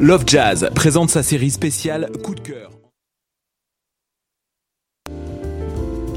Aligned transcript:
Love 0.00 0.24
Jazz 0.26 0.70
présente 0.74 1.10
sa 1.10 1.22
série 1.22 1.50
spéciale 1.50 2.10
Coup 2.24 2.34
de 2.34 2.40
cœur. 2.40 2.79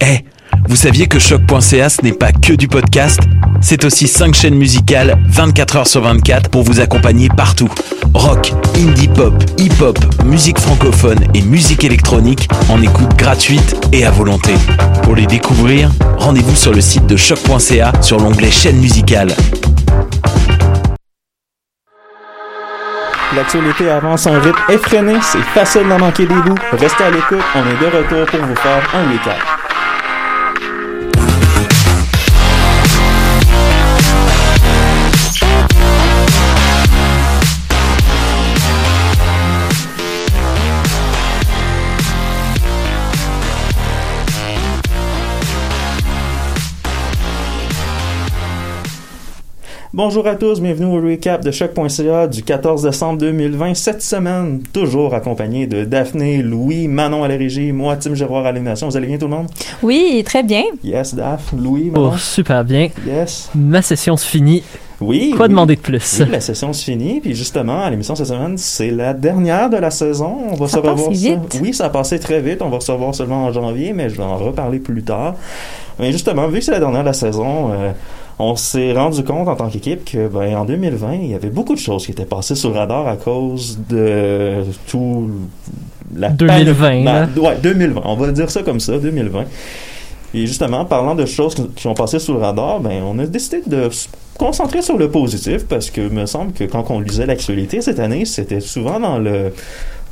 Eh, 0.00 0.24
vous 0.68 0.76
saviez 0.76 1.06
que 1.06 1.18
choc.ca 1.18 1.88
ce 1.88 2.02
n'est 2.02 2.12
pas 2.12 2.32
que 2.32 2.52
du 2.52 2.68
podcast 2.68 3.20
C'est 3.60 3.84
aussi 3.84 4.08
5 4.08 4.34
chaînes 4.34 4.54
musicales 4.54 5.18
24 5.28 5.76
heures 5.76 5.86
sur 5.86 6.02
24 6.02 6.50
pour 6.50 6.62
vous 6.62 6.80
accompagner 6.80 7.28
partout. 7.28 7.70
Rock, 8.12 8.52
indie 8.76 9.08
pop, 9.08 9.34
hip-hop, 9.58 9.98
musique 10.24 10.58
francophone 10.58 11.20
et 11.34 11.42
musique 11.42 11.84
électronique 11.84 12.48
en 12.68 12.80
écoute 12.82 13.14
gratuite 13.16 13.76
et 13.92 14.04
à 14.04 14.10
volonté. 14.10 14.54
Pour 15.02 15.14
les 15.16 15.26
découvrir, 15.26 15.90
rendez-vous 16.18 16.56
sur 16.56 16.72
le 16.72 16.80
site 16.80 17.06
de 17.06 17.16
choc.ca 17.16 17.92
sur 18.00 18.18
l'onglet 18.18 18.50
chaîne 18.50 18.76
musicale. 18.76 19.34
L'actualité 23.34 23.90
avance 23.90 24.26
en 24.28 24.40
rythme 24.40 24.60
effréné, 24.68 25.14
c'est 25.20 25.42
facile 25.58 25.88
d'en 25.88 25.98
manquer 25.98 26.24
des 26.24 26.34
bouts. 26.34 26.54
Restez 26.72 27.02
à 27.02 27.10
l'écoute, 27.10 27.42
on 27.56 27.60
est 27.60 27.80
de 27.80 27.96
retour 27.96 28.26
pour 28.26 28.46
vous 28.46 28.54
faire 28.56 28.88
un 28.94 29.10
recap. 29.10 29.63
Bonjour 49.96 50.26
à 50.26 50.34
tous, 50.34 50.60
bienvenue 50.60 50.86
au 50.86 51.00
recap 51.00 51.44
de 51.44 51.52
choc.ca 51.52 52.26
du 52.26 52.42
14 52.42 52.82
décembre 52.82 53.20
2020. 53.20 53.74
Cette 53.74 54.02
semaine, 54.02 54.60
toujours 54.72 55.14
accompagné 55.14 55.68
de 55.68 55.84
Daphné, 55.84 56.42
Louis, 56.42 56.88
Manon 56.88 57.22
à 57.22 57.28
la 57.28 57.36
régie, 57.36 57.70
moi, 57.70 57.94
Tim 57.94 58.12
Giroir 58.12 58.44
à 58.44 58.50
l'animation. 58.50 58.88
Vous 58.88 58.96
allez 58.96 59.06
bien 59.06 59.18
tout 59.18 59.26
le 59.26 59.36
monde? 59.36 59.46
Oui, 59.84 60.20
très 60.26 60.42
bien. 60.42 60.64
Yes, 60.82 61.14
Daph, 61.14 61.52
Louis, 61.56 61.90
Manon? 61.90 62.10
Oh, 62.12 62.18
super 62.18 62.64
bien. 62.64 62.88
Yes. 63.06 63.52
Ma 63.54 63.82
session 63.82 64.16
se 64.16 64.26
finit. 64.26 64.64
Oui. 65.00 65.32
Quoi 65.36 65.46
oui. 65.46 65.50
demander 65.50 65.76
de 65.76 65.80
plus? 65.80 66.16
Oui, 66.24 66.26
la 66.28 66.40
session 66.40 66.72
se 66.72 66.82
finit, 66.82 67.20
puis 67.20 67.36
justement, 67.36 67.84
à 67.84 67.88
l'émission 67.88 68.16
cette 68.16 68.26
semaine, 68.26 68.58
c'est 68.58 68.90
la 68.90 69.14
dernière 69.14 69.70
de 69.70 69.76
la 69.76 69.92
saison. 69.92 70.38
On 70.50 70.56
va 70.56 70.66
Ça 70.66 70.78
se 70.78 70.82
passe 70.82 70.90
revoir. 71.02 71.10
vite. 71.12 71.60
Oui, 71.62 71.72
ça 71.72 71.84
a 71.84 71.90
passé 71.90 72.18
très 72.18 72.40
vite. 72.40 72.62
On 72.62 72.68
va 72.68 72.80
se 72.80 72.90
revoir 72.90 73.14
seulement 73.14 73.44
en 73.44 73.52
janvier, 73.52 73.92
mais 73.92 74.10
je 74.10 74.16
vais 74.16 74.24
en 74.24 74.38
reparler 74.38 74.80
plus 74.80 75.04
tard. 75.04 75.36
Mais 76.00 76.10
justement, 76.10 76.48
vu 76.48 76.58
que 76.58 76.64
c'est 76.64 76.72
la 76.72 76.80
dernière 76.80 77.02
de 77.02 77.06
la 77.06 77.12
saison, 77.12 77.70
euh, 77.72 77.92
on 78.38 78.56
s'est 78.56 78.92
rendu 78.92 79.22
compte 79.24 79.48
en 79.48 79.54
tant 79.56 79.68
qu'équipe 79.68 80.04
que, 80.04 80.28
ben, 80.28 80.56
en 80.56 80.64
2020, 80.64 81.14
il 81.14 81.26
y 81.30 81.34
avait 81.34 81.50
beaucoup 81.50 81.74
de 81.74 81.78
choses 81.80 82.04
qui 82.06 82.12
étaient 82.12 82.24
passées 82.24 82.54
sur 82.56 82.70
le 82.70 82.76
radar 82.78 83.06
à 83.06 83.16
cause 83.16 83.78
de 83.88 84.62
tout 84.88 85.30
la 86.16 86.30
2020, 86.30 86.74
panoplie- 86.74 87.04
là. 87.04 87.26
Ben, 87.26 87.40
ouais, 87.42 87.56
2020. 87.62 88.02
On 88.04 88.16
va 88.16 88.32
dire 88.32 88.50
ça 88.50 88.62
comme 88.62 88.80
ça, 88.80 88.98
2020. 88.98 89.44
Et 90.36 90.46
justement, 90.46 90.84
parlant 90.84 91.14
de 91.14 91.26
choses 91.26 91.54
qui- 91.54 91.68
qui 91.76 91.86
ont 91.86 91.94
passé 91.94 92.18
sous 92.18 92.32
le 92.32 92.40
radar, 92.40 92.80
ben, 92.80 93.02
on 93.04 93.18
a 93.20 93.26
décidé 93.26 93.62
de 93.66 93.88
se 93.90 94.08
concentrer 94.36 94.82
sur 94.82 94.98
le 94.98 95.08
positif 95.08 95.64
parce 95.68 95.90
que 95.90 96.08
me 96.08 96.26
semble 96.26 96.52
que 96.52 96.64
quand 96.64 96.90
on 96.90 96.98
lisait 96.98 97.26
l'actualité 97.26 97.80
cette 97.80 98.00
année, 98.00 98.24
c'était 98.24 98.58
souvent 98.58 98.98
dans 98.98 99.18
le 99.18 99.52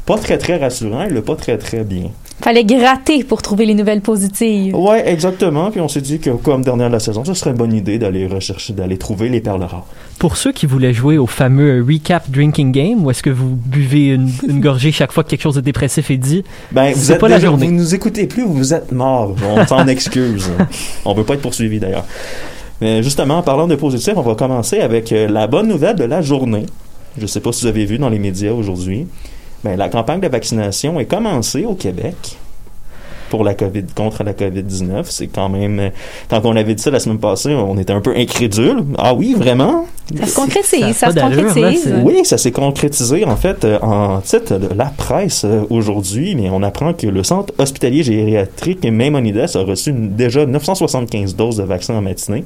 pas 0.06 0.18
très 0.18 0.38
très 0.38 0.56
rassurant 0.56 1.04
et 1.04 1.10
le 1.10 1.22
pas 1.22 1.36
très 1.36 1.58
très 1.58 1.84
bien. 1.84 2.10
Fallait 2.42 2.64
gratter 2.64 3.22
pour 3.22 3.40
trouver 3.40 3.66
les 3.66 3.74
nouvelles 3.74 4.00
positives. 4.00 4.74
Ouais, 4.74 5.08
exactement. 5.08 5.70
Puis 5.70 5.80
on 5.80 5.86
s'est 5.86 6.00
dit 6.00 6.18
que 6.18 6.30
comme 6.30 6.64
dernière 6.64 6.88
de 6.88 6.94
la 6.94 6.98
saison, 6.98 7.24
ce 7.24 7.34
serait 7.34 7.50
une 7.50 7.56
bonne 7.56 7.72
idée 7.72 7.98
d'aller 8.00 8.26
rechercher, 8.26 8.72
d'aller 8.72 8.98
trouver 8.98 9.28
les 9.28 9.40
perles 9.40 9.62
rares. 9.62 9.86
Pour 10.18 10.36
ceux 10.36 10.50
qui 10.50 10.66
voulaient 10.66 10.92
jouer 10.92 11.18
au 11.18 11.28
fameux 11.28 11.84
recap 11.88 12.28
drinking 12.28 12.72
game, 12.72 13.04
où 13.04 13.10
est-ce 13.12 13.22
que 13.22 13.30
vous 13.30 13.50
buvez 13.54 14.08
une, 14.08 14.28
une 14.48 14.60
gorgée 14.60 14.90
chaque 14.90 15.12
fois 15.12 15.22
que 15.22 15.28
quelque 15.30 15.42
chose 15.42 15.54
de 15.54 15.60
dépressif 15.60 16.10
est 16.10 16.16
dit, 16.16 16.42
Ben, 16.72 16.92
vous 16.92 17.00
C'est 17.00 17.12
êtes 17.12 17.20
pas 17.20 17.28
la 17.28 17.38
journée. 17.38 17.66
Vous 17.66 17.72
nous 17.72 17.94
écoutez 17.94 18.26
plus, 18.26 18.42
vous 18.44 18.74
êtes 18.74 18.90
morts. 18.90 19.36
On 19.48 19.64
s'en 19.64 19.86
excuse. 19.86 20.50
on 21.04 21.14
veut 21.14 21.24
pas 21.24 21.34
être 21.34 21.42
poursuivi 21.42 21.78
d'ailleurs. 21.78 22.04
Mais 22.80 23.04
justement, 23.04 23.38
en 23.38 23.42
parlant 23.42 23.68
de 23.68 23.76
positif, 23.76 24.14
on 24.16 24.22
va 24.22 24.34
commencer 24.34 24.80
avec 24.80 25.12
euh, 25.12 25.28
la 25.28 25.46
bonne 25.46 25.68
nouvelle 25.68 25.94
de 25.94 26.04
la 26.04 26.22
journée. 26.22 26.66
Je 27.16 27.26
sais 27.26 27.40
pas 27.40 27.52
si 27.52 27.62
vous 27.62 27.68
avez 27.68 27.84
vu 27.84 27.98
dans 27.98 28.08
les 28.08 28.18
médias 28.18 28.50
aujourd'hui. 28.52 29.06
Ben, 29.64 29.76
la 29.76 29.88
campagne 29.88 30.20
de 30.20 30.28
vaccination 30.28 30.98
est 30.98 31.06
commencée 31.06 31.64
au 31.64 31.74
Québec 31.74 32.36
pour 33.32 33.44
la 33.44 33.54
COVID, 33.54 33.84
contre 33.96 34.22
la 34.24 34.34
COVID-19. 34.34 35.04
C'est 35.08 35.26
quand 35.28 35.48
même, 35.48 35.80
euh, 35.80 35.88
quand 36.28 36.42
on 36.44 36.54
avait 36.54 36.74
dit 36.74 36.82
ça 36.82 36.90
la 36.90 37.00
semaine 37.00 37.18
passée, 37.18 37.54
on 37.54 37.78
était 37.78 37.94
un 37.94 38.02
peu 38.02 38.12
incrédule. 38.14 38.84
Ah 38.98 39.14
oui, 39.14 39.34
vraiment? 39.34 39.86
Ça 40.14 40.26
se 40.26 40.32
Ça 40.32 40.40
concrétise, 40.42 40.96
ça, 40.96 41.06
pas 41.06 41.12
se 41.12 41.16
là, 41.18 41.42
concrétise. 41.42 41.94
Oui, 42.04 42.20
ça 42.24 42.36
s'est 42.36 42.52
concrétisé 42.52 43.24
en 43.24 43.36
fait 43.36 43.64
euh, 43.64 43.78
en 43.80 44.20
titre 44.20 44.58
de 44.58 44.68
la 44.76 44.92
presse 44.94 45.44
euh, 45.46 45.62
aujourd'hui, 45.70 46.34
mais 46.34 46.50
on 46.50 46.62
apprend 46.62 46.92
que 46.92 47.06
le 47.06 47.22
centre 47.22 47.54
hospitalier 47.56 48.02
gériatrique 48.02 48.84
Maimonides 48.84 49.38
a 49.54 49.62
reçu 49.62 49.88
une- 49.90 50.14
déjà 50.14 50.44
975 50.44 51.34
doses 51.34 51.56
de 51.56 51.62
vaccins 51.62 51.94
en 51.94 52.02
matinée. 52.02 52.44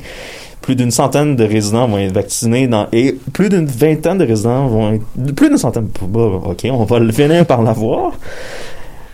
Plus 0.62 0.76
d'une 0.76 0.90
centaine 0.92 1.34
de 1.36 1.44
résidents 1.44 1.86
vont 1.88 1.98
être 1.98 2.12
vaccinés 2.14 2.66
dans, 2.68 2.86
et 2.92 3.16
plus 3.32 3.48
d'une 3.48 3.66
vingtaine 3.66 4.18
de 4.18 4.24
résidents 4.24 4.66
vont 4.68 4.92
être, 4.94 5.34
plus 5.34 5.48
d'une 5.48 5.58
centaine, 5.58 5.88
bon, 6.02 6.36
ok, 6.44 6.66
on 6.70 6.84
va 6.84 6.98
le 7.00 7.12
finir 7.12 7.44
par 7.46 7.62
l'avoir. 7.62 8.12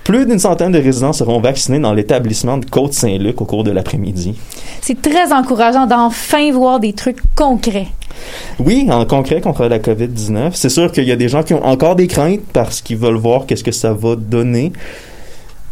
Plus 0.04 0.26
d'une 0.26 0.38
centaine 0.38 0.72
de 0.72 0.80
résidents 0.80 1.12
seront 1.12 1.40
vaccinés 1.40 1.78
dans 1.78 1.92
l'établissement 1.92 2.58
de 2.58 2.64
Côte-Saint-Luc 2.64 3.40
au 3.40 3.44
cours 3.44 3.62
de 3.62 3.70
l'après-midi. 3.70 4.36
C'est 4.80 5.00
très 5.00 5.32
encourageant 5.32 5.86
d'enfin 5.86 6.50
voir 6.52 6.80
des 6.80 6.92
trucs 6.92 7.20
concrets. 7.36 7.88
Oui, 8.58 8.88
en 8.90 9.04
concret 9.04 9.40
contre 9.40 9.66
la 9.66 9.78
COVID-19. 9.78 10.50
C'est 10.54 10.68
sûr 10.68 10.90
qu'il 10.90 11.04
y 11.04 11.12
a 11.12 11.16
des 11.16 11.28
gens 11.28 11.42
qui 11.42 11.54
ont 11.54 11.64
encore 11.64 11.94
des 11.94 12.08
craintes 12.08 12.42
parce 12.52 12.80
qu'ils 12.80 12.96
veulent 12.96 13.16
voir 13.16 13.46
qu'est-ce 13.46 13.64
que 13.64 13.72
ça 13.72 13.92
va 13.92 14.16
donner. 14.16 14.72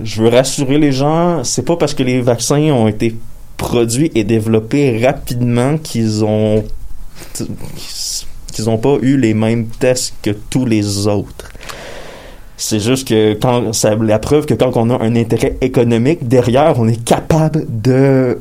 Je 0.00 0.22
veux 0.22 0.28
rassurer 0.28 0.78
les 0.78 0.92
gens, 0.92 1.42
c'est 1.44 1.64
pas 1.64 1.76
parce 1.76 1.92
que 1.92 2.02
les 2.02 2.20
vaccins 2.20 2.60
ont 2.72 2.88
été 2.88 3.16
produits 3.56 4.10
et 4.14 4.24
développés 4.24 5.04
rapidement 5.04 5.76
qu'ils 5.76 6.24
ont 6.24 6.64
qu'ils 8.52 8.70
ont 8.70 8.78
pas 8.78 8.96
eu 9.02 9.16
les 9.16 9.34
mêmes 9.34 9.66
tests 9.66 10.14
que 10.22 10.30
tous 10.30 10.64
les 10.64 11.06
autres. 11.06 11.50
C'est 12.60 12.78
juste 12.78 13.08
que 13.08 13.32
quand 13.32 13.72
ça 13.72 13.94
la 13.94 14.18
preuve 14.18 14.44
que 14.44 14.52
quand 14.52 14.76
on 14.76 14.90
a 14.90 15.02
un 15.02 15.16
intérêt 15.16 15.56
économique 15.62 16.28
derrière, 16.28 16.78
on 16.78 16.86
est 16.88 17.02
capable 17.02 17.64
de 17.68 18.38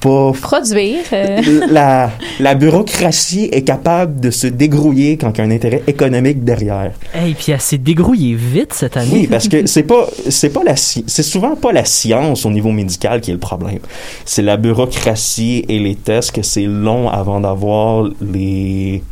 pas 0.00 0.32
Produire. 0.32 0.98
euh, 1.12 1.40
la, 1.70 2.10
la 2.40 2.54
bureaucratie 2.54 3.48
est 3.52 3.62
capable 3.62 4.20
de 4.20 4.30
se 4.30 4.46
dégrouiller 4.48 5.16
quand 5.16 5.32
il 5.32 5.38
y 5.38 5.40
a 5.40 5.44
un 5.44 5.50
intérêt 5.50 5.82
économique 5.86 6.44
derrière. 6.44 6.92
hey, 7.14 7.32
puis 7.34 7.52
elle 7.52 7.60
s'est 7.60 7.78
dégrouillée 7.78 8.34
vite 8.34 8.74
cette 8.74 8.96
année. 8.98 9.10
Oui, 9.12 9.26
parce 9.28 9.48
que 9.48 9.64
c'est 9.72 9.84
pas 9.84 10.06
c'est 10.28 10.50
pas 10.50 10.64
la 10.64 10.76
c'est 10.76 11.22
souvent 11.22 11.56
pas 11.56 11.72
la 11.72 11.86
science 11.86 12.44
au 12.44 12.50
niveau 12.50 12.70
médical 12.70 13.22
qui 13.22 13.30
est 13.30 13.34
le 13.34 13.40
problème. 13.40 13.78
C'est 14.26 14.42
la 14.42 14.58
bureaucratie 14.58 15.64
et 15.68 15.78
les 15.78 15.94
tests 15.94 16.32
que 16.32 16.42
c'est 16.42 16.66
long 16.66 17.08
avant 17.08 17.40
d'avoir 17.40 18.10
les 18.20 19.02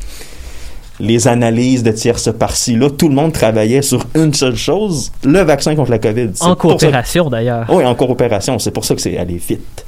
les 1.01 1.27
analyses 1.29 1.83
de 1.83 1.91
tierces 1.91 2.31
par-ci. 2.33 2.77
Là, 2.77 2.91
tout 2.91 3.09
le 3.09 3.15
monde 3.15 3.33
travaillait 3.33 3.83
sur 3.83 4.05
une 4.15 4.35
seule 4.35 4.57
chose, 4.57 5.11
le 5.25 5.41
vaccin 5.41 5.75
contre 5.75 5.91
la 5.91 5.99
COVID. 5.99 6.31
En 6.41 6.55
coopération 6.55 7.29
d'ailleurs. 7.31 7.67
oui, 7.71 7.85
en 7.85 7.95
coopération. 7.95 8.59
C'est 8.59 8.71
pour 8.71 8.85
ça 8.85 8.95
que 8.95 9.01
c'est 9.01 9.17
allé 9.17 9.37
vite. 9.37 9.85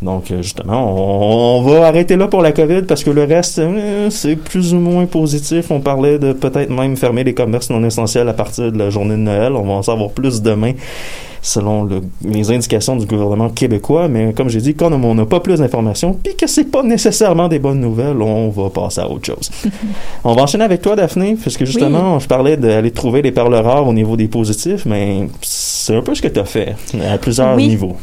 Donc, 0.00 0.30
euh, 0.30 0.42
justement, 0.42 0.94
on, 0.94 1.58
on 1.58 1.62
va 1.62 1.86
arrêter 1.88 2.16
là 2.16 2.28
pour 2.28 2.40
la 2.40 2.52
COVID 2.52 2.82
parce 2.82 3.02
que 3.02 3.10
le 3.10 3.24
reste, 3.24 3.58
euh, 3.58 4.10
c'est 4.10 4.36
plus 4.36 4.72
ou 4.72 4.78
moins 4.78 5.06
positif. 5.06 5.70
On 5.72 5.80
parlait 5.80 6.18
de 6.20 6.32
peut-être 6.32 6.70
même 6.70 6.96
fermer 6.96 7.24
les 7.24 7.34
commerces 7.34 7.68
non 7.70 7.82
essentiels 7.84 8.28
à 8.28 8.32
partir 8.32 8.70
de 8.70 8.78
la 8.78 8.90
journée 8.90 9.14
de 9.16 9.20
Noël. 9.20 9.52
On 9.54 9.64
va 9.64 9.72
en 9.72 9.82
savoir 9.82 10.10
plus 10.10 10.40
demain 10.40 10.72
selon 11.42 11.84
le- 11.84 12.02
les 12.24 12.50
indications 12.50 12.94
du 12.96 13.06
gouvernement 13.06 13.48
québécois. 13.48 14.06
Mais 14.08 14.32
comme 14.34 14.48
j'ai 14.48 14.60
dit, 14.60 14.74
quand 14.74 14.92
on 14.92 15.14
n'a 15.14 15.24
pas 15.26 15.40
plus 15.40 15.58
d'informations, 15.58 16.12
puis 16.22 16.36
que 16.36 16.46
c'est 16.46 16.64
pas 16.70 16.82
nécessairement 16.84 17.48
des 17.48 17.58
bonnes 17.58 17.80
nouvelles, 17.80 18.20
on 18.22 18.50
va 18.50 18.70
passer 18.70 19.00
à 19.00 19.08
autre 19.10 19.26
chose. 19.26 19.50
on 20.24 20.34
va 20.34 20.42
enchaîner 20.42 20.64
avec 20.64 20.80
toi, 20.80 20.94
Daphné, 20.94 21.36
puisque 21.40 21.64
justement, 21.64 22.18
je 22.20 22.28
parlais 22.28 22.56
d'aller 22.56 22.90
trouver 22.92 23.22
les 23.22 23.32
perles 23.32 23.54
rares 23.54 23.86
au 23.88 23.92
niveau 23.92 24.16
des 24.16 24.28
positifs, 24.28 24.84
mais 24.86 25.26
c'est 25.42 25.96
un 25.96 26.02
peu 26.02 26.14
ce 26.14 26.22
que 26.22 26.28
tu 26.28 26.38
as 26.38 26.44
fait 26.44 26.74
à 27.08 27.18
plusieurs 27.18 27.56
Oui. 27.56 27.66
niveaux. 27.68 27.96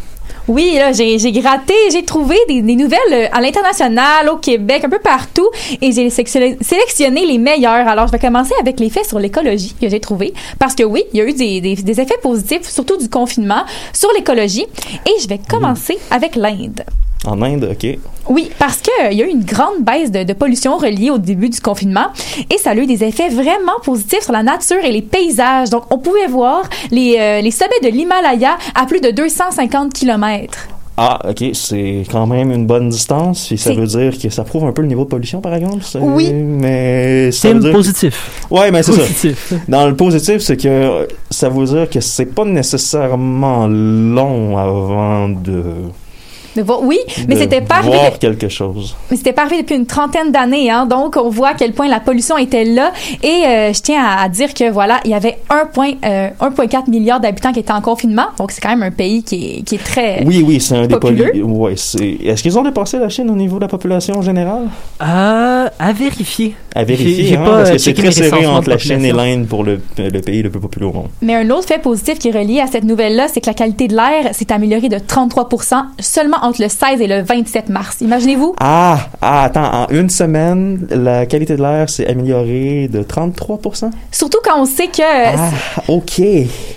Oui, 0.47 0.75
là, 0.75 0.91
j'ai 0.91 1.17
j'ai 1.17 1.31
gratté, 1.31 1.73
j'ai 1.91 2.05
trouvé 2.05 2.37
des, 2.47 2.61
des 2.61 2.75
nouvelles 2.75 2.99
euh, 3.11 3.27
à 3.31 3.41
l'international, 3.41 4.29
au 4.29 4.37
Québec, 4.37 4.83
un 4.85 4.89
peu 4.89 4.99
partout, 4.99 5.49
et 5.81 5.91
j'ai 5.91 6.09
sélectionné 6.11 6.57
sélectionné 6.61 7.25
les 7.25 7.39
meilleurs. 7.39 7.87
Alors, 7.87 8.05
je 8.07 8.11
vais 8.11 8.19
commencer 8.19 8.53
avec 8.59 8.79
les 8.79 8.91
faits 8.91 9.05
sur 9.07 9.17
l'écologie 9.17 9.73
que 9.79 9.89
j'ai 9.89 9.99
trouvé, 9.99 10.33
parce 10.59 10.75
que 10.75 10.83
oui, 10.83 11.03
il 11.13 11.17
y 11.17 11.21
a 11.21 11.25
eu 11.25 11.33
des, 11.33 11.61
des, 11.61 11.75
des 11.75 12.01
effets 12.01 12.17
positifs, 12.21 12.69
surtout 12.69 12.97
du 12.97 13.09
confinement, 13.09 13.63
sur 13.91 14.11
l'écologie, 14.13 14.67
et 15.05 15.21
je 15.21 15.27
vais 15.27 15.39
commencer 15.49 15.97
avec 16.11 16.35
l'Inde. 16.35 16.83
En 17.27 17.41
Inde, 17.41 17.69
OK. 17.71 17.97
Oui, 18.29 18.49
parce 18.59 18.77
qu'il 18.81 19.13
y 19.17 19.21
a 19.21 19.25
eu 19.25 19.29
une 19.29 19.43
grande 19.43 19.81
baisse 19.81 20.11
de, 20.11 20.23
de 20.23 20.33
pollution 20.33 20.77
reliée 20.77 21.09
au 21.11 21.17
début 21.17 21.49
du 21.49 21.59
confinement 21.59 22.07
et 22.53 22.57
ça 22.57 22.71
a 22.71 22.75
eu 22.75 22.85
des 22.85 23.03
effets 23.03 23.29
vraiment 23.29 23.79
positifs 23.83 24.21
sur 24.23 24.33
la 24.33 24.43
nature 24.43 24.83
et 24.83 24.91
les 24.91 25.01
paysages. 25.01 25.69
Donc, 25.69 25.83
on 25.91 25.97
pouvait 25.99 26.27
voir 26.27 26.63
les, 26.91 27.17
euh, 27.19 27.41
les 27.41 27.51
sommets 27.51 27.79
de 27.83 27.89
l'Himalaya 27.89 28.57
à 28.73 28.85
plus 28.85 28.99
de 29.01 29.11
250 29.11 29.93
kilomètres. 29.93 30.67
Ah, 30.97 31.19
OK, 31.29 31.43
c'est 31.51 32.03
quand 32.09 32.25
même 32.25 32.51
une 32.53 32.65
bonne 32.65 32.87
distance, 32.87 33.51
et 33.51 33.57
ça 33.57 33.71
C'est- 33.71 33.75
veut 33.75 33.85
dire 33.85 34.17
que 34.17 34.29
ça 34.29 34.45
prouve 34.45 34.63
un 34.63 34.71
peu 34.71 34.81
le 34.81 34.87
niveau 34.87 35.03
de 35.03 35.09
pollution, 35.09 35.41
par 35.41 35.53
exemple. 35.53 35.83
Oui. 35.99 36.31
Mais 36.31 37.33
ça 37.33 37.51
veut 37.51 37.59
dire... 37.59 37.73
positif. 37.73 38.45
Ouais, 38.49 38.71
mais 38.71 38.81
c'est 38.81 38.93
ça. 38.93 39.55
Dans 39.67 39.87
le 39.87 39.95
positif, 39.97 40.37
c'est 40.37 40.55
que 40.55 41.05
ça 41.29 41.49
veut 41.49 41.65
dire 41.65 41.89
que 41.89 41.99
c'est 41.99 42.27
pas 42.27 42.45
nécessairement 42.45 43.67
long 43.67 44.57
avant 44.57 45.27
de, 45.27 45.63
De 46.55 46.61
voir- 46.61 46.81
oui, 46.83 46.97
mais 47.27 47.35
de 47.35 47.39
c'était 47.41 47.61
pas 47.61 47.75
arrivé. 47.75 47.97
voir 47.97 48.17
quelque 48.19 48.47
chose. 48.49 48.95
Mais 49.11 49.17
c'était 49.17 49.33
pas 49.33 49.43
arrivé 49.43 49.61
depuis 49.63 49.75
une 49.75 49.85
trentaine 49.85 50.31
d'années, 50.31 50.69
hein. 50.71 50.85
Donc, 50.85 51.17
on 51.17 51.29
voit 51.29 51.49
à 51.49 51.53
quel 51.53 51.73
point 51.73 51.87
la 51.87 51.99
pollution 51.99 52.37
était 52.37 52.63
là. 52.63 52.91
Et 53.23 53.43
euh, 53.45 53.73
je 53.73 53.81
tiens 53.81 54.03
à, 54.03 54.23
à 54.23 54.29
dire 54.29 54.53
que 54.53 54.69
voilà, 54.71 54.99
il 55.05 55.11
y 55.11 55.13
avait 55.13 55.37
1 55.49 55.65
point, 55.65 55.91
euh, 56.05 56.29
1,4 56.39 56.89
milliard 56.89 57.19
d'habitants 57.19 57.51
qui 57.51 57.59
étaient 57.59 57.71
en 57.73 57.81
confinement. 57.81 58.27
Donc, 58.37 58.51
c'est 58.51 58.61
quand 58.61 58.69
même 58.69 58.83
un 58.83 58.91
pays 58.91 59.23
qui 59.23 59.57
est, 59.57 59.61
qui 59.63 59.75
est 59.75 59.83
très. 59.83 60.23
Oui, 60.25 60.43
oui, 60.47 60.61
c'est 60.61 60.75
un 60.77 60.87
des 60.87 60.95
populeux. 60.95 61.31
pollu- 61.33 61.43
Ouais, 61.43 61.73
c'est. 61.75 62.17
Est-ce 62.23 62.41
qu'ils 62.41 62.57
ont 62.57 62.63
dépassé 62.63 62.99
la 62.99 63.09
Chine 63.09 63.29
au 63.29 63.35
niveau 63.35 63.57
de 63.57 63.61
la 63.63 63.67
population 63.67 64.21
générale? 64.21 64.67
Euh, 65.01 65.67
à 65.77 65.91
vérifier. 65.93 66.55
À 66.73 66.83
vérifier, 66.83 67.25
j'ai 67.25 67.37
hein, 67.37 67.43
pas, 67.45 67.57
parce 67.57 67.69
euh, 67.69 67.73
que 67.73 67.77
c'est 67.79 67.93
checké 67.95 68.01
très 68.09 68.11
serré 68.11 68.45
entre 68.45 68.65
de 68.65 68.69
la 68.71 68.77
Chine 68.77 69.03
et 69.05 69.11
l'Inde 69.13 69.47
pour 69.47 69.63
le, 69.63 69.81
le 69.97 70.19
pays 70.21 70.41
le 70.41 70.49
plus 70.49 70.59
populaire 70.59 70.89
au 70.89 70.93
monde. 70.93 71.09
Mais 71.21 71.35
un 71.35 71.49
autre 71.49 71.67
fait 71.67 71.79
positif 71.81 72.19
qui 72.19 72.29
est 72.29 72.31
relié 72.37 72.59
à 72.59 72.67
cette 72.67 72.83
nouvelle-là, 72.83 73.27
c'est 73.29 73.39
que 73.41 73.47
la 73.47 73.53
qualité 73.53 73.87
de 73.87 73.95
l'air 73.95 74.33
s'est 74.33 74.51
améliorée 74.51 74.89
de 74.89 74.97
33% 74.97 75.75
seulement 75.99 76.37
entre 76.45 76.61
le 76.61 76.69
16 76.69 77.01
et 77.01 77.07
le 77.07 77.21
27 77.21 77.69
mars. 77.69 77.97
Imaginez-vous? 78.01 78.55
Ah, 78.59 78.97
ah, 79.21 79.43
attends, 79.43 79.83
en 79.83 79.87
une 79.89 80.09
semaine, 80.09 80.87
la 80.91 81.25
qualité 81.25 81.55
de 81.55 81.61
l'air 81.61 81.89
s'est 81.89 82.07
améliorée 82.07 82.87
de 82.91 83.01
33%? 83.03 83.89
Surtout 84.11 84.39
quand 84.43 84.59
on 84.61 84.65
sait 84.65 84.87
que 84.87 85.01
euh, 85.01 85.35
Ah, 85.37 85.81
ok, 85.87 86.21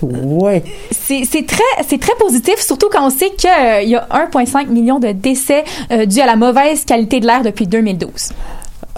ouais. 0.03 0.63
c'est 0.91 1.47
très, 1.47 1.63
c'est 1.89 2.01
très 2.01 2.15
positif, 2.19 2.57
surtout 2.59 2.89
quand 2.91 3.07
on 3.07 3.11
sait 3.11 3.31
qu'il 3.31 3.89
y 3.89 3.95
a 3.97 4.07
1,5 4.11 4.69
million 4.69 4.99
de 4.99 5.13
décès 5.13 5.65
euh, 5.91 6.07
dus 6.07 6.21
à 6.21 6.27
la 6.27 6.37
mauvaise 6.37 6.85
qualité 6.85 7.21
de 7.21 7.27
l'air 7.27 7.43
depuis 7.43 7.67
2012. 7.67 8.31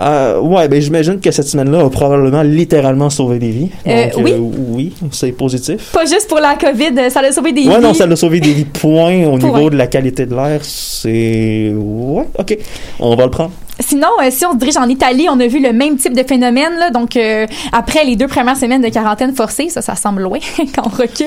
Euh, 0.00 0.41
ouais, 0.41 0.67
ben 0.69 0.81
j'imagine 0.81 1.20
que 1.20 1.31
cette 1.31 1.47
semaine-là 1.49 1.85
a 1.85 1.91
probablement 1.91 2.43
littéralement 2.43 3.11
sauvé 3.11 3.38
des 3.38 3.50
vies. 3.50 3.69
Euh, 3.87 4.11
Donc, 4.11 4.25
oui. 4.25 4.35
oui, 4.38 4.93
c'est 5.12 5.32
positif. 5.32 5.91
Pas 5.93 6.06
juste 6.06 6.26
pour 6.29 6.38
la 6.41 6.55
COVID, 6.56 6.99
euh, 6.99 7.11
ça 7.11 7.20
a 7.20 7.31
sauvé 7.32 7.52
des 7.52 7.67
Ouais, 7.67 7.76
vies. 7.76 7.82
non, 7.82 7.93
ça 7.93 8.06
l'a 8.06 8.17
sauvé 8.17 8.41
des 8.41 8.52
vies. 8.52 8.64
Point 8.64 9.26
au 9.26 9.37
Point. 9.37 9.52
niveau 9.52 9.69
de 9.70 9.76
la 9.76 9.87
qualité 9.88 10.25
de 10.25 10.35
l'air, 10.35 10.61
c'est... 10.62 11.73
Ouais, 11.76 12.25
ok. 12.38 12.58
On 12.99 13.14
va 13.14 13.25
le 13.25 13.31
prendre. 13.31 13.50
Sinon, 13.81 14.09
euh, 14.23 14.29
si 14.31 14.44
on 14.47 14.53
se 14.53 14.56
dirige 14.56 14.77
en 14.77 14.88
Italie, 14.88 15.27
on 15.31 15.41
a 15.41 15.47
vu 15.47 15.61
le 15.61 15.73
même 15.73 15.97
type 15.97 16.15
de 16.15 16.23
phénomène. 16.23 16.75
Là, 16.79 16.91
donc, 16.91 17.17
euh, 17.17 17.47
après 17.73 18.05
les 18.05 18.17
deux 18.17 18.29
premières 18.29 18.56
semaines 18.56 18.82
de 18.82 18.88
quarantaine 18.88 19.35
forcée, 19.35 19.69
ça, 19.69 19.82
ça 19.82 19.94
semble 19.97 20.23
loin 20.23 20.38
quand 20.75 20.82
on 20.87 20.88
recule. 20.88 21.27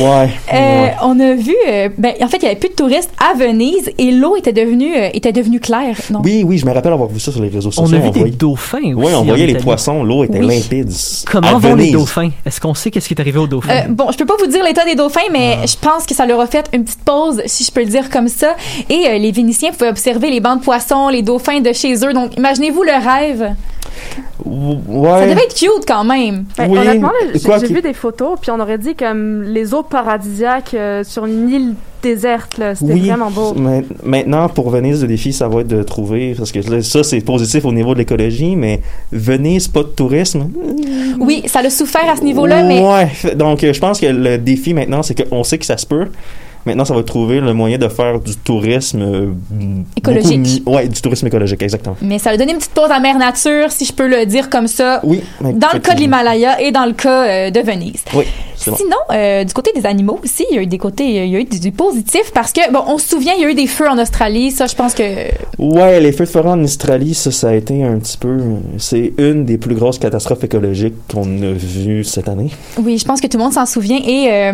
Ouais. 0.00 0.28
Euh, 0.52 0.82
ouais. 0.84 0.94
On 1.02 1.18
a 1.20 1.34
vu, 1.34 1.54
euh, 1.68 1.88
ben, 1.98 2.14
en 2.22 2.28
fait, 2.28 2.38
il 2.38 2.42
y 2.44 2.46
avait 2.46 2.56
plus 2.56 2.68
de 2.68 2.74
touristes 2.74 3.10
à 3.18 3.36
Venise 3.36 3.90
et 3.98 4.10
l'eau 4.12 4.36
était 4.36 4.52
devenue 4.52 4.94
euh, 4.96 5.08
était 5.14 5.32
devenue 5.32 5.60
claire. 5.60 5.96
Donc, 6.10 6.24
Oui, 6.24 6.42
oui, 6.46 6.58
je 6.58 6.66
me 6.66 6.72
rappelle 6.72 6.92
avoir 6.92 7.08
vu 7.08 7.18
ça 7.20 7.32
sur 7.32 7.42
les 7.42 7.48
réseaux 7.48 7.68
On 7.68 7.86
sociaux. 7.86 7.96
a 7.96 8.00
vu 8.00 8.10
des 8.10 8.20
voyait- 8.20 8.34
dauphins 8.36 8.78
aussi. 8.78 8.94
Oui, 8.94 9.12
on 9.14 9.22
voyait 9.24 9.46
les 9.46 9.52
Italie. 9.52 9.64
poissons, 9.64 10.04
l'eau 10.04 10.24
était 10.24 10.38
Oui. 10.40 10.56
limpide. 10.56 10.90
Comment 11.30 11.48
À 11.48 11.58
vont 11.58 11.74
les 11.74 11.90
dauphins? 11.92 12.30
Est-ce 12.44 12.60
qu'on 12.60 12.74
sait 12.74 12.90
qu'est-ce 12.90 13.08
qui 13.08 13.14
est 13.14 13.20
arrivé 13.20 13.38
aux 13.38 13.46
dauphins? 13.46 13.70
Euh, 13.70 13.88
bon, 13.88 14.10
je 14.12 14.16
peux 14.18 14.26
pas 14.26 14.36
vous 14.38 14.46
dire 14.46 14.62
l'état 14.64 14.84
des 14.84 14.94
dauphins, 14.94 15.20
mais 15.32 15.56
Ah. 15.62 15.66
je 15.66 15.76
pense 15.76 16.04
que 16.06 16.14
ça 16.14 16.26
leur 16.26 16.40
a 16.40 16.46
fait 16.46 16.68
une 16.72 16.84
petite 16.84 17.04
pause, 17.04 17.42
si 17.46 17.64
je 17.64 17.70
peux 17.70 17.80
le 17.80 17.86
dire 17.86 18.10
comme 18.10 18.28
ça. 18.28 18.54
Et 18.90 19.06
euh, 19.08 19.18
les 19.18 19.32
Vénitiens 19.32 19.70
pouvaient 19.72 19.88
observer 19.90 20.30
les 20.30 20.40
bancs 20.40 20.58
de 20.60 20.64
poissons, 20.64 21.08
les 21.08 21.22
dauphins 21.22 21.60
de 21.60 21.72
chez 21.78 21.94
eux. 22.04 22.12
Donc, 22.12 22.36
imaginez-vous 22.36 22.82
le 22.82 22.92
rêve. 22.92 23.54
Ouais. 24.44 25.20
Ça 25.20 25.26
devait 25.26 25.44
être 25.44 25.54
cute 25.54 25.84
quand 25.86 26.04
même. 26.04 26.44
Ben, 26.56 26.68
Oui, 26.70 26.78
honnêtement, 26.78 27.10
j'ai 27.34 27.66
vu 27.74 27.82
des 27.82 27.92
photos, 27.92 28.38
puis 28.40 28.50
on 28.50 28.60
aurait 28.60 28.78
dit 28.78 28.94
comme 28.94 29.42
les 29.42 29.74
eaux 29.74 29.82
paradisiaques 29.82 30.74
euh, 30.74 31.02
sur 31.04 31.26
une 31.26 31.50
île 31.50 31.74
déserte. 32.02 32.60
C'était 32.74 32.92
Oui, 32.92 33.08
vraiment 33.08 33.30
beau. 33.30 33.54
ma- 33.54 33.80
Maintenant, 34.04 34.48
pour 34.48 34.70
Venise, 34.70 35.02
le 35.02 35.08
défi, 35.08 35.32
ça 35.32 35.48
va 35.48 35.60
être 35.62 35.66
de 35.68 35.82
trouver, 35.82 36.34
parce 36.36 36.52
que 36.52 36.60
là, 36.70 36.80
ça, 36.82 37.02
c'est 37.02 37.20
positif 37.20 37.64
au 37.64 37.72
niveau 37.72 37.92
de 37.94 37.98
l'écologie, 37.98 38.54
mais 38.56 38.80
Venise, 39.12 39.66
pas 39.68 39.82
de 39.82 39.88
tourisme. 39.88 40.48
Oui, 41.18 41.42
ça 41.46 41.60
l'a 41.60 41.70
souffert 41.70 42.08
à 42.08 42.16
ce 42.16 42.22
niveau-là, 42.22 42.62
mais 42.62 42.80
Ouais, 42.80 43.34
donc 43.34 43.64
euh, 43.64 43.72
je 43.72 43.80
pense 43.80 44.00
que 44.00 44.06
le 44.06 44.38
défi 44.38 44.72
maintenant, 44.74 45.02
c'est 45.02 45.28
qu'on 45.28 45.42
sait 45.44 45.58
que 45.58 45.66
ça 45.66 45.76
se 45.76 45.86
peut. 45.86 46.06
Maintenant, 46.68 46.84
ça 46.84 46.92
va 46.94 47.02
trouver 47.02 47.40
le 47.40 47.54
moyen 47.54 47.78
de 47.78 47.88
faire 47.88 48.20
du 48.20 48.36
tourisme 48.36 49.00
euh, 49.00 49.32
Écologique. 49.96 50.62
ouais, 50.66 50.86
du 50.86 51.00
tourisme 51.00 51.26
écologique, 51.26 51.62
exactement. 51.62 51.96
Mais 52.02 52.18
ça 52.18 52.28
a 52.30 52.36
donné 52.36 52.52
une 52.52 52.58
petite 52.58 52.74
pause 52.74 52.90
à 52.90 53.00
Mère 53.00 53.16
Nature, 53.16 53.70
si 53.72 53.86
je 53.86 53.92
peux 53.94 54.06
le 54.06 54.26
dire 54.26 54.50
comme 54.50 54.66
ça, 54.66 55.00
Oui. 55.02 55.22
dans 55.40 55.68
le 55.72 55.78
cas 55.78 55.94
de 55.94 56.00
l'Himalaya 56.00 56.60
et 56.60 56.70
dans 56.70 56.84
le 56.84 56.92
cas 56.92 57.24
euh, 57.26 57.50
de 57.50 57.60
Venise. 57.60 58.02
Oui, 58.14 58.24
bon. 58.66 58.76
Sinon, 58.76 58.96
euh, 59.12 59.44
du 59.44 59.54
côté 59.54 59.70
des 59.74 59.86
animaux 59.86 60.20
aussi, 60.22 60.44
il 60.50 60.56
y 60.56 60.58
a 60.58 60.62
eu 60.62 60.66
des 60.66 60.76
côtés, 60.76 61.04
il 61.06 61.14
y 61.30 61.36
a 61.36 61.40
eu 61.40 61.44
du, 61.44 61.58
du 61.58 61.72
positif 61.72 62.30
parce 62.34 62.52
que, 62.52 62.70
bon, 62.70 62.80
on 62.86 62.98
se 62.98 63.08
souvient, 63.08 63.32
il 63.34 63.42
y 63.42 63.46
a 63.46 63.50
eu 63.50 63.54
des 63.54 63.66
feux 63.66 63.88
en 63.88 63.98
Australie. 63.98 64.50
Ça, 64.50 64.66
je 64.66 64.74
pense 64.74 64.92
que 64.92 65.02
Ouais, 65.58 66.00
les 66.00 66.12
feux 66.12 66.24
de 66.24 66.30
forêt 66.30 66.50
en 66.50 66.62
Australie, 66.62 67.14
ça, 67.14 67.30
ça 67.30 67.48
a 67.48 67.54
été 67.54 67.82
un 67.82 67.98
petit 67.98 68.18
peu. 68.18 68.36
C'est 68.76 69.14
une 69.16 69.46
des 69.46 69.56
plus 69.56 69.74
grosses 69.74 69.98
catastrophes 69.98 70.44
écologiques 70.44 70.94
qu'on 71.10 71.24
a 71.42 71.52
vues 71.52 72.04
cette 72.04 72.28
année. 72.28 72.50
Oui, 72.78 72.98
je 72.98 73.04
pense 73.06 73.20
que 73.22 73.26
tout 73.26 73.38
le 73.38 73.44
monde 73.44 73.52
s'en 73.54 73.64
souvient. 73.66 73.98
Et 74.06 74.52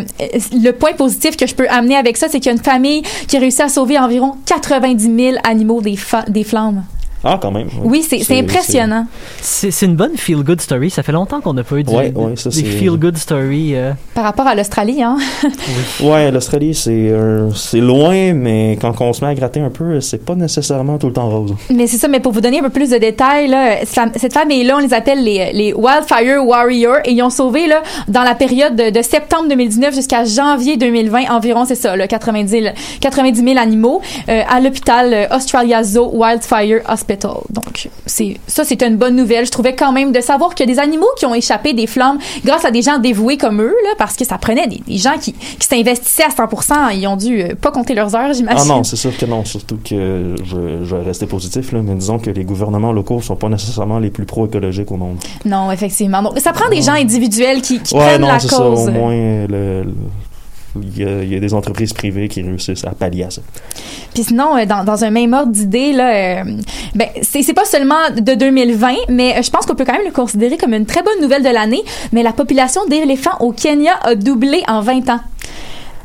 le 0.52 0.70
point 0.70 0.92
positif 0.92 1.36
que 1.36 1.46
je 1.46 1.54
peux 1.54 1.68
amener 1.68 1.96
avec 2.04 2.18
ça, 2.18 2.28
c'est 2.28 2.38
qu'il 2.38 2.46
y 2.46 2.54
a 2.54 2.56
une 2.56 2.62
famille 2.62 3.02
qui 3.26 3.36
a 3.36 3.40
réussi 3.40 3.62
à 3.62 3.68
sauver 3.68 3.98
environ 3.98 4.34
90 4.46 5.16
000 5.16 5.36
animaux 5.42 5.80
des, 5.80 5.98
des 6.28 6.44
flammes. 6.44 6.84
Ah, 7.24 7.38
quand 7.40 7.50
même. 7.50 7.68
Oui, 7.82 8.04
c'est 8.08 8.18
c'est 8.18 8.38
impressionnant. 8.38 9.06
C'est 9.40 9.82
une 9.86 9.96
bonne 9.96 10.16
feel-good 10.16 10.60
story. 10.60 10.90
Ça 10.90 11.02
fait 11.02 11.12
longtemps 11.12 11.40
qu'on 11.40 11.54
n'a 11.54 11.64
pas 11.64 11.76
eu 11.76 11.82
du- 11.84 11.92
Ouais, 11.94 12.12
ouais, 12.14 12.36
ça, 12.36 12.50
des 12.50 12.62
feel-good 12.64 13.16
stories. 13.16 13.74
euh, 13.76 13.92
Par 14.14 14.24
rapport 14.24 14.46
à 14.46 14.54
l'Australie, 14.54 15.02
hein. 15.02 15.16
Ouais, 16.02 16.30
l'Australie, 16.30 16.74
c'est 16.74 17.80
loin, 17.80 18.32
mais 18.34 18.78
quand 18.80 18.94
on 19.00 19.12
se 19.12 19.24
met 19.24 19.30
à 19.30 19.34
gratter 19.34 19.60
un 19.60 19.70
peu, 19.70 20.00
c'est 20.00 20.24
pas 20.24 20.34
nécessairement 20.34 20.98
tout 20.98 21.06
le 21.08 21.12
temps 21.12 21.28
rose. 21.28 21.54
Mais 21.70 21.86
c'est 21.86 21.96
ça, 21.96 22.08
mais 22.08 22.20
pour 22.20 22.32
vous 22.32 22.40
donner 22.40 22.58
un 22.60 22.62
peu 22.62 22.70
plus 22.70 22.90
de 22.90 22.98
détails, 22.98 23.48
là, 23.48 23.76
cette 23.84 24.32
famille-là, 24.32 24.76
on 24.76 24.80
les 24.80 24.92
appelle 24.94 25.22
les, 25.24 25.52
les 25.52 25.72
Wildfire 25.72 26.44
Warriors 26.44 26.98
et 27.04 27.12
ils 27.12 27.22
ont 27.22 27.30
sauvé, 27.30 27.66
là, 27.66 27.82
dans 28.08 28.22
la 28.22 28.34
période 28.34 28.76
de, 28.76 28.90
de 28.90 29.02
septembre 29.02 29.48
2019 29.48 29.94
jusqu'à 29.94 30.24
janvier 30.24 30.76
2020, 30.76 31.30
environ, 31.30 31.64
c'est 31.64 31.74
ça, 31.74 31.96
là, 31.96 32.06
90, 32.06 32.48
000 32.50 32.64
90 33.00 33.42
000 33.44 33.58
animaux 33.58 34.00
euh, 34.28 34.42
à 34.48 34.60
l'hôpital 34.60 35.12
euh, 35.14 35.36
Australia 35.36 35.82
Zoo 35.82 36.10
Wildfire 36.12 36.80
Hospital. 36.88 37.13
Donc, 37.16 37.88
c'est 38.06 38.36
ça, 38.46 38.64
c'est 38.64 38.82
une 38.82 38.96
bonne 38.96 39.16
nouvelle. 39.16 39.46
Je 39.46 39.50
trouvais 39.50 39.74
quand 39.74 39.92
même 39.92 40.12
de 40.12 40.20
savoir 40.20 40.54
qu'il 40.54 40.68
y 40.68 40.70
a 40.70 40.74
des 40.74 40.80
animaux 40.80 41.08
qui 41.16 41.26
ont 41.26 41.34
échappé 41.34 41.72
des 41.72 41.86
flammes 41.86 42.18
grâce 42.44 42.64
à 42.64 42.70
des 42.70 42.82
gens 42.82 42.98
dévoués 42.98 43.36
comme 43.36 43.60
eux, 43.62 43.74
là, 43.84 43.90
parce 43.98 44.16
que 44.16 44.24
ça 44.24 44.38
prenait 44.38 44.66
des, 44.66 44.80
des 44.86 44.96
gens 44.98 45.16
qui, 45.20 45.32
qui 45.32 45.66
s'investissaient 45.66 46.24
à 46.24 46.28
100%. 46.28 46.96
Ils 46.98 47.06
ont 47.06 47.16
dû 47.16 47.42
euh, 47.42 47.54
pas 47.54 47.70
compter 47.70 47.94
leurs 47.94 48.14
heures, 48.14 48.32
j'imagine. 48.32 48.60
Ah 48.62 48.74
non, 48.76 48.84
c'est 48.84 48.96
sûr 48.96 49.16
que 49.16 49.26
non. 49.26 49.44
Surtout 49.44 49.78
que 49.84 50.34
je, 50.44 50.84
je 50.84 50.96
vais 50.96 51.02
rester 51.02 51.26
positif, 51.26 51.72
là, 51.72 51.80
mais 51.82 51.94
disons 51.94 52.18
que 52.18 52.30
les 52.30 52.44
gouvernements 52.44 52.92
locaux 52.92 53.20
sont 53.20 53.36
pas 53.36 53.48
nécessairement 53.48 53.98
les 53.98 54.10
plus 54.10 54.24
pro-écologiques 54.26 54.90
au 54.92 54.96
monde. 54.96 55.16
Non, 55.44 55.70
effectivement. 55.70 56.22
Donc, 56.22 56.38
ça 56.38 56.52
prend 56.52 56.68
des 56.70 56.82
gens 56.82 56.92
individuels 56.94 57.62
qui, 57.62 57.80
qui 57.80 57.94
ouais, 57.94 58.00
prennent 58.00 58.20
non, 58.20 58.28
la 58.28 58.38
c'est 58.40 58.48
ça. 58.48 58.60
Au 58.66 58.74
cause. 58.74 58.90
moins, 58.90 59.12
le- 59.46 59.82
le- 59.84 59.94
il 60.80 60.98
y, 60.98 61.04
a, 61.04 61.22
il 61.22 61.32
y 61.32 61.36
a 61.36 61.40
des 61.40 61.54
entreprises 61.54 61.92
privées 61.92 62.28
qui 62.28 62.42
réussissent 62.42 62.84
à 62.84 62.90
pallier 62.90 63.24
à 63.24 63.30
ça. 63.30 63.42
Puis 64.12 64.24
sinon, 64.24 64.56
euh, 64.56 64.66
dans, 64.66 64.84
dans 64.84 65.04
un 65.04 65.10
même 65.10 65.32
ordre 65.32 65.52
d'idée, 65.52 65.92
là, 65.92 66.40
euh, 66.40 66.44
ben, 66.94 67.08
c'est 67.22 67.54
pas 67.54 67.64
seulement 67.64 68.10
de 68.16 68.34
2020, 68.34 68.94
mais 69.08 69.36
euh, 69.36 69.42
je 69.42 69.50
pense 69.50 69.66
qu'on 69.66 69.74
peut 69.74 69.84
quand 69.84 69.92
même 69.94 70.06
le 70.06 70.12
considérer 70.12 70.56
comme 70.56 70.74
une 70.74 70.86
très 70.86 71.02
bonne 71.02 71.20
nouvelle 71.20 71.42
de 71.42 71.48
l'année. 71.48 71.82
Mais 72.12 72.22
la 72.22 72.32
population 72.32 72.82
d'éléphants 72.86 73.38
au 73.40 73.52
Kenya 73.52 73.92
a 74.02 74.14
doublé 74.14 74.62
en 74.68 74.80
20 74.80 75.08
ans. 75.10 75.20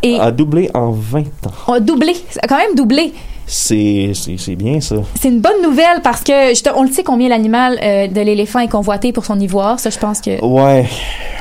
Et 0.01 0.19
A 0.19 0.31
doublé 0.31 0.69
en 0.73 0.91
20 0.91 1.19
ans. 1.19 1.73
a 1.73 1.79
doublé, 1.79 2.13
ça 2.29 2.39
a 2.43 2.47
quand 2.47 2.57
même 2.57 2.75
doublé. 2.75 3.13
C'est 3.51 4.11
c'est- 4.13 4.37
c'est 4.37 4.55
bien, 4.55 4.79
ça. 4.79 4.97
C'est 5.19 5.29
une 5.29 5.41
bonne 5.41 5.59
nouvelle 5.63 6.01
parce 6.03 6.23
que 6.23 6.77
on 6.77 6.83
le 6.83 6.91
sait 6.91 7.03
combien 7.03 7.29
l'animal 7.29 7.79
euh, 7.81 8.07
de 8.07 8.21
l'éléphant 8.21 8.59
est 8.59 8.67
convoité 8.67 9.11
pour 9.11 9.25
son 9.25 9.39
ivoire. 9.39 9.79
Ça, 9.79 9.89
je 9.89 9.97
pense 9.97 10.21
que 10.21 10.39
Ouais, 10.45 10.87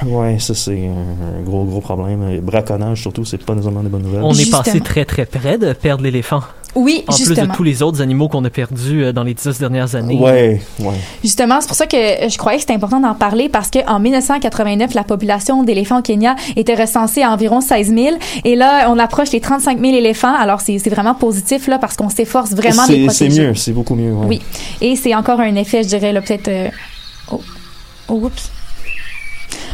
ouais, 0.06 0.38
ça 0.38 0.54
c'est 0.54 0.88
un, 0.88 1.38
un 1.38 1.42
gros, 1.42 1.64
gros 1.64 1.82
problème. 1.82 2.26
Le 2.30 2.40
braconnage, 2.40 3.02
surtout, 3.02 3.26
c'est 3.26 3.44
pas 3.44 3.52
nécessairement 3.54 3.82
des 3.82 3.90
bonnes 3.90 4.02
nouvelles. 4.04 4.22
on 4.22 4.32
est 4.32 4.50
passé 4.50 4.80
très 4.80 5.04
très 5.04 5.26
près 5.26 5.58
de 5.58 5.74
perdre 5.74 6.02
l'éléphant. 6.02 6.40
Oui, 6.75 7.02
En 7.08 7.12
plus 7.14 7.25
justement. 7.26 7.46
de 7.52 7.56
tous 7.56 7.62
les 7.62 7.82
autres 7.82 8.00
animaux 8.02 8.28
qu'on 8.28 8.44
a 8.44 8.50
perdus 8.50 9.02
euh, 9.04 9.12
dans 9.12 9.22
les 9.25 9.34
dix 9.34 9.58
dernières 9.58 9.94
années. 9.96 10.16
Ouais, 10.18 10.60
ouais. 10.80 10.94
Justement, 11.25 11.60
c'est 11.60 11.66
pour 11.66 11.76
ça 11.76 11.87
que 11.87 11.96
je 11.96 12.37
croyais 12.38 12.58
que 12.58 12.62
c'était 12.62 12.75
important 12.75 13.00
d'en 13.00 13.14
parler 13.14 13.48
parce 13.48 13.70
qu'en 13.70 13.98
1989, 13.98 14.94
la 14.94 15.02
population 15.04 15.62
d'éléphants 15.64 15.98
au 16.00 16.02
Kenya 16.02 16.37
était 16.56 16.75
recensée 16.75 17.22
à 17.22 17.30
environ 17.32 17.60
16 17.60 17.92
000. 17.94 18.16
Et 18.44 18.54
là, 18.54 18.90
on 18.90 18.98
approche 18.98 19.32
les 19.32 19.40
35 19.40 19.80
000 19.80 19.94
éléphants. 19.96 20.34
Alors, 20.34 20.60
c'est 20.60 20.78
vraiment 20.88 21.14
positif 21.14 21.66
là 21.68 21.78
parce 21.78 21.96
qu'on 21.96 22.10
s'efforce 22.10 22.52
vraiment 22.52 22.87
de 22.87 22.92
les 22.92 23.08
C'est 23.08 23.28
mieux, 23.28 23.54
c'est 23.54 23.72
beaucoup 23.72 23.94
mieux. 23.94 24.12
ouais. 24.12 24.26
Oui. 24.26 24.42
Et 24.80 24.94
c'est 24.96 25.14
encore 25.14 25.40
un 25.40 25.54
effet, 25.56 25.82
je 25.82 25.88
dirais, 25.88 26.12
là, 26.12 26.20
peut-être. 26.20 26.48
euh, 26.48 26.68
Oh. 27.30 27.40
oh, 28.08 28.14
oups. 28.25 28.50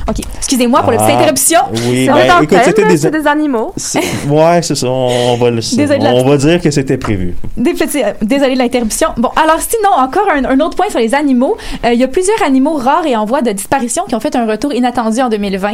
OK. 0.09 0.17
Excusez-moi 0.39 0.83
pour 0.83 0.91
la 0.93 0.99
petite 0.99 1.11
Ah, 1.13 1.19
interruption. 1.19 1.59
Oui, 1.89 2.07
C'est 2.07 2.13
ben, 2.13 2.37
en 2.39 2.43
écoute, 2.43 2.59
c'était 2.65 2.85
des, 3.11 3.11
des 3.23 3.27
animaux. 3.27 3.73
c'est- 3.77 4.01
Ouais, 4.29 4.61
c'est 4.63 4.75
ça. 4.75 4.87
On 4.89 5.37
va, 5.37 5.51
le, 5.51 5.57
Désolé 5.77 5.99
on 6.03 6.25
va 6.25 6.37
dire 6.37 6.61
que 6.61 6.71
c'était 6.71 6.99
prévu. 6.99 7.35
Euh, 7.59 8.13
désolée 8.23 8.55
de 8.55 8.59
l'interruption. 8.59 9.09
Bon, 9.17 9.31
alors 9.37 9.61
sinon, 9.61 9.91
encore 9.97 10.29
un, 10.35 10.45
un 10.45 10.61
autre 10.61 10.77
point 10.77 10.91
sur 10.91 10.99
les 10.99 11.15
animaux. 11.15 11.57
Euh, 11.85 11.93
il 11.93 12.01
y 12.01 12.05
a 12.05 12.09
plusieurs 12.09 12.43
animaux 12.43 12.75
rares 12.75 13.07
et 13.07 13.17
en 13.17 13.25
voie 13.25 13.41
de 13.43 13.53
disparition 13.53 14.05
qui 14.09 14.15
ont 14.15 14.21
fait 14.21 14.37
un 14.37 14.47
retour 14.47 14.75
inattendu 14.75 15.21
en 15.21 15.29
2020. 15.29 15.73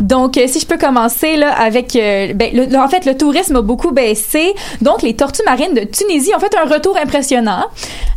Donc, 0.00 0.36
euh, 0.36 0.46
si 0.48 0.60
je 0.60 0.66
peux 0.66 0.76
commencer 0.78 1.36
là 1.36 1.52
avec, 1.52 1.94
euh, 1.96 2.32
ben, 2.34 2.50
le- 2.52 2.76
en 2.78 2.88
fait, 2.88 3.06
le 3.06 3.16
tourisme 3.16 3.56
a 3.56 3.62
beaucoup 3.62 3.92
baissé. 3.92 4.52
Donc, 4.82 5.02
les 5.02 5.14
tortues 5.14 5.42
marines 5.46 5.74
de 5.74 5.84
Tunisie 5.84 6.32
ont 6.36 6.40
fait 6.40 6.54
un 6.56 6.68
retour 6.68 6.96
impressionnant. 6.96 7.64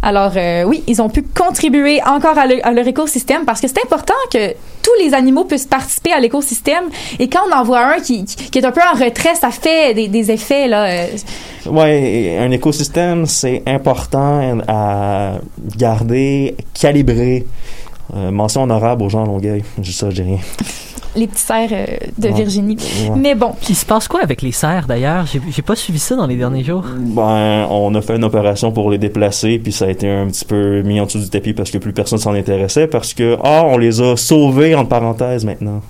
Alors, 0.02 0.32
euh, 0.36 0.64
oui, 0.64 0.84
ils 0.88 1.02
ont 1.02 1.10
pu 1.10 1.22
contribuer 1.24 2.02
encore 2.04 2.38
à, 2.38 2.48
le- 2.48 2.60
leur 2.74 2.88
écosystème 2.88 3.46
parce 3.46 3.62
que 3.62 3.68
c'est 3.68 3.84
important 3.84 4.14
que 4.34 4.52
tous 4.52 5.04
les 5.04 5.14
animaux 5.14 5.44
puissent 5.44 5.66
participer 5.68 6.14
à 6.14 6.20
l'écosystème. 6.20 6.86
Et 7.20 7.30
quand 7.30 7.42
on 7.52 7.56
en 7.56 7.64
voit 7.64 7.82
un 7.96 8.00
qui, 8.00 8.26
est 8.56 8.66
un 8.66 8.72
peu 8.72 8.82
en 8.82 8.98
retrait, 8.98 9.36
ça 9.36 9.52
fait 9.52 9.94
des, 9.94 10.32
effets 10.32 10.68
là. 10.68 11.06
Ouais, 11.70 12.38
un 12.40 12.50
écosystème, 12.52 13.26
c'est 13.26 13.62
important 13.68 14.60
à 14.68 15.34
garder, 15.78 16.56
calibrer. 16.74 17.46
Mention 18.14 18.64
honorable 18.64 19.04
aux 19.04 19.10
gens 19.10 19.24
à 19.24 19.28
Longueuil. 19.28 19.64
Juste 19.82 20.00
ça, 20.00 20.10
j'ai 20.10 20.24
rien. 20.24 20.40
Les 21.18 21.28
petits 21.28 21.42
cerfs 21.42 21.70
euh, 21.72 21.86
de 22.18 22.28
Ouais. 22.30 22.34
Virginie. 22.34 22.78
Ouais. 23.10 23.16
Mais 23.18 23.36
bon, 23.36 23.52
Il 23.68 23.76
se 23.76 23.86
passe 23.86 24.08
quoi 24.08 24.22
avec 24.24 24.42
les 24.42 24.52
cerfs 24.52 24.86
d'ailleurs? 24.88 25.26
J'ai 25.26 25.42
j'ai 25.50 25.62
pas 25.62 25.76
suivi 25.76 26.00
ça 26.00 26.16
dans 26.16 26.28
les 26.28 26.36
derniers 26.38 26.64
jours. 26.64 26.84
Ben, 26.98 27.66
on 27.70 27.94
a 27.96 28.02
fait 28.02 28.16
une 28.16 28.24
opération 28.24 28.72
pour 28.72 28.90
les 28.92 28.98
déplacer, 28.98 29.60
puis 29.60 29.72
ça 29.72 29.86
a 29.86 29.90
été 29.90 30.10
un 30.10 30.28
petit 30.28 30.46
peu 30.46 30.82
mis 30.84 31.00
en 31.02 31.06
dessous 31.06 31.20
du 31.20 31.30
tapis 31.30 31.54
parce 31.54 31.72
que 31.72 31.78
plus 31.80 31.94
personne 31.94 32.20
s'en 32.20 32.34
intéressait, 32.34 32.88
parce 32.88 33.14
que, 33.14 33.38
ah, 33.44 33.64
on 33.66 33.78
les 33.78 34.00
a 34.02 34.16
sauvés, 34.16 34.76
entre 34.76 34.90
parenthèses, 34.90 35.44
maintenant. 35.46 35.82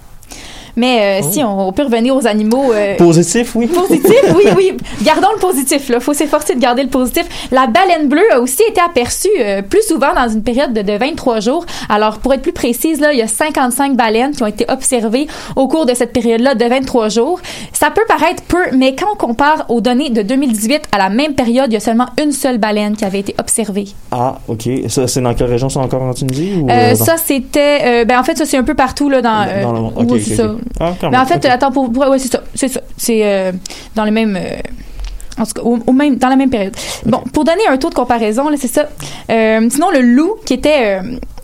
Mais 0.77 1.21
euh, 1.21 1.27
si 1.29 1.43
on, 1.43 1.67
on 1.67 1.71
peut 1.73 1.83
revenir 1.83 2.15
aux 2.15 2.25
animaux. 2.25 2.71
euh, 2.71 2.95
Positif, 2.95 3.55
oui. 3.55 3.67
Positif, 3.67 4.15
oui, 4.35 4.43
oui. 4.55 4.77
Gardons 5.03 5.27
le 5.35 5.39
positif. 5.39 5.89
Il 5.93 5.99
faut 5.99 6.13
s'efforcer 6.13 6.55
de 6.55 6.59
garder 6.61 6.83
le 6.83 6.89
positif. 6.89 7.25
La 7.51 7.67
baleine 7.67 8.07
bleue 8.07 8.31
a 8.33 8.39
aussi 8.39 8.61
été 8.69 8.79
aperçue 8.79 9.27
euh, 9.39 9.61
plus 9.61 9.81
souvent 9.85 10.13
dans 10.15 10.29
une 10.29 10.43
période 10.43 10.71
de, 10.73 10.81
de 10.81 10.93
23 10.93 11.39
jours. 11.41 11.65
Alors, 11.89 12.19
pour 12.19 12.33
être 12.33 12.41
plus 12.41 12.53
précise, 12.53 12.99
là, 13.01 13.11
il 13.11 13.19
y 13.19 13.21
a 13.21 13.27
55 13.27 13.95
baleines 13.95 14.31
qui 14.31 14.43
ont 14.43 14.47
été 14.47 14.65
observées 14.69 15.27
au 15.55 15.67
cours 15.67 15.85
de 15.85 15.93
cette 15.93 16.13
période-là 16.13 16.55
de 16.55 16.65
23 16.65 17.09
jours. 17.09 17.39
Ça 17.73 17.89
peut 17.91 18.03
paraître 18.07 18.43
peu, 18.43 18.63
mais 18.73 18.95
quand 18.95 19.07
on 19.13 19.15
compare 19.17 19.65
aux 19.69 19.81
données 19.81 20.09
de 20.09 20.21
2018 20.21 20.83
à 20.91 20.97
la 20.97 21.09
même 21.09 21.33
période, 21.33 21.67
il 21.71 21.73
y 21.73 21.77
a 21.77 21.79
seulement 21.81 22.07
une 22.21 22.31
seule 22.31 22.57
baleine 22.59 22.95
qui 22.95 23.03
avait 23.05 23.19
été 23.19 23.35
observée. 23.39 23.85
Ah, 24.11 24.37
ok. 24.47 24.69
Ça, 24.87 25.07
c'est 25.07 25.21
dans 25.21 25.33
quelle 25.33 25.49
région? 25.49 25.69
C'est 25.69 25.79
encore 25.79 26.01
en 26.03 26.13
Tunisie? 26.13 26.53
Ou, 26.61 26.69
Euh, 26.69 26.91
euh, 26.91 26.95
ça, 26.95 27.15
c'était... 27.17 27.79
euh, 27.85 28.05
ben, 28.05 28.19
en 28.19 28.23
fait, 28.23 28.37
ça, 28.37 28.45
c'est 28.45 28.57
un 28.57 28.63
peu 28.63 28.75
partout 28.75 29.09
là, 29.09 29.21
dans... 29.21 29.45
dans 29.63 29.71
le 29.73 29.79
monde. 29.81 29.93
oui, 29.97 30.05
Ok, 30.11 30.19
c'est 30.23 30.33
ok, 30.33 30.37
ça. 30.37 30.51
ok. 30.53 30.59
Ah, 30.79 30.93
Mais 31.11 31.17
en 31.17 31.25
fait, 31.25 31.47
pour, 31.73 31.91
pour- 31.91 32.07
ouais, 32.09 32.19
c'est 32.19 32.31
ça, 32.31 32.41
c'est 32.55 32.67
ça. 32.67 32.81
C'est 32.97 33.21
euh, 33.25 33.51
dans 33.95 34.05
le 34.05 34.11
même. 34.11 34.35
euh, 34.35 34.57
en 35.39 35.45
tout 35.45 35.53
cas, 35.53 35.61
au, 35.61 35.77
au 35.85 35.91
même, 35.93 36.15
dans 36.15 36.29
la 36.29 36.35
même 36.35 36.49
période. 36.49 36.75
Bon, 37.05 37.19
pour 37.33 37.43
donner 37.43 37.67
un 37.69 37.77
taux 37.77 37.89
de 37.89 37.93
comparaison, 37.95 38.49
là, 38.49 38.57
c'est 38.59 38.67
ça. 38.67 38.87
Euh, 39.29 39.67
sinon, 39.69 39.91
le 39.91 40.01
loup, 40.01 40.35
qui 40.45 40.53
était 40.55 40.99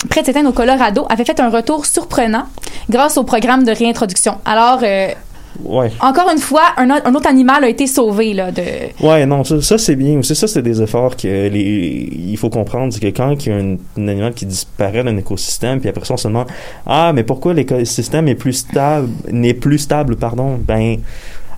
près 0.10 0.22
de 0.22 0.26
s'éteindre 0.26 0.50
au 0.50 0.54
Colorado, 0.54 1.06
avait 1.10 1.26
fait 1.26 1.40
un 1.40 1.50
retour 1.50 1.86
surprenant 1.86 2.46
grâce 2.90 3.18
au 3.18 3.24
programme 3.24 3.64
de 3.64 3.72
réintroduction. 3.72 4.38
Alors, 4.46 4.80
Ouais. 5.64 5.92
encore 6.00 6.30
une 6.32 6.40
fois, 6.40 6.64
un, 6.78 6.90
autre 6.90 7.28
animal 7.28 7.64
a 7.64 7.70
été 7.70 7.88
sauvé, 7.88 8.34
là, 8.34 8.52
de... 8.52 8.64
Ouais, 9.00 9.26
non, 9.26 9.44
ça, 9.44 9.62
ça, 9.62 9.78
c'est 9.78 9.96
bien 9.96 10.20
aussi. 10.20 10.36
Ça, 10.36 10.48
c'est 10.48 10.62
des 10.62 10.82
efforts 10.82 11.16
que 11.16 11.28
les, 11.28 12.10
il 12.12 12.38
faut 12.38 12.50
comprendre. 12.50 12.92
C'est 12.94 13.00
que 13.00 13.16
quand 13.16 13.46
il 13.46 13.50
y 13.50 13.52
a 13.52 13.58
un, 13.58 13.78
un 13.98 14.08
animal 14.08 14.34
qui 14.34 14.46
disparaît 14.46 15.04
d'un 15.04 15.18
écosystème, 15.18 15.80
puis 15.80 15.90
après 15.90 16.06
ça, 16.06 16.16
on 16.16 16.18
se 16.18 16.28
demande, 16.28 16.48
ah, 16.86 17.12
mais 17.14 17.24
pourquoi 17.24 17.54
l'écosystème 17.54 18.28
est 18.28 18.36
plus 18.36 18.54
stable, 18.54 19.10
n'est 19.32 19.54
plus 19.54 19.80
stable, 19.80 20.16
pardon, 20.16 20.60
ben, 20.60 20.98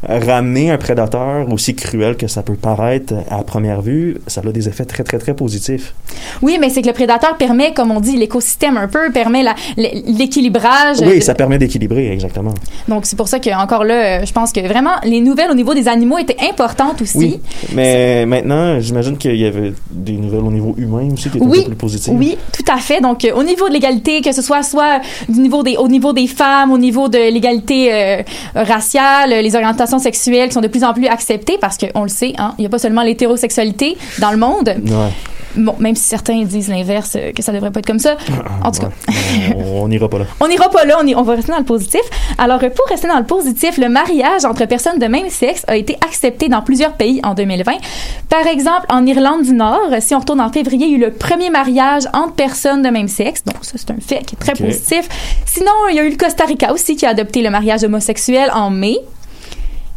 ramener 0.07 0.71
un 0.71 0.77
prédateur 0.77 1.51
aussi 1.51 1.75
cruel 1.75 2.15
que 2.17 2.27
ça 2.27 2.43
peut 2.43 2.55
paraître 2.55 3.13
à 3.29 3.43
première 3.43 3.81
vue, 3.81 4.17
ça 4.27 4.41
a 4.47 4.51
des 4.51 4.67
effets 4.67 4.85
très, 4.85 5.03
très, 5.03 5.17
très 5.17 5.33
positifs. 5.33 5.93
Oui, 6.41 6.57
mais 6.59 6.69
c'est 6.69 6.81
que 6.81 6.87
le 6.87 6.93
prédateur 6.93 7.37
permet, 7.37 7.73
comme 7.73 7.91
on 7.91 7.99
dit, 7.99 8.15
l'écosystème 8.17 8.77
un 8.77 8.87
peu, 8.87 9.11
permet 9.11 9.43
l'équilibrage. 9.77 10.97
Oui, 11.01 11.15
de- 11.17 11.23
ça 11.23 11.33
permet 11.35 11.57
d'équilibrer, 11.57 12.11
exactement. 12.11 12.53
Donc, 12.87 13.05
c'est 13.05 13.15
pour 13.15 13.27
ça 13.27 13.39
que 13.39 13.49
encore 13.55 13.83
là, 13.83 14.21
euh, 14.21 14.25
je 14.25 14.31
pense 14.31 14.51
que 14.51 14.59
vraiment, 14.61 14.95
les 15.03 15.21
nouvelles 15.21 15.51
au 15.51 15.55
niveau 15.55 15.73
des 15.73 15.87
animaux 15.87 16.17
étaient 16.17 16.37
importantes 16.49 17.01
aussi. 17.01 17.17
Oui. 17.17 17.39
Mais 17.73 18.25
maintenant, 18.25 18.79
j'imagine 18.79 19.17
qu'il 19.17 19.35
y 19.35 19.45
avait 19.45 19.73
des 19.91 20.13
nouvelles 20.13 20.41
au 20.41 20.51
niveau 20.51 20.75
humain 20.77 21.09
aussi 21.13 21.29
qui 21.29 21.37
étaient 21.37 21.45
un 21.45 21.49
Oui, 21.49 21.59
peu 21.63 21.69
plus 21.69 21.75
positives. 21.77 22.13
Oui, 22.15 22.37
tout 22.53 22.71
à 22.71 22.77
fait. 22.77 23.01
Donc, 23.01 23.25
euh, 23.25 23.33
au 23.35 23.43
niveau 23.43 23.67
de 23.67 23.73
l'égalité, 23.73 24.21
que 24.21 24.31
ce 24.31 24.41
soit 24.41 24.63
soit 24.63 25.01
du 25.29 25.39
niveau 25.39 25.63
des, 25.63 25.77
au 25.77 25.87
niveau 25.87 26.13
des 26.13 26.27
femmes, 26.27 26.71
au 26.71 26.77
niveau 26.77 27.07
de 27.09 27.17
l'égalité 27.31 27.93
euh, 27.93 28.21
raciale, 28.55 29.33
euh, 29.33 29.41
les 29.41 29.55
orientations 29.55 29.94
sexuelles 29.99 30.47
qui 30.49 30.53
sont 30.53 30.61
de 30.61 30.67
plus 30.67 30.83
en 30.83 30.93
plus 30.93 31.07
acceptées, 31.07 31.57
parce 31.59 31.77
qu'on 31.77 32.03
le 32.03 32.09
sait, 32.09 32.33
hein, 32.37 32.53
il 32.57 32.61
n'y 32.61 32.65
a 32.67 32.69
pas 32.69 32.79
seulement 32.79 33.01
l'hétérosexualité 33.03 33.97
dans 34.19 34.31
le 34.31 34.37
monde. 34.37 34.69
Ouais. 34.85 35.11
Bon, 35.57 35.73
même 35.79 35.95
si 35.95 36.03
certains 36.03 36.43
disent 36.43 36.67
l'inverse, 36.67 37.13
euh, 37.15 37.31
que 37.31 37.41
ça 37.41 37.53
devrait 37.53 37.71
pas 37.71 37.79
être 37.79 37.85
comme 37.87 37.97
ça. 37.99 38.17
En 38.61 38.71
tout 38.71 38.81
cas, 38.81 38.89
Ouais. 39.07 39.55
on 39.55 39.87
n'ira 39.87 40.09
pas 40.09 40.19
là. 40.19 40.25
on 40.41 40.49
n'ira 40.49 40.67
pas 40.69 40.83
là, 40.83 40.97
on, 41.01 41.07
y- 41.07 41.15
on 41.15 41.21
va 41.21 41.35
rester 41.35 41.53
dans 41.53 41.57
le 41.59 41.63
positif. 41.63 42.01
Alors, 42.37 42.61
euh, 42.61 42.69
pour 42.69 42.85
rester 42.89 43.07
dans 43.07 43.17
le 43.19 43.23
positif, 43.23 43.77
le 43.77 43.87
mariage 43.87 44.43
entre 44.43 44.65
personnes 44.65 44.99
de 44.99 45.05
même 45.05 45.29
sexe 45.29 45.63
a 45.69 45.77
été 45.77 45.97
accepté 46.05 46.49
dans 46.49 46.61
plusieurs 46.61 46.91
pays 46.95 47.21
en 47.23 47.35
2020. 47.35 47.71
Par 48.29 48.45
exemple, 48.47 48.85
en 48.89 49.05
Irlande 49.05 49.43
du 49.43 49.53
Nord, 49.53 49.79
si 50.01 50.13
on 50.13 50.19
retourne 50.19 50.41
en 50.41 50.51
février, 50.51 50.87
il 50.87 50.91
y 50.91 50.95
a 50.95 50.97
eu 50.97 51.01
le 51.01 51.11
premier 51.11 51.49
mariage 51.49 52.03
entre 52.11 52.33
personnes 52.33 52.81
de 52.81 52.89
même 52.89 53.07
sexe. 53.07 53.45
Donc, 53.45 53.55
ça, 53.61 53.75
c'est 53.77 53.91
un 53.91 53.95
fait 54.05 54.25
qui 54.25 54.35
est 54.35 54.39
très 54.39 54.53
positif. 54.61 55.07
Sinon, 55.45 55.71
il 55.89 55.95
y 55.95 55.99
a 55.99 56.03
eu 56.03 56.09
le 56.09 56.17
Costa 56.17 56.43
Rica 56.43 56.73
aussi 56.73 56.97
qui 56.97 57.05
a 57.05 57.09
adopté 57.11 57.41
le 57.41 57.49
mariage 57.49 57.81
homosexuel 57.85 58.51
en 58.53 58.71
mai. 58.71 58.97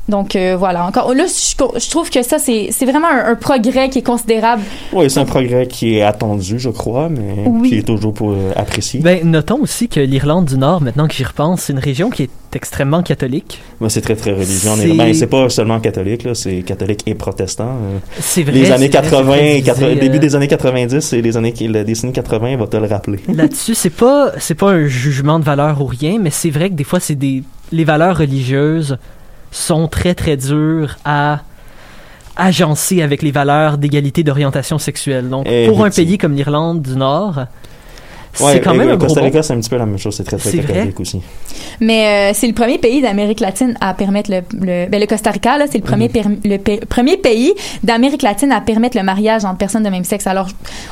Donc, 0.09 0.37
euh, 0.37 0.57
voilà, 0.59 0.87
encore. 0.87 1.13
Là, 1.15 1.25
je, 1.27 1.79
je 1.81 1.91
trouve 1.91 2.09
que 2.11 2.23
ça, 2.23 2.39
c'est 2.39 2.69
c'est 2.73 2.87
vraiment 2.87 3.09
un, 3.09 3.33
un 3.33 3.35
progrès 3.35 3.91
qui 3.91 3.99
est 3.99 4.03
considérable. 4.07 4.63
Oui, 4.93 5.11
c'est 5.11 5.21
un 5.21 5.25
progrès 5.27 5.67
qui 5.67 5.97
est 5.99 6.03
attendu, 6.03 6.59
je 6.59 6.71
crois, 6.71 7.09
mais 7.11 7.45
Oui. 7.47 7.69
qui 7.69 7.79
est 7.79 7.83
toujours 7.83 8.15
pour 8.15 8.31
euh, 8.33 8.53
apprécié. 8.57 9.01
Ben, 9.01 9.29
notons 9.29 9.61
aussi 9.61 9.89
que 9.89 10.01
l'Irlande 10.01 10.47
du 10.47 10.57
Nord, 10.57 10.81
maintenant 10.81 11.07
que 11.09 11.15
j'y 11.15 11.25
repense, 11.25 11.63
c'est 11.63 11.73
une 11.75 11.79
région 11.79 12.09
qui 12.09 12.23
est 12.23 12.31
extrêmement 12.55 13.03
catholique. 13.03 13.61
Moi, 13.81 13.91
c'est 13.91 14.01
très, 14.01 14.17
très 14.17 14.33
religieux. 14.33 14.71
en 14.71 14.77
C'est- 14.77 14.89
Irlande. 14.89 14.97
Ben, 15.09 15.15
c'est 15.15 15.27
pas 15.27 15.49
seulement 15.51 15.79
catholique, 15.81 16.25
là, 16.25 16.35
c'est 16.35 16.63
catholique 16.63 17.03
et 17.07 17.15
protestant. 17.15 17.65
euh. 17.83 17.99
C'est 18.19 18.43
vrai. 18.45 18.53
les 18.53 18.71
années 18.73 18.91
c'est 18.91 18.99
vrai, 18.99 19.11
80, 19.11 19.35
c'est 19.39 19.61
quatre- 19.63 19.81
précisé, 19.81 20.01
début 20.01 20.17
euh, 20.17 20.21
des 20.21 20.37
années 20.37 20.49
90 20.49 21.13
et 21.13 21.21
les 21.23 21.37
années, 21.37 21.55
la 21.69 21.85
décennie 21.85 22.13
80 22.15 22.57
va 22.57 22.67
te 22.67 22.77
le 22.79 22.87
rappeler. 22.87 23.19
Là-dessus, 23.35 23.75
c'est 23.75 23.91
pas 23.91 24.33
c'est 24.39 24.55
pas 24.55 24.71
un 24.71 24.87
jugement 24.87 25.39
de 25.39 25.45
valeur 25.45 25.83
ou 25.83 25.85
rien, 25.87 26.19
mais 26.19 26.31
c'est 26.31 26.51
vrai 26.51 26.71
que 26.71 26.75
des 26.75 26.85
fois 26.85 26.99
c'est 27.01 27.15
des 27.15 27.43
les 27.71 27.85
valeurs 27.85 28.17
religieuses 28.17 28.97
sont 29.51 29.89
très 29.89 30.15
très 30.15 30.37
dures 30.37 30.97
à 31.05 31.41
agencer 32.37 33.03
avec 33.03 33.23
les 33.23 33.33
valeurs 33.33 33.79
d'égalité 33.79 34.23
d'orientation 34.23 34.79
sexuelle. 34.79 35.29
Donc 35.29 35.47
pour 35.67 35.85
un 35.85 35.91
pays 35.91 36.19
comme 36.19 36.35
l'Irlande 36.35 36.83
du 36.83 36.97
Nord, 36.97 37.47
Ouais, 38.41 38.53
c'est 38.55 38.61
quand 38.61 38.75
même 38.75 38.89
un 38.89 38.97
gros 38.97 39.07
Costa. 39.07 39.23
Rica, 39.23 39.43
c'est 39.43 39.53
un 39.53 39.61
petit 39.61 39.71
peu 39.71 39.77
la 39.77 39.87
même 39.87 39.99
chose. 39.99 40.15
C'est 40.17 40.25
très, 40.25 40.37
très 40.37 40.59
catholique 40.59 41.01
aussi. 41.01 41.21
Mais 41.81 42.31
euh, 42.31 42.35
c'est 42.35 42.47
le 42.47 42.53
premier 42.55 42.79
pays 42.79 43.01
d'Amérique 43.01 43.41
latine 43.41 43.77
à 43.81 43.95
permettre 43.95 44.31
le, 44.31 44.41
le, 44.61 44.89
ben, 44.89 45.01
le 45.01 45.07
Costa 45.07 45.31
Rica 45.31 45.59
là, 45.59 45.67
c'est 45.71 45.79
le 45.79 45.85
premier 45.85 46.09
Mhm. 46.09 46.39
le 46.45 46.85
premier 46.87 47.17
pays 47.17 47.53
d'Amérique 47.83 48.23
latine 48.23 48.51
à 48.53 48.61
permettre 48.61 48.97
le 48.97 49.03
mariage 49.05 49.45
entre 49.45 49.59
personnes 49.59 49.83
de 49.83 49.89
même 49.91 50.05
sexe. 50.05 50.27
Alors 50.27 50.49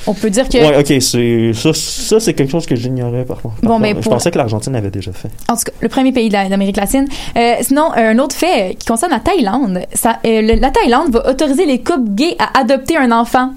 on 0.06 0.14
peut 0.14 0.30
dire 0.30 0.48
que 0.48 0.58
Ouais, 0.58 0.78
ok, 0.78 1.00
c'est, 1.02 1.52
ça, 1.54 1.70
ça 1.72 2.20
c'est 2.20 2.34
quelque 2.34 2.50
chose 2.50 2.66
que 2.66 2.76
j'ignorais 2.76 3.24
par 3.24 3.40
contre. 3.40 3.56
Par 3.56 3.70
Bon, 3.70 3.80
ben, 3.80 3.96
Je 3.96 4.00
pour- 4.02 4.12
pensais 4.12 4.30
que 4.30 4.38
l'Argentine 4.38 4.74
avait 4.76 4.90
déjà 4.90 5.12
fait. 5.12 5.28
en 5.48 5.54
tout 5.56 5.62
cas 5.64 5.72
le 5.80 5.88
premier 5.88 6.12
pays 6.12 6.28
d'Amérique 6.28 6.76
latine. 6.76 7.06
Euh, 7.36 7.54
sinon 7.62 7.90
un 7.94 8.18
autre 8.18 8.36
fait 8.36 8.76
qui 8.78 8.86
concerne 8.86 9.12
la 9.12 9.20
Thaïlande, 9.20 9.80
ça, 9.92 10.18
euh, 10.24 10.42
le- 10.42 10.60
la 10.60 10.70
Thaïlande 10.70 11.10
va 11.12 11.28
autoriser 11.30 11.66
les 11.66 11.80
couples 11.82 12.10
gays 12.10 12.36
à 12.38 12.60
adopter 12.60 12.96
un 12.96 13.10
enfant. 13.12 13.50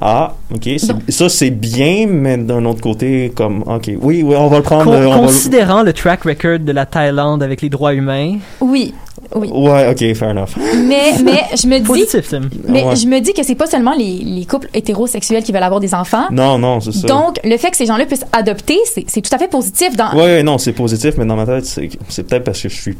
Ah, 0.00 0.32
ok. 0.54 0.68
ça, 1.08 1.28
c'est 1.28 1.50
bien, 1.50 2.06
mais 2.08 2.38
d'un 2.38 2.64
autre 2.64 2.80
côté, 2.80 3.32
comme, 3.34 3.62
ok. 3.66 3.90
Oui, 4.00 4.22
oui, 4.22 4.34
on 4.36 4.48
va 4.48 4.56
le 4.56 4.62
prendre. 4.62 4.84
Con- 4.86 4.92
euh, 4.92 5.06
on 5.06 5.10
va 5.10 5.16
le- 5.16 5.26
considérant 5.26 5.82
le 5.82 5.92
track 5.92 6.22
record 6.24 6.58
de 6.60 6.72
la 6.72 6.86
Thaïlande 6.86 7.42
avec 7.42 7.60
les 7.60 7.68
droits 7.68 7.92
humains, 7.92 8.38
Oui, 8.62 8.94
oui. 9.34 9.50
Ouais, 9.52 9.88
ok, 9.90 10.14
fair 10.16 10.30
enough. 10.30 10.56
Mais 10.86 11.12
mais 11.22 11.42
je 11.54 11.66
me 11.66 11.78
dis 11.78 11.84
positif, 11.84 12.28
Tim. 12.30 12.48
mais 12.66 12.82
Ouais. 12.84 12.96
je 12.96 13.06
me 13.06 13.20
dis 13.20 13.34
que 13.34 13.42
c'est 13.42 13.54
pas 13.54 13.66
seulement 13.66 13.94
les, 13.94 14.18
les 14.24 14.46
couples 14.46 14.68
hétérosexuels 14.72 15.42
qui 15.42 15.52
veulent 15.52 15.62
avoir 15.62 15.80
des 15.80 15.94
enfants. 15.94 16.28
Non, 16.30 16.58
non, 16.58 16.80
c'est 16.80 16.92
ça. 16.92 17.06
Donc, 17.06 17.38
le 17.44 17.56
fait 17.58 17.70
que 17.70 17.76
ces 17.76 17.84
gens-là 17.86 18.06
puissent 18.06 18.24
adopter, 18.32 18.78
c'est 18.86 19.04
c'est 19.06 19.20
tout 19.20 19.34
à 19.34 19.38
fait 19.38 19.48
positif 19.50 19.96
dans, 19.96 20.12
Ouais, 20.14 20.22
ouais, 20.22 20.42
non, 20.42 20.56
c'est 20.56 20.72
positif, 20.72 21.14
mais 21.18 21.26
dans 21.26 21.36
ma 21.36 21.44
tête, 21.44 21.66
c'est 21.66 21.90
c'est 22.08 22.22
peut-être 22.26 22.44
parce 22.44 22.62
que 22.62 22.70
je 22.70 22.80
suis. 22.80 22.96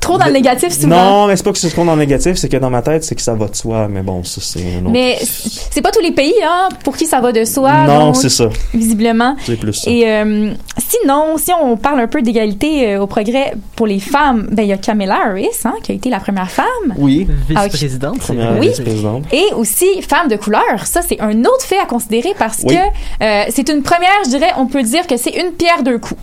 Trop 0.00 0.18
dans 0.18 0.26
le 0.26 0.32
négatif 0.32 0.72
souvent. 0.72 0.88
Non, 0.96 1.26
mais 1.26 1.36
c'est 1.36 1.42
pas 1.42 1.52
que 1.52 1.58
c'est 1.58 1.68
ce 1.68 1.74
qu'on 1.74 1.86
est 1.86 1.90
en 1.90 1.96
négatif, 1.96 2.36
c'est 2.36 2.48
que 2.48 2.56
dans 2.56 2.70
ma 2.70 2.82
tête, 2.82 3.04
c'est 3.04 3.14
que 3.14 3.22
ça 3.22 3.34
va 3.34 3.48
de 3.48 3.54
soi. 3.56 3.88
Mais 3.88 4.02
bon, 4.02 4.22
ça, 4.24 4.40
c'est 4.42 4.60
un 4.60 4.80
autre- 4.82 4.90
Mais 4.90 5.18
c'est 5.20 5.82
pas 5.82 5.90
tous 5.90 6.00
les 6.02 6.12
pays 6.12 6.34
hein, 6.44 6.68
pour 6.84 6.96
qui 6.96 7.06
ça 7.06 7.20
va 7.20 7.32
de 7.32 7.44
soi. 7.44 7.72
Non, 7.86 8.14
c'est 8.14 8.28
ça. 8.28 8.48
visiblement. 8.74 9.36
C'est 9.44 9.56
plus 9.58 9.72
ça. 9.74 9.90
Et 9.90 10.08
euh, 10.10 10.52
sinon, 10.78 11.36
si 11.36 11.50
on 11.52 11.76
parle 11.76 12.00
un 12.00 12.06
peu 12.08 12.22
d'égalité 12.22 12.94
euh, 12.94 13.02
au 13.02 13.06
progrès 13.06 13.54
pour 13.76 13.86
les 13.86 14.00
femmes, 14.00 14.48
ben 14.50 14.62
il 14.62 14.68
y 14.68 14.72
a 14.72 14.76
Kamala 14.78 15.18
Harris, 15.28 15.48
hein, 15.64 15.74
qui 15.82 15.92
a 15.92 15.94
été 15.94 16.10
la 16.10 16.20
première 16.20 16.50
femme. 16.50 16.66
Oui, 16.96 17.26
Vice-présidente, 17.48 18.16
c'est 18.20 18.26
première 18.34 18.50
vrai. 18.52 18.60
Oui. 18.60 18.68
vice-présidente. 18.68 19.24
Et 19.32 19.44
aussi 19.54 19.86
femme 20.02 20.28
de 20.28 20.36
couleur. 20.36 20.62
Ça, 20.84 21.00
c'est 21.06 21.20
un 21.20 21.40
autre 21.40 21.62
fait 21.64 21.78
à 21.78 21.86
considérer 21.86 22.34
parce 22.38 22.58
Oui. 22.64 22.74
que 22.74 23.24
euh, 23.24 23.44
c'est 23.50 23.68
une 23.68 23.82
première, 23.82 24.10
je 24.24 24.30
dirais, 24.30 24.50
on 24.58 24.66
peut 24.66 24.82
dire 24.82 25.06
que 25.06 25.16
c'est 25.16 25.30
une 25.30 25.52
pierre 25.52 25.82
deux 25.82 25.98
coups. 25.98 26.20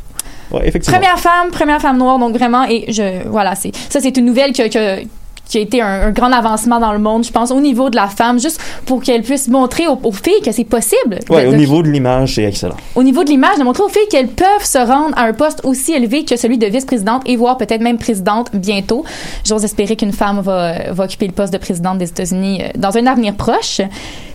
Première 0.92 1.20
femme, 1.20 1.52
première 1.52 1.82
femme 1.82 1.98
noire, 1.98 2.18
donc 2.20 2.36
vraiment, 2.36 2.64
et 2.66 2.86
je, 2.92 3.28
voilà, 3.28 3.56
c'est, 3.56 3.72
ça, 3.90 4.00
c'est 4.00 4.16
une 4.18 4.26
nouvelle 4.26 4.54
que, 4.54 4.68
que- 4.70 5.08
qui 5.48 5.58
a 5.58 5.62
été 5.62 5.82
un, 5.82 6.08
un 6.08 6.12
grand 6.12 6.32
avancement 6.32 6.80
dans 6.80 6.92
le 6.94 7.00
monde, 7.00 7.24
je 7.24 7.32
pense, 7.32 7.52
au 7.52 7.60
niveau 7.60 7.90
de 7.90 7.96
la 7.96 8.08
femme, 8.08 8.40
juste 8.40 8.60
pour 8.86 9.02
qu'elle 9.02 9.22
puisse 9.22 9.48
montrer 9.48 9.88
aux, 9.88 10.00
aux 10.04 10.12
filles 10.12 10.42
que 10.44 10.52
c'est 10.52 10.64
possible. 10.64 11.20
De- 11.30 11.34
au 11.34 11.52
de- 11.52 11.56
niveau 11.56 11.82
de 11.84 11.90
l'image, 11.90 12.36
c'est 12.36 12.44
excellent. 12.44 12.78
au 12.96 13.04
niveau 13.04 13.24
de 13.24 13.30
l'image, 13.30 13.58
de 13.58 13.64
montrer 13.64 13.84
aux 13.84 13.90
filles 13.90 14.08
qu'elles 14.10 14.28
peuvent 14.30 14.64
se 14.64 14.78
rendre 14.78 15.18
à 15.18 15.24
un 15.24 15.34
poste 15.34 15.62
aussi 15.64 15.94
élevé 15.94 16.26
que 16.26 16.36
celui 16.38 16.58
de 16.58 16.68
vice-présidente 16.68 17.22
et 17.26 17.36
voire 17.36 17.58
peut-être 17.58 17.82
même 17.82 17.98
présidente 17.98 18.50
bientôt. 18.54 19.04
J'ose 19.46 19.64
espérer 19.64 19.96
qu'une 19.96 20.14
femme 20.14 20.40
va, 20.42 20.92
va 20.92 21.04
occuper 21.06 21.28
le 21.28 21.34
poste 21.34 21.54
de 21.54 21.58
présidente 21.58 21.98
des 21.98 22.10
États-Unis 22.10 22.62
euh, 22.64 22.68
dans 22.76 22.98
un 22.98 23.06
avenir 23.06 23.36
proche. 23.36 23.82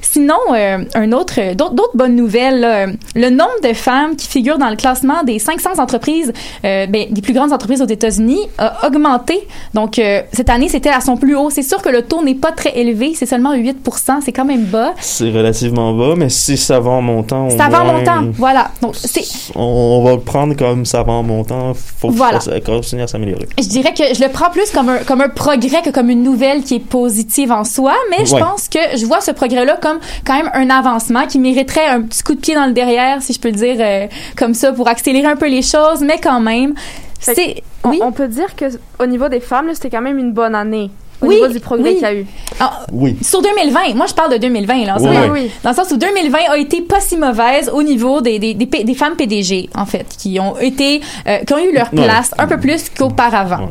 Sinon, 0.02 0.34
euh, 0.54 0.78
un 0.94 1.12
autre, 1.12 1.54
d'autres, 1.54 1.90
bonnes 1.94 2.16
nouvelles. 2.16 2.60
là, 2.60 2.68
euh, 2.86 2.92
le 3.14 3.30
nombre 3.30 3.50
de 3.62 3.72
femmes 3.74 4.16
qui 4.16 4.26
figurent 4.26 4.58
dans 4.58 4.70
le 4.70 4.76
classement 4.76 5.22
des 5.24 5.38
500 5.38 5.78
entreprises, 5.78 6.32
euh, 6.64 6.86
ben, 6.86 7.06
des 7.10 7.22
plus 7.22 7.32
grandes 7.32 7.52
entreprises 7.52 7.80
aux 7.82 7.86
États-Unis, 7.86 8.40
a 8.58 8.86
augmenté. 8.86 9.46
Donc, 9.74 9.98
euh, 9.98 10.22
cette 10.32 10.50
année, 10.50 10.68
c'était 10.68 10.88
à 10.88 10.99
son 11.00 11.16
plus 11.16 11.36
haut. 11.36 11.50
C'est 11.50 11.62
sûr 11.62 11.80
que 11.82 11.88
le 11.88 12.02
taux 12.02 12.22
n'est 12.22 12.34
pas 12.34 12.52
très 12.52 12.78
élevé, 12.78 13.12
c'est 13.14 13.26
seulement 13.26 13.52
8 13.54 13.78
C'est 14.24 14.32
quand 14.32 14.44
même 14.44 14.64
bas. 14.64 14.92
C'est 15.00 15.30
relativement 15.30 15.92
bas, 15.94 16.14
mais 16.16 16.28
si 16.28 16.56
ça 16.56 16.80
va 16.80 16.90
en 16.90 17.02
montant. 17.02 17.46
au 17.46 17.50
Ça 17.50 17.68
va 17.68 17.82
en 17.82 17.92
montant, 17.92 18.24
voilà. 18.36 18.70
Donc, 18.82 18.94
c'est, 18.96 19.24
On, 19.54 20.02
va 20.04 20.12
le 20.12 20.20
prendre 20.20 20.54
comme 20.56 20.84
ça 20.84 21.02
va 21.02 21.12
en 21.12 21.22
montant. 21.22 21.72
Faut 21.74 22.10
Voilà. 22.10 22.40
faut 22.40 22.50
continuer 22.64 23.02
à 23.02 23.06
s'améliorer. 23.06 23.48
Je 23.58 23.66
dirais 23.68 23.92
que 23.94 24.14
je 24.14 24.22
le 24.22 24.30
prends 24.30 24.50
plus 24.50 24.70
comme 24.70 24.88
un, 24.88 24.98
comme 24.98 25.20
un 25.20 25.28
progrès 25.28 25.82
que 25.82 25.90
comme 25.90 26.10
une 26.10 26.22
nouvelle 26.22 26.62
qui 26.62 26.76
est 26.76 26.84
positive 26.84 27.52
en 27.52 27.64
soi, 27.64 27.94
mais 28.10 28.24
je 28.24 28.34
Ouais. 28.34 28.40
pense 28.40 28.68
que 28.68 28.78
je 28.96 29.04
vois 29.06 29.20
ce 29.20 29.30
progrès-là 29.32 29.76
comme 29.82 29.98
quand 30.24 30.34
même 30.36 30.50
un 30.54 30.70
avancement 30.70 31.26
qui 31.26 31.38
mériterait 31.38 31.86
un 31.86 32.02
petit 32.02 32.22
coup 32.22 32.34
de 32.34 32.40
pied 32.40 32.54
dans 32.54 32.66
le 32.66 32.72
derrière, 32.72 33.22
si 33.22 33.32
je 33.32 33.40
peux 33.40 33.48
le 33.48 33.54
dire 33.56 33.76
euh, 33.80 34.06
comme 34.36 34.54
ça, 34.54 34.72
pour 34.72 34.88
accélérer 34.88 35.26
un 35.26 35.36
peu 35.36 35.48
les 35.48 35.62
choses, 35.62 36.00
mais 36.00 36.18
quand 36.22 36.40
même, 36.40 36.74
c'est... 37.20 37.62
On, 37.84 37.90
Oui, 37.90 38.00
on 38.02 38.12
peut 38.12 38.28
dire 38.28 38.54
que 38.56 38.64
au 38.98 39.06
niveau 39.06 39.28
des 39.28 39.40
femmes, 39.40 39.66
là, 39.68 39.74
c'était 39.74 39.90
quand 39.90 40.00
même 40.02 40.18
une 40.18 40.32
bonne 40.32 40.54
année. 40.54 40.90
Au 41.22 41.26
Oui, 41.26 41.34
niveau 41.34 41.48
du 41.48 41.60
progrès 41.60 41.90
oui. 41.90 41.94
qu'il 41.96 42.02
y 42.02 42.06
a 42.06 42.14
eu. 42.14 42.26
Ah, 42.60 42.86
Oui. 42.92 43.14
sur 43.20 43.42
2020, 43.42 43.94
moi 43.94 44.06
je 44.08 44.14
parle 44.14 44.32
de 44.32 44.38
2020, 44.38 44.86
là, 44.86 44.94
en 44.94 44.98
ce 44.98 45.04
Ouais. 45.04 45.12
moment. 45.18 45.32
Oui. 45.34 45.50
Dans 45.62 45.68
le 45.70 45.76
sens 45.76 45.90
où 45.90 45.98
2020 45.98 46.38
a 46.50 46.56
été 46.56 46.80
pas 46.80 47.00
si 47.00 47.18
mauvaise 47.18 47.70
au 47.74 47.82
niveau 47.82 48.22
des, 48.22 48.38
des, 48.38 48.54
des, 48.54 48.64
P- 48.66 48.84
des 48.84 48.94
femmes 48.94 49.16
PDG, 49.16 49.68
en 49.74 49.84
fait, 49.84 50.06
qui 50.18 50.40
ont 50.40 50.56
été, 50.58 51.02
euh, 51.28 51.38
qui 51.40 51.52
ont 51.52 51.58
eu 51.58 51.74
leur 51.74 51.90
place 51.90 52.30
un 52.38 52.46
peu 52.46 52.58
plus 52.58 52.88
qu'auparavant. 52.88 53.68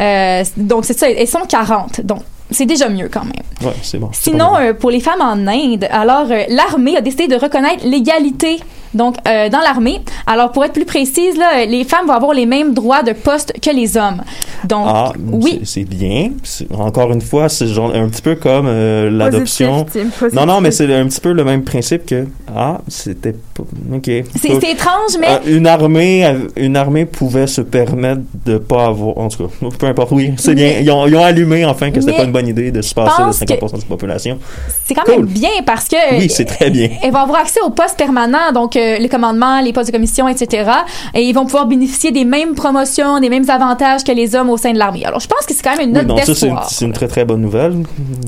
Euh, 0.00 0.44
donc 0.58 0.84
c'est 0.84 0.98
ça, 0.98 1.08
elles 1.08 1.26
sont 1.28 1.46
40, 1.48 2.02
donc 2.02 2.20
c'est 2.50 2.66
déjà 2.66 2.88
mieux 2.90 3.08
quand 3.10 3.24
même. 3.24 3.32
Ouais, 3.62 3.76
c'est 3.82 3.98
bon. 3.98 4.10
C'est 4.12 4.30
Sinon, 4.32 4.56
euh, 4.56 4.74
pour 4.74 4.90
les 4.90 5.00
femmes 5.00 5.20
en 5.22 5.46
Inde, 5.46 5.86
alors 5.90 6.26
euh, 6.30 6.42
l'armée 6.48 6.96
a 6.96 7.00
décidé 7.00 7.28
de 7.28 7.36
reconnaître 7.36 7.86
l'égalité. 7.86 8.58
Donc, 8.94 9.16
euh, 9.26 9.48
dans 9.48 9.58
l'armée, 9.60 10.00
alors 10.26 10.52
pour 10.52 10.64
être 10.64 10.72
plus 10.72 10.84
précise, 10.84 11.36
là, 11.36 11.64
les 11.66 11.84
femmes 11.84 12.06
vont 12.06 12.12
avoir 12.12 12.32
les 12.32 12.46
mêmes 12.46 12.74
droits 12.74 13.02
de 13.02 13.12
poste 13.12 13.52
que 13.60 13.70
les 13.70 13.96
hommes. 13.96 14.22
Donc, 14.64 14.86
Ah, 14.88 15.12
oui, 15.32 15.60
c'est- 15.64 15.84
bien. 15.84 16.30
Encore 16.78 17.12
une 17.12 17.20
fois, 17.20 17.48
c'est 17.48 17.66
genre 17.66 17.92
un 17.94 18.08
petit 18.08 18.22
peu 18.22 18.34
comme 18.36 18.66
euh, 18.68 19.10
l'adoption. 19.10 19.84
Non, 20.32 20.46
non, 20.46 20.60
mais 20.60 20.70
c'est 20.70 20.92
un 20.94 21.06
petit 21.06 21.20
peu 21.20 21.32
le 21.32 21.44
même 21.44 21.62
principe 21.64 22.06
que 22.06 22.26
ah, 22.54 22.80
c'était 22.88 23.32
pas 23.32 23.62
ok. 23.94 24.10
c'est 24.40 24.70
étrange, 24.70 25.16
mais 25.20 25.26
Euh, 25.28 25.56
une 25.58 25.66
armée, 25.66 26.26
une 26.56 26.76
armée 26.76 27.04
pouvait 27.04 27.46
se 27.46 27.60
permettre 27.60 28.22
de 28.46 28.58
pas 28.58 28.86
avoir, 28.86 29.18
en 29.18 29.28
tout 29.28 29.46
cas, 29.48 29.68
peu 29.78 29.86
importe. 29.86 30.12
Oui, 30.12 30.32
c'est 30.36 30.54
bien. 30.54 30.78
Ils 30.80 30.90
ont, 30.90 31.06
ils 31.06 31.16
ont 31.16 31.24
allumé 31.24 31.64
enfin 31.64 31.90
que 31.90 32.00
c'était 32.00 32.16
pas 32.16 32.24
une 32.24 32.32
bonne 32.32 32.48
idée 32.48 32.70
de 32.70 32.80
se 32.82 32.94
passer 32.94 33.20
de 33.22 33.26
pense 33.26 33.38
que- 33.40 33.44
50% 33.46 33.76
de 33.76 33.80
la 33.82 33.86
population. 33.88 34.38
c'est 34.86 34.94
quand 34.94 35.02
cool. 35.04 35.16
même 35.16 35.26
bien 35.26 35.50
parce 35.66 35.88
que 35.88 35.96
Oui, 36.18 36.28
c'est 36.30 36.44
très 36.44 36.70
bien. 36.70 36.88
elles 37.02 37.10
vont 37.12 37.18
avoir 37.18 37.40
accès 37.40 37.60
aux 37.60 37.70
postes 37.70 37.96
permanents, 37.98 38.52
donc 38.52 38.76
les 38.98 39.08
commandements, 39.08 39.60
les 39.60 39.72
postes 39.72 39.88
de 39.90 39.92
commission, 39.92 40.28
etc. 40.28 40.70
Et 41.14 41.22
ils 41.22 41.32
vont 41.32 41.44
pouvoir 41.44 41.66
bénéficier 41.66 42.10
des 42.12 42.24
mêmes 42.24 42.54
promotions, 42.54 43.20
des 43.20 43.28
mêmes 43.28 43.48
avantages 43.50 44.04
que 44.04 44.12
les 44.12 44.34
hommes 44.34 44.50
au 44.50 44.56
sein 44.56 44.72
de 44.72 44.78
l'armée. 44.78 45.04
Alors, 45.04 45.20
je 45.20 45.26
pense 45.28 45.46
que 45.46 45.54
c'est 45.54 45.62
quand 45.62 45.76
même 45.76 45.88
une 45.90 45.96
Oui, 45.98 46.04
note 46.06 46.18
c'est 46.24 46.32
une, 46.32 46.34
d'espoir. 46.54 46.70
c'est 46.70 46.84
une 46.84 46.92
très 46.92 47.08
très 47.08 47.24
bonne 47.24 47.40
nouvelle. 47.40 47.74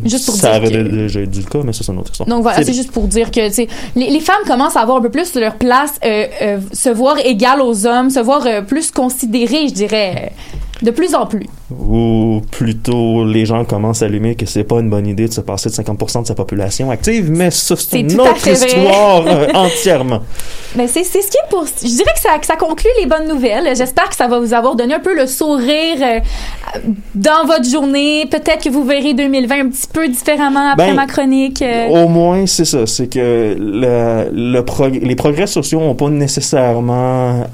Juste 0.05 0.27
pour 0.27 0.35
ça 0.35 0.59
dire 0.59 0.63
aurait 0.63 0.73
que- 0.85 0.89
déjà 0.89 1.25
dû 1.27 1.41
le 1.41 1.45
cas, 1.47 1.59
mais 1.65 1.73
ça 1.73 1.85
c'est 1.85 1.93
une 1.93 1.99
autre 1.99 2.11
histoire. 2.13 2.29
Donc 2.29 2.43
voilà, 2.43 2.63
c'est 2.63 2.73
juste 2.73 2.91
pour 2.93 3.05
dire 3.09 3.31
que 3.31 3.41
les, 3.97 4.11
les 4.11 4.21
femmes 4.21 4.45
commencent 4.47 4.77
à 4.77 4.81
avoir 4.81 4.99
un 4.99 5.03
peu 5.03 5.11
plus 5.11 5.35
leur 5.35 5.55
place, 5.57 5.95
euh, 6.05 6.27
euh, 6.43 6.59
se 6.73 6.89
voir 6.91 7.19
égales 7.19 7.61
aux 7.61 7.87
hommes, 7.87 8.11
se 8.11 8.21
voir 8.21 8.45
euh, 8.47 8.63
plus 8.63 8.91
considérées, 8.91 9.69
je 9.69 9.75
dirais, 9.75 10.33
de 10.83 10.91
plus 10.91 11.15
en 11.15 11.27
plus. 11.27 11.47
Ou 11.71 12.43
plutôt, 12.51 13.25
les 13.25 13.47
gens 13.47 13.65
commencent 13.65 14.03
à 14.03 14.07
allumer 14.07 14.35
que 14.35 14.47
c'est 14.47 14.65
pas 14.65 14.81
une 14.81 14.91
bonne 14.91 15.07
idée 15.07 15.27
de 15.29 15.33
se 15.33 15.41
passer 15.41 15.69
de 15.71 15.75
50% 15.75 16.23
de 16.23 16.27
sa 16.27 16.35
population 16.35 16.91
active, 16.91 17.31
mais 17.31 17.51
ça 17.51 17.75
c'est 17.77 18.01
une 18.01 18.21
autre 18.21 18.47
histoire 18.47 19.25
euh, 19.27 19.49
entièrement. 19.55 20.21
Mais 20.77 20.89
c'est 20.89 21.05
c'est 21.05 21.23
ce 21.23 21.29
qui 21.31 21.39
est 21.39 21.49
pour. 21.49 21.65
Je 21.65 21.87
dirais 21.87 22.13
que 22.15 22.21
ça, 22.21 22.39
que 22.39 22.45
ça 22.45 22.57
conclut 22.57 22.91
les 23.01 23.07
bonnes 23.07 23.27
nouvelles. 23.29 23.75
J'espère 23.75 24.11
que 24.11 24.15
ça 24.17 24.29
va 24.29 24.39
vous 24.41 24.53
avoir 24.53 24.77
donné 24.77 24.93
un 24.93 25.01
peu 25.01 25.17
le 25.17 25.27
sourire 25.27 25.97
euh, 26.03 26.21
dans 27.15 27.47
votre 27.47 27.65
journée. 27.65 28.27
Peut-être 28.31 28.63
que 28.65 28.69
vous 28.69 28.85
verrez 28.85 29.15
2020 29.15 29.55
un 29.61 29.69
petit 29.71 29.87
peu 29.91 30.07
différemment 30.07 30.73
après 30.73 30.89
Ben, 30.89 30.95
ma 30.97 31.07
chronique. 31.07 31.63
euh. 31.63 31.87
Au 31.89 32.09
moins, 32.09 32.45
c'est 32.45 32.67
ça. 32.67 32.85
C'est 32.87 33.07
que 33.07 33.57
le, 33.59 34.29
le 34.33 34.61
prog- 34.61 35.01
les 35.03 35.17
progrès 35.17 35.47
sociaux 35.47 35.81
n'ont 35.81 35.95
pas 35.95 36.11
nécessairement 36.11 37.45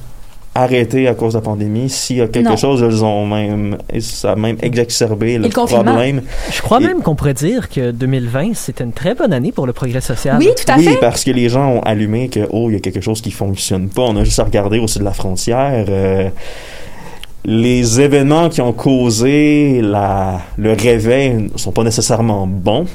arrêté 0.54 1.08
à 1.08 1.14
cause 1.14 1.32
de 1.32 1.38
la 1.38 1.42
pandémie. 1.42 1.88
S'il 1.88 2.16
y 2.16 2.20
a 2.20 2.28
quelque 2.28 2.50
Non. 2.50 2.56
chose, 2.56 2.84
ils 2.86 3.02
ont 3.04 3.26
même, 3.26 3.78
ça 4.00 4.32
a 4.32 4.36
même 4.36 4.56
exacerbé 4.60 5.38
le, 5.38 5.48
confinement. 5.48 5.84
problème. 5.84 6.22
Je 6.50 6.60
crois 6.60 6.78
Et- 6.80 6.84
même 6.84 7.00
qu'on 7.00 7.14
pourrait 7.14 7.32
dire 7.34 7.70
que 7.70 7.90
2020, 7.90 8.54
c'était 8.54 8.84
une 8.84 8.92
très 8.92 9.14
bonne 9.14 9.32
année 9.32 9.50
pour 9.52 9.66
le 9.66 9.72
progrès 9.72 10.00
social. 10.02 10.36
Oui, 10.38 10.48
tout 10.56 10.70
à 10.70 10.76
oui, 10.76 10.84
fait. 10.84 10.96
parce 11.00 11.24
que 11.24 11.30
les 11.30 11.48
gens 11.48 11.68
ont 11.76 11.80
allumé 11.80 12.28
que, 12.28 12.46
oh, 12.50 12.68
il 12.68 12.74
y 12.74 12.76
a 12.76 12.80
quelque 12.80 13.00
chose 13.00 13.22
qui 13.22 13.30
fonctionne 13.30 13.88
pas. 13.88 14.02
On 14.02 14.16
a 14.16 14.24
juste 14.24 14.40
à 14.40 14.44
regarder 14.44 14.78
au-dessus 14.78 14.98
de 14.98 15.04
la 15.04 15.12
frontière. 15.14 15.86
euh, 15.88 16.28
les 17.44 18.00
événements 18.00 18.48
qui 18.48 18.60
ont 18.60 18.72
causé 18.72 19.80
la, 19.82 20.40
le 20.56 20.74
réveil 20.74 21.48
ne 21.52 21.58
sont 21.58 21.72
pas 21.72 21.82
nécessairement 21.82 22.46
bons. 22.46 22.86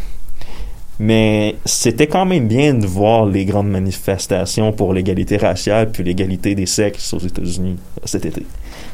Mais 1.00 1.56
c'était 1.64 2.08
quand 2.08 2.26
même 2.26 2.48
bien 2.48 2.74
de 2.74 2.86
voir 2.88 3.26
les 3.28 3.46
grandes 3.46 3.70
manifestations 3.70 4.72
pour 4.72 4.94
l'égalité 4.94 5.38
raciale 5.38 5.92
puis 5.92 6.04
l'égalité 6.04 6.56
des 6.56 6.66
sexes 6.66 7.14
aux 7.14 7.20
États-Unis 7.20 7.78
cet 8.04 8.26
été. 8.26 8.46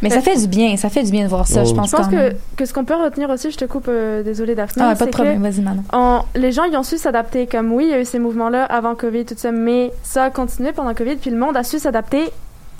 Mais 0.01 0.09
ça 0.09 0.19
fait 0.19 0.35
du 0.37 0.47
bien. 0.47 0.75
Ça 0.75 0.89
fait 0.89 1.03
du 1.03 1.11
bien 1.11 1.23
de 1.23 1.29
voir 1.29 1.47
ça, 1.47 1.61
Oh. 1.63 1.69
je 1.69 1.73
pense, 1.73 1.91
Je 1.91 1.95
pense 1.95 2.07
que, 2.09 2.35
que 2.57 2.65
ce 2.65 2.73
qu'on 2.73 2.83
peut 2.83 2.95
retenir 3.01 3.29
aussi, 3.29 3.51
je 3.51 3.57
te 3.57 3.63
coupe, 3.65 3.85
euh, 3.87 4.21
désolé 4.21 4.53
Daphné, 4.53 4.83
Ah, 4.85 4.95
pas 4.95 5.05
de 5.05 5.11
problème. 5.11 5.41
Vas-y, 5.41 5.61
Manon. 5.61 5.83
on- 5.93 6.21
les 6.35 6.51
gens 6.51 6.63
ils 6.65 6.75
ont 6.75 6.83
su 6.83 6.97
s'adapter. 6.97 7.47
Comme 7.47 7.71
oui, 7.71 7.85
il 7.85 7.91
y 7.91 7.93
a 7.93 8.01
eu 8.01 8.05
ces 8.05 8.19
mouvements-là 8.19 8.65
avant 8.65 8.95
Covid, 8.95 9.23
tout 9.23 9.35
ça, 9.37 9.51
mais 9.53 9.91
ça 10.03 10.25
a 10.25 10.29
continué 10.29 10.73
pendant 10.73 10.93
Covid, 10.93 11.15
puis 11.15 11.29
le 11.31 11.37
monde 11.37 11.55
a 11.55 11.63
su 11.63 11.79
s'adapter 11.79 12.25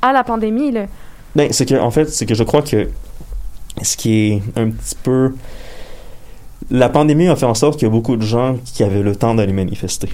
à 0.02 0.12
la 0.12 0.26
pandémie. 0.26 0.72
Là. 0.72 0.86
Ben, 1.36 1.48
c'est 1.54 1.66
que, 1.66 1.76
en 1.76 1.92
fait, 1.92 2.10
c'est 2.10 2.26
que 2.26 2.36
je 2.36 2.44
crois 2.44 2.62
que 2.62 2.90
ce 3.82 3.96
qui 3.96 4.28
est 4.34 4.42
un 4.60 4.70
petit 4.70 4.96
peu. 5.02 5.34
La 6.74 6.90
pandémie 6.90 7.28
a 7.30 7.36
fait 7.36 7.46
en 7.46 7.54
sorte 7.54 7.78
qu'il 7.80 7.88
y 7.88 7.92
a 7.92 7.92
beaucoup 7.92 8.18
de 8.18 8.24
gens 8.24 8.56
qui 8.66 8.84
avaient 8.84 9.04
le 9.04 9.16
temps 9.16 9.36
d'aller 9.36 9.54
manifester. 9.54 10.10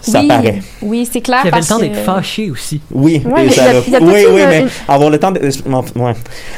Ça 0.00 0.20
oui, 0.20 0.28
paraît. 0.28 0.62
Oui, 0.80 1.06
c'est 1.10 1.20
clair. 1.20 1.42
Qui 1.42 1.48
avait 1.48 1.60
le 1.60 1.66
temps 1.66 1.76
que- 1.76 1.82
d'être 1.82 2.02
fâché 2.04 2.50
aussi. 2.50 2.80
Oui, 2.90 3.20
Ouais, 3.26 3.44
mais 3.44 3.50
ça 3.50 3.64
il 3.86 3.92
il 3.92 3.98
oui, 4.02 4.24
oui, 4.32 4.40
une- 4.40 4.48
mais 4.48 4.60
une- 4.62 4.68
avoir 4.88 5.10
le 5.10 5.18
temps 5.18 5.30
d'être, 5.30 5.44
ouais. 5.68 6.14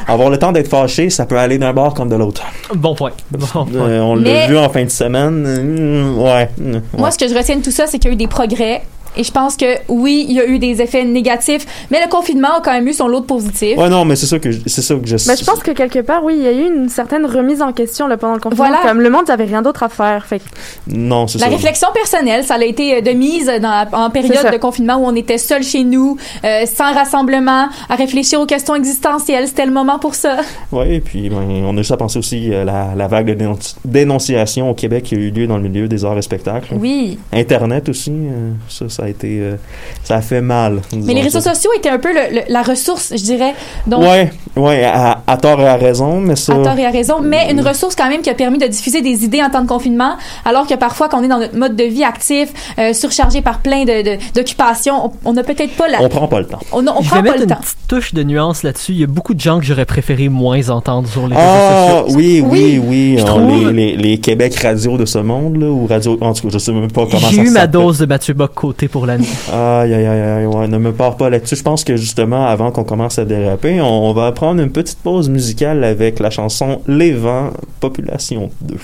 avoir 0.07 0.31
le 0.31 0.39
temps 0.39 0.53
d'être 0.53 0.69
fâché, 0.69 1.11
ça 1.11 1.27
peut 1.27 1.37
aller 1.37 1.59
d'un 1.59 1.73
bord 1.73 1.93
comme 1.93 2.09
de 2.09 2.15
l'autre. 2.15 2.45
Bon 2.73 2.95
point. 2.95 3.11
Bon 3.33 3.45
point. 3.45 3.67
Euh, 3.75 3.99
on 4.01 4.15
Mais- 4.15 4.33
l'a 4.33 4.47
vu 4.47 4.57
en 4.57 4.69
fin 4.69 4.85
de 4.85 4.91
semaine. 4.91 5.45
euh, 5.45 6.15
ouais. 6.23 6.49
euh, 6.61 6.79
Moi, 6.97 7.11
ce 7.11 7.19
que 7.19 7.27
je 7.27 7.35
retiens 7.35 7.57
de 7.57 7.63
tout 7.63 7.73
ça, 7.73 7.89
c'est 7.89 7.99
qu'il 7.99 8.11
y 8.11 8.13
a 8.13 8.15
eu 8.15 8.17
des 8.17 8.29
progrès. 8.29 8.83
Et 9.17 9.25
je 9.25 9.31
pense 9.31 9.57
que 9.57 9.67
oui, 9.89 10.25
il 10.29 10.35
y 10.35 10.41
a 10.41 10.47
eu 10.47 10.59
des 10.59 10.81
effets 10.81 11.05
négatifs, 11.05 11.67
mais 11.91 12.01
le 12.03 12.09
confinement 12.09 12.57
a 12.59 12.61
quand 12.63 12.73
même 12.73 12.87
eu 12.89 12.93
son 12.95 13.09
lot 13.09 13.21
de 13.21 13.27
positifs. 13.27 13.77
Ouais, 13.77 13.89
non, 13.91 14.05
mais 14.05 14.17
c'est 14.17 14.27
ça 14.27 14.39
que 14.39 14.51
je- 14.51 14.61
c'est 14.67 14.81
ça 14.83 14.95
que 14.95 15.07
je. 15.07 15.17
Mais 15.29 15.37
je 15.37 15.45
pense 15.45 15.59
que 15.63 15.71
quelque 15.73 15.99
part, 15.99 16.25
oui, 16.25 16.35
il 16.39 16.43
y 16.43 16.47
a 16.47 16.53
eu 16.53 16.67
une 16.75 16.89
certaine 16.89 17.27
remise 17.27 17.61
en 17.63 17.73
question 17.73 18.07
là, 18.07 18.17
pendant 18.17 18.35
le 18.35 18.41
confinement. 18.41 18.67
Voilà. 18.69 18.83
Comme 18.83 19.01
le 19.01 19.11
monde 19.11 19.27
n'avait 19.29 19.45
rien 19.45 19.61
d'autre 19.63 19.83
à 19.83 19.89
faire. 19.89 20.25
Fait 20.27 20.41
non, 20.87 21.27
c'est 21.27 21.39
La 21.41 21.47
ça. 21.47 21.53
réflexion 21.53 21.89
personnelle, 21.95 22.45
ça 22.45 22.55
a 22.55 22.65
été 22.65 22.97
euh, 22.97 23.01
de 23.03 23.11
mise 23.11 23.51
dans, 23.61 23.87
en 23.93 24.11
période 24.11 24.51
de 24.51 24.57
confinement 24.57 24.97
où 24.97 25.05
on 25.07 25.15
était 25.15 25.39
seul 25.39 25.63
chez 25.63 25.85
nous, 25.85 26.17
euh, 26.45 26.65
sans 26.67 26.93
rassemblement, 26.95 27.69
à 27.91 27.95
réfléchir 27.97 28.41
aux 28.41 28.47
questions 28.47 28.75
existentielles. 28.75 29.47
C'était 29.49 29.67
le 29.67 29.73
moment 29.73 29.99
pour 29.99 30.15
ça. 30.15 30.39
Oui, 30.73 30.87
et 30.95 31.01
puis 31.01 31.29
ben, 31.29 31.43
on 31.67 31.75
a 31.77 31.79
juste 31.79 31.93
à 31.93 31.97
penser 31.97 32.19
aussi 32.19 32.55
à 32.55 32.65
la, 32.65 32.89
la 32.97 33.09
vague 33.09 33.27
de 33.27 33.35
dénonci- 33.35 33.75
dénonciation 33.85 34.71
au 34.71 34.75
Québec 34.75 35.05
qui 35.05 35.15
a 35.15 35.19
eu 35.19 35.31
lieu 35.31 35.47
dans 35.47 35.57
le 35.59 35.63
milieu 35.69 35.87
des 35.89 36.05
arts 36.05 36.19
et 36.19 36.23
spectacles. 36.23 36.75
Oui. 36.79 37.19
Internet 37.33 37.89
aussi, 37.89 38.11
euh, 38.13 38.51
ça, 38.69 38.89
ça 38.89 39.02
a 39.03 39.09
été, 39.09 39.39
euh, 39.41 39.57
ça 40.05 40.17
a 40.17 40.23
fait 40.23 40.41
mal. 40.41 40.81
Mais 40.95 41.15
les 41.15 41.23
réseaux 41.23 41.41
ça. 41.41 41.55
sociaux 41.55 41.71
étaient 41.77 41.89
un 41.89 41.99
peu 41.99 42.13
le- 42.13 42.35
le- 42.37 42.43
la 42.53 42.63
ressource, 42.63 43.13
je 43.17 43.23
dirais. 43.23 43.55
Donc, 43.87 44.03
ouais, 44.03 44.31
Ouais, 44.57 44.85
à, 44.85 45.23
à 45.27 45.37
tort 45.39 45.61
et 45.61 45.67
à 45.69 45.77
raison, 45.77 46.21
mais 46.21 46.37
ça. 46.37 46.53
à 46.55 46.57
tort 46.63 46.79
et 46.79 46.85
à 46.85 46.91
raison, 46.91 47.17
mais 47.23 47.51
une 47.51 47.61
ressource 47.61 47.95
quand 47.97 48.09
même 48.09 48.21
qui 48.21 48.29
a 48.31 48.35
permis 48.35 48.59
de 48.59 48.67
diffuser 48.67 49.01
des 49.01 49.25
idées 49.25 49.43
en 49.43 49.49
temps 49.51 49.63
de 49.63 49.67
confinement, 49.69 50.13
alors 50.45 50.67
que 50.67 50.75
parfois, 50.75 51.09
quand 51.09 51.21
on 51.21 51.25
est 51.25 51.29
dans 51.29 51.39
notre 51.39 51.57
mode 51.57 51.75
de 51.77 51.85
vie 51.85 52.05
actif, 52.05 52.53
euh, 52.79 52.93
surchargé 52.93 53.41
par 53.41 53.59
plein 53.61 53.85
de- 53.85 54.03
de- 54.03 54.19
d'occupations, 54.35 55.11
on- 55.25 55.33
n'a 55.33 55.43
peut-être 55.43 55.75
pas 55.77 55.89
la... 55.89 56.03
On 56.03 56.09
prend 56.09 56.29
pas 56.29 56.41
le 56.41 56.47
temps. 56.47 56.59
On, 56.73 56.87
on 56.87 57.01
je 57.01 57.09
prend 57.09 57.17
vais 57.17 57.23
pas 57.23 57.23
mettre 57.23 57.37
le 57.37 57.43
une 57.45 57.49
temps. 57.49 57.57
petite 57.61 57.79
touche 57.89 58.13
de 58.15 58.23
nuance 58.23 58.63
là-dessus. 58.63 58.93
Il 58.93 58.99
y 59.01 59.05
a 59.05 59.07
beaucoup 59.07 59.33
de 59.35 59.41
gens 59.41 59.59
que 59.59 59.65
j'aurais 59.65 59.87
préféré 59.87 60.29
moins 60.29 60.69
entendre 60.69 61.09
sur 61.09 61.27
les 61.29 61.35
Ah, 61.39 62.03
réseaux 62.03 62.09
sociaux. 62.09 62.17
oui, 62.19 62.45
oui, 62.47 62.81
Oui, 62.87 63.15
oui. 63.17 63.25
trouve- 63.25 63.71
les, 63.73 63.73
les, 63.73 63.97
les 63.97 64.19
Québec 64.19 64.55
Radio 64.63 64.99
de 64.99 65.07
ce 65.07 65.19
monde, 65.19 65.57
là, 65.57 65.67
ou 65.69 65.87
Radio. 65.87 66.19
En 66.21 66.35
tout 66.35 66.43
cas, 66.43 66.49
je 66.53 66.59
sais 66.59 66.73
même 66.73 66.91
pas 66.91 67.07
comment 67.07 67.19
ça 67.21 67.29
J'ai 67.31 67.41
eu 67.43 67.51
ma 67.51 67.67
dose 67.67 67.99
de 67.99 68.07
Mathieu 68.07 68.35
Bock 68.35 68.53
côté 68.55 68.89
pour 68.89 69.07
l'année. 69.07 69.27
Aïe, 69.51 69.95
aïe, 69.95 70.07
aïe, 70.07 70.21
aïe, 70.21 70.47
ouais, 70.47 70.69
ne 70.69 70.77
me 70.79 70.93
parle 70.93 71.17
pas 71.17 71.31
là-dessus. 71.31 71.57
Je 71.57 71.63
pense 71.63 71.85
que 71.85 71.97
justement, 71.97 72.47
avant 72.47 72.71
qu'on 72.71 72.85
commence 72.85 73.19
à 73.19 73.25
déraper, 73.25 73.81
on, 73.81 74.11
on 74.11 74.13
va 74.13 74.27
prendre 74.43 74.61
une 74.61 74.73
petite 74.73 74.99
pause 74.99 75.29
musicale 75.29 75.85
avec 75.85 76.19
la 76.19 76.29
chanson 76.29 76.83
Les 76.89 77.13
Vents, 77.13 77.53
Population 77.79 78.51
2. 78.63 78.75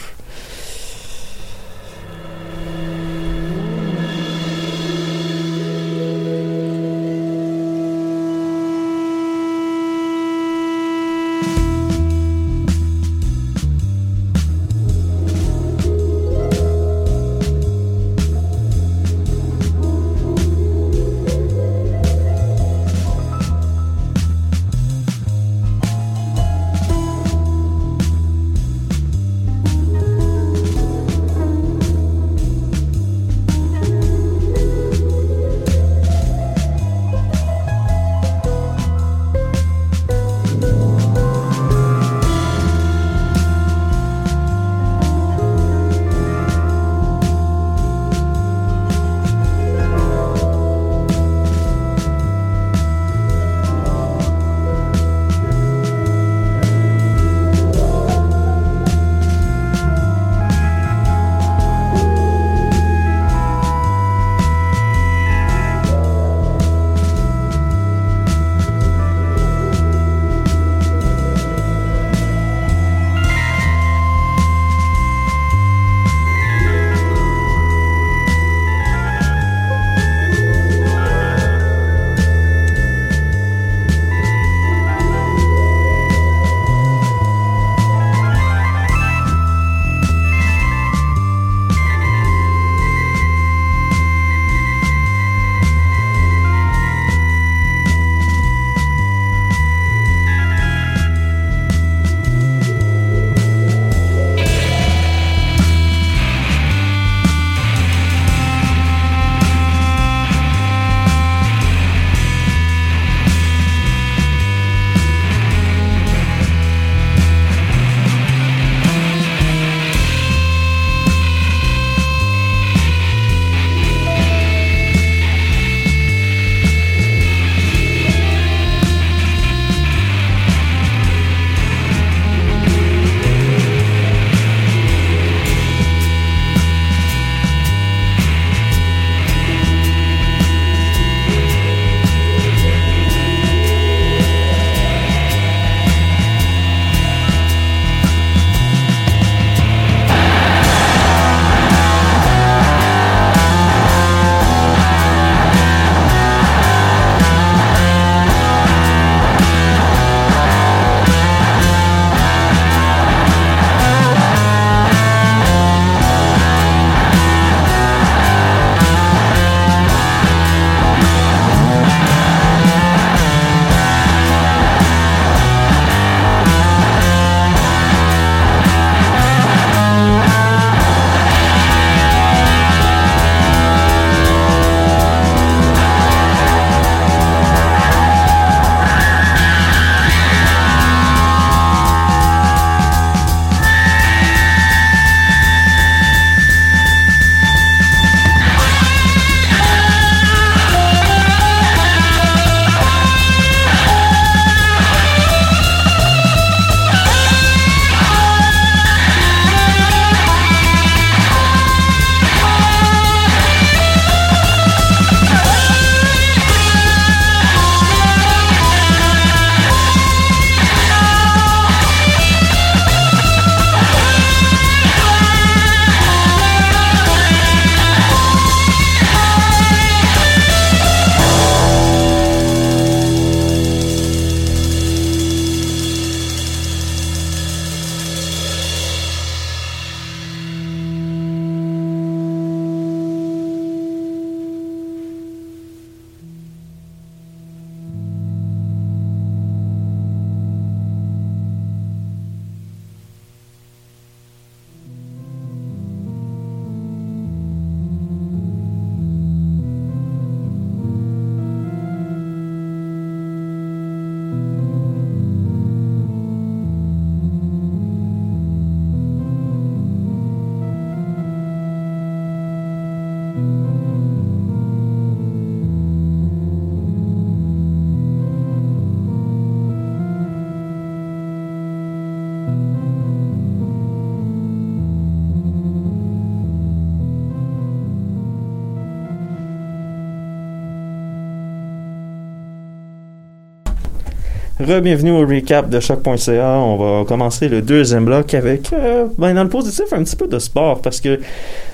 Re-bienvenue 294.68 295.12
au 295.12 295.20
recap 295.26 295.70
de 295.70 295.80
choc.ca. 295.80 296.58
On 296.58 296.76
va 296.76 297.04
commencer 297.06 297.48
le 297.48 297.62
deuxième 297.62 298.04
bloc 298.04 298.34
avec, 298.34 298.70
euh, 298.74 299.06
ben, 299.16 299.32
dans 299.32 299.44
le 299.44 299.48
positif, 299.48 299.84
un 299.92 300.02
petit 300.04 300.14
peu 300.16 300.26
de 300.28 300.38
sport 300.38 300.82
parce 300.82 301.00
que 301.00 301.18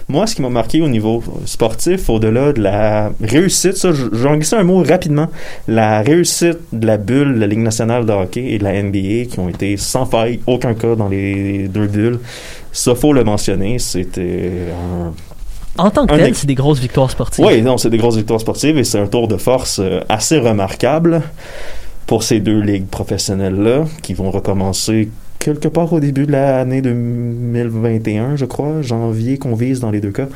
moi, 0.08 0.28
ce 0.28 0.36
qui 0.36 0.42
m'a 0.42 0.48
marqué 0.50 0.80
au 0.80 0.88
niveau 0.88 1.20
sportif, 1.44 2.08
au-delà 2.08 2.52
de 2.52 2.60
la 2.62 3.10
réussite, 3.20 3.76
ça, 3.78 3.90
je- 3.92 4.04
j'en 4.12 4.36
glisse 4.36 4.52
un 4.52 4.62
mot 4.62 4.84
rapidement, 4.86 5.26
la 5.66 6.02
réussite 6.02 6.58
de 6.72 6.86
la 6.86 6.96
bulle 6.96 7.34
de 7.34 7.40
la 7.40 7.46
Ligue 7.48 7.60
nationale 7.60 8.06
de 8.06 8.12
hockey 8.12 8.44
et 8.52 8.58
de 8.58 8.64
la 8.64 8.74
NBA 8.74 9.24
qui 9.28 9.40
ont 9.40 9.48
été 9.48 9.76
sans 9.76 10.06
faille, 10.06 10.38
aucun 10.46 10.74
cas 10.74 10.94
dans 10.94 11.08
les 11.08 11.66
deux 11.66 11.86
bulles. 11.88 12.20
Ça, 12.70 12.94
faut 12.94 13.12
le 13.12 13.24
mentionner, 13.24 13.78
c'était 13.80 14.50
un 15.76 15.82
En 15.82 15.90
tant 15.90 16.06
que 16.06 16.14
tel, 16.14 16.34
c'est 16.36 16.46
des 16.46 16.54
grosses 16.54 16.78
victoires 16.80 17.10
sportives. 17.10 17.44
oui, 17.44 17.60
non, 17.60 17.76
c'est 17.76 17.90
des 17.90 17.98
grosses 17.98 18.16
victoires 18.18 18.40
sportives 18.40 18.78
et 18.78 18.84
c'est 18.84 19.00
un 19.00 19.08
tour 19.08 19.26
de 19.26 19.36
force 19.36 19.80
euh, 19.82 20.00
assez 20.08 20.38
remarquable 20.38 21.22
pour 22.06 22.22
ces 22.22 22.40
deux 22.40 22.60
ligues 22.60 22.86
professionnelles-là 22.86 23.84
qui 24.02 24.14
vont 24.14 24.30
recommencer 24.30 25.08
quelque 25.38 25.68
part 25.68 25.92
au 25.92 26.00
début 26.00 26.26
de 26.26 26.32
l'année 26.32 26.80
2021, 26.80 28.36
je 28.36 28.46
crois, 28.46 28.80
janvier 28.80 29.36
qu'on 29.36 29.54
vise 29.54 29.78
dans 29.80 29.90
les 29.90 30.00
deux 30.00 30.10
cas. 30.10 30.26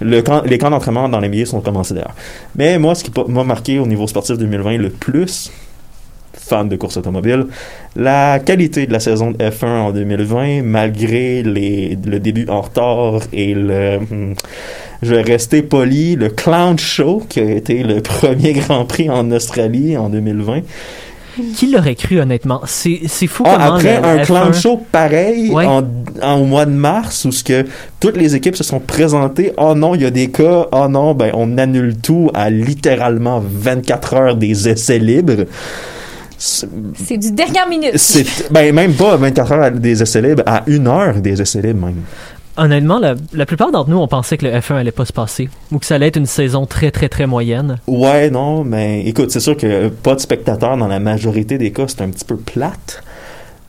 Les 0.00 0.22
camps 0.22 0.70
d'entraînement 0.70 1.08
dans 1.08 1.20
les 1.20 1.28
NBA 1.28 1.44
sont 1.44 1.60
commencés 1.60 1.92
d'ailleurs. 1.92 2.14
Mais 2.56 2.78
moi, 2.78 2.94
ce 2.94 3.04
qui 3.04 3.12
m'a 3.28 3.44
marqué 3.44 3.78
au 3.78 3.86
niveau 3.86 4.06
sportif 4.06 4.38
2020 4.38 4.78
le 4.78 4.88
plus, 4.88 5.52
fan 6.32 6.68
de 6.68 6.76
course 6.76 6.96
automobile, 6.96 7.46
la 7.94 8.38
qualité 8.38 8.86
de 8.86 8.92
la 8.92 9.00
saison 9.00 9.32
de 9.32 9.36
F1 9.36 9.66
en 9.66 9.92
2020, 9.92 10.62
malgré 10.62 11.42
les, 11.42 11.98
le 12.04 12.18
début 12.18 12.46
en 12.48 12.62
retard 12.62 13.20
et 13.34 13.54
le, 13.54 14.00
je 15.02 15.14
vais 15.14 15.22
rester 15.22 15.62
poli, 15.62 16.16
le 16.16 16.30
Clown 16.30 16.78
Show, 16.78 17.22
qui 17.28 17.40
a 17.40 17.50
été 17.50 17.82
le 17.82 18.00
premier 18.02 18.54
Grand 18.54 18.86
Prix 18.86 19.10
en 19.10 19.30
Australie 19.30 19.96
en 19.96 20.08
2020. 20.08 20.62
Qui 21.56 21.70
l'aurait 21.70 21.94
cru, 21.94 22.20
honnêtement? 22.20 22.60
C'est 22.66 23.00
c'est 23.06 23.26
fou 23.26 23.42
Ah, 23.46 23.54
comment 23.56 23.74
après 23.76 24.00
le 24.00 24.06
un 24.06 24.16
F1 24.18 24.24
Clown 24.26 24.54
Show 24.54 24.80
pareil 24.92 25.50
Ouais. 25.50 25.66
en, 25.66 25.82
en- 26.22 26.34
au 26.40 26.44
mois 26.44 26.66
de 26.66 26.70
mars, 26.72 27.24
où 27.24 27.32
ce 27.32 27.42
que 27.42 27.64
toutes 28.00 28.16
les 28.16 28.34
équipes 28.36 28.56
se 28.56 28.64
sont 28.64 28.80
présentées, 28.80 29.52
oh 29.56 29.74
non, 29.74 29.94
il 29.94 30.02
y 30.02 30.06
a 30.06 30.10
des 30.10 30.30
cas, 30.30 30.66
oh 30.72 30.86
non, 30.88 31.14
ben 31.14 31.30
on 31.34 31.58
annule 31.58 31.96
tout 31.96 32.30
à 32.34 32.50
littéralement 32.50 33.42
24 33.44 34.14
heures 34.14 34.36
des 34.36 34.68
essais 34.68 34.98
libres. 34.98 35.44
C'est- 36.36 36.68
C'est 37.06 37.16
du 37.16 37.30
dernière 37.32 37.68
minute. 37.68 37.92
C'est 37.96 38.52
ben 38.52 38.74
même 38.74 38.92
pas 38.92 39.16
24 39.16 39.52
heures 39.52 39.70
des 39.70 40.02
essais 40.02 40.20
libres, 40.20 40.42
à 40.46 40.62
une 40.66 40.86
heure 40.88 41.14
des 41.20 41.40
essais 41.40 41.62
libres 41.62 41.86
même. 41.86 42.02
Honnêtement, 42.56 42.98
la, 42.98 43.14
la 43.32 43.46
plupart 43.46 43.72
d'entre 43.72 43.90
nous, 43.90 43.98
on 43.98 44.06
pensait 44.06 44.36
que 44.36 44.46
le 44.46 44.52
F1 44.52 44.74
allait 44.76 44.92
pas 44.92 45.04
se 45.04 45.12
passer. 45.12 45.48
Ou 45.72 45.78
que 45.78 45.86
ça 45.86 45.96
allait 45.96 46.06
être 46.08 46.16
une 46.16 46.26
saison 46.26 46.66
très, 46.66 46.90
très, 46.90 47.08
très 47.08 47.26
moyenne. 47.26 47.78
Ouais, 47.86 48.30
non, 48.30 48.62
mais 48.62 49.04
écoute, 49.06 49.30
c'est 49.30 49.40
sûr 49.40 49.56
que 49.56 49.88
pas 49.88 50.14
de 50.14 50.20
spectateurs 50.20 50.76
dans 50.76 50.86
la 50.86 51.00
majorité 51.00 51.58
des 51.58 51.72
cas, 51.72 51.86
c'est 51.88 52.02
un 52.02 52.10
petit 52.10 52.24
peu 52.24 52.36
plate 52.36 53.02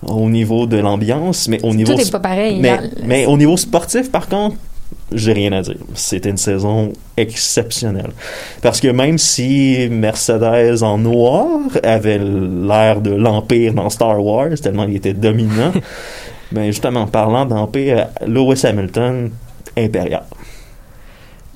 au 0.08 0.30
niveau 0.30 0.68
de 0.68 0.78
l'ambiance, 0.78 1.48
mais 1.48 1.60
au 1.64 1.74
niveau 1.74 1.94
Tout 1.96 2.02
est 2.02 2.12
pas 2.12 2.20
pareil. 2.20 2.62
mais 3.04 3.26
au 3.26 3.38
niveau 3.38 3.58
sportif, 3.58 4.12
par 4.12 4.28
contre, 4.28 4.56
j'ai 5.12 5.34
rien 5.34 5.52
à 5.52 5.62
dire. 5.62 5.78
C'était 5.94 6.30
une 6.30 6.38
saison 6.38 6.94
exceptionnelle. 7.18 8.12
Parce 8.62 8.80
que 8.80 8.88
même 8.88 9.18
si 9.18 9.88
Mercedes 9.90 10.84
en 10.84 10.98
noir 10.98 11.48
avait 11.84 12.18
l'air 12.20 13.02
de 13.02 13.12
l'Empire 13.12 13.74
dans 13.74 13.90
Star 13.90 14.24
Wars, 14.24 14.50
tellement 14.62 14.84
il 14.86 14.96
était 14.96 15.14
dominant, 15.14 15.72
ben 16.52 16.66
justement, 16.68 17.02
en 17.02 17.08
parlant 17.08 17.46
d'Empire, 17.46 18.08
Lewis 18.26 18.66
Hamilton, 18.66 19.32
impérial. 19.78 20.24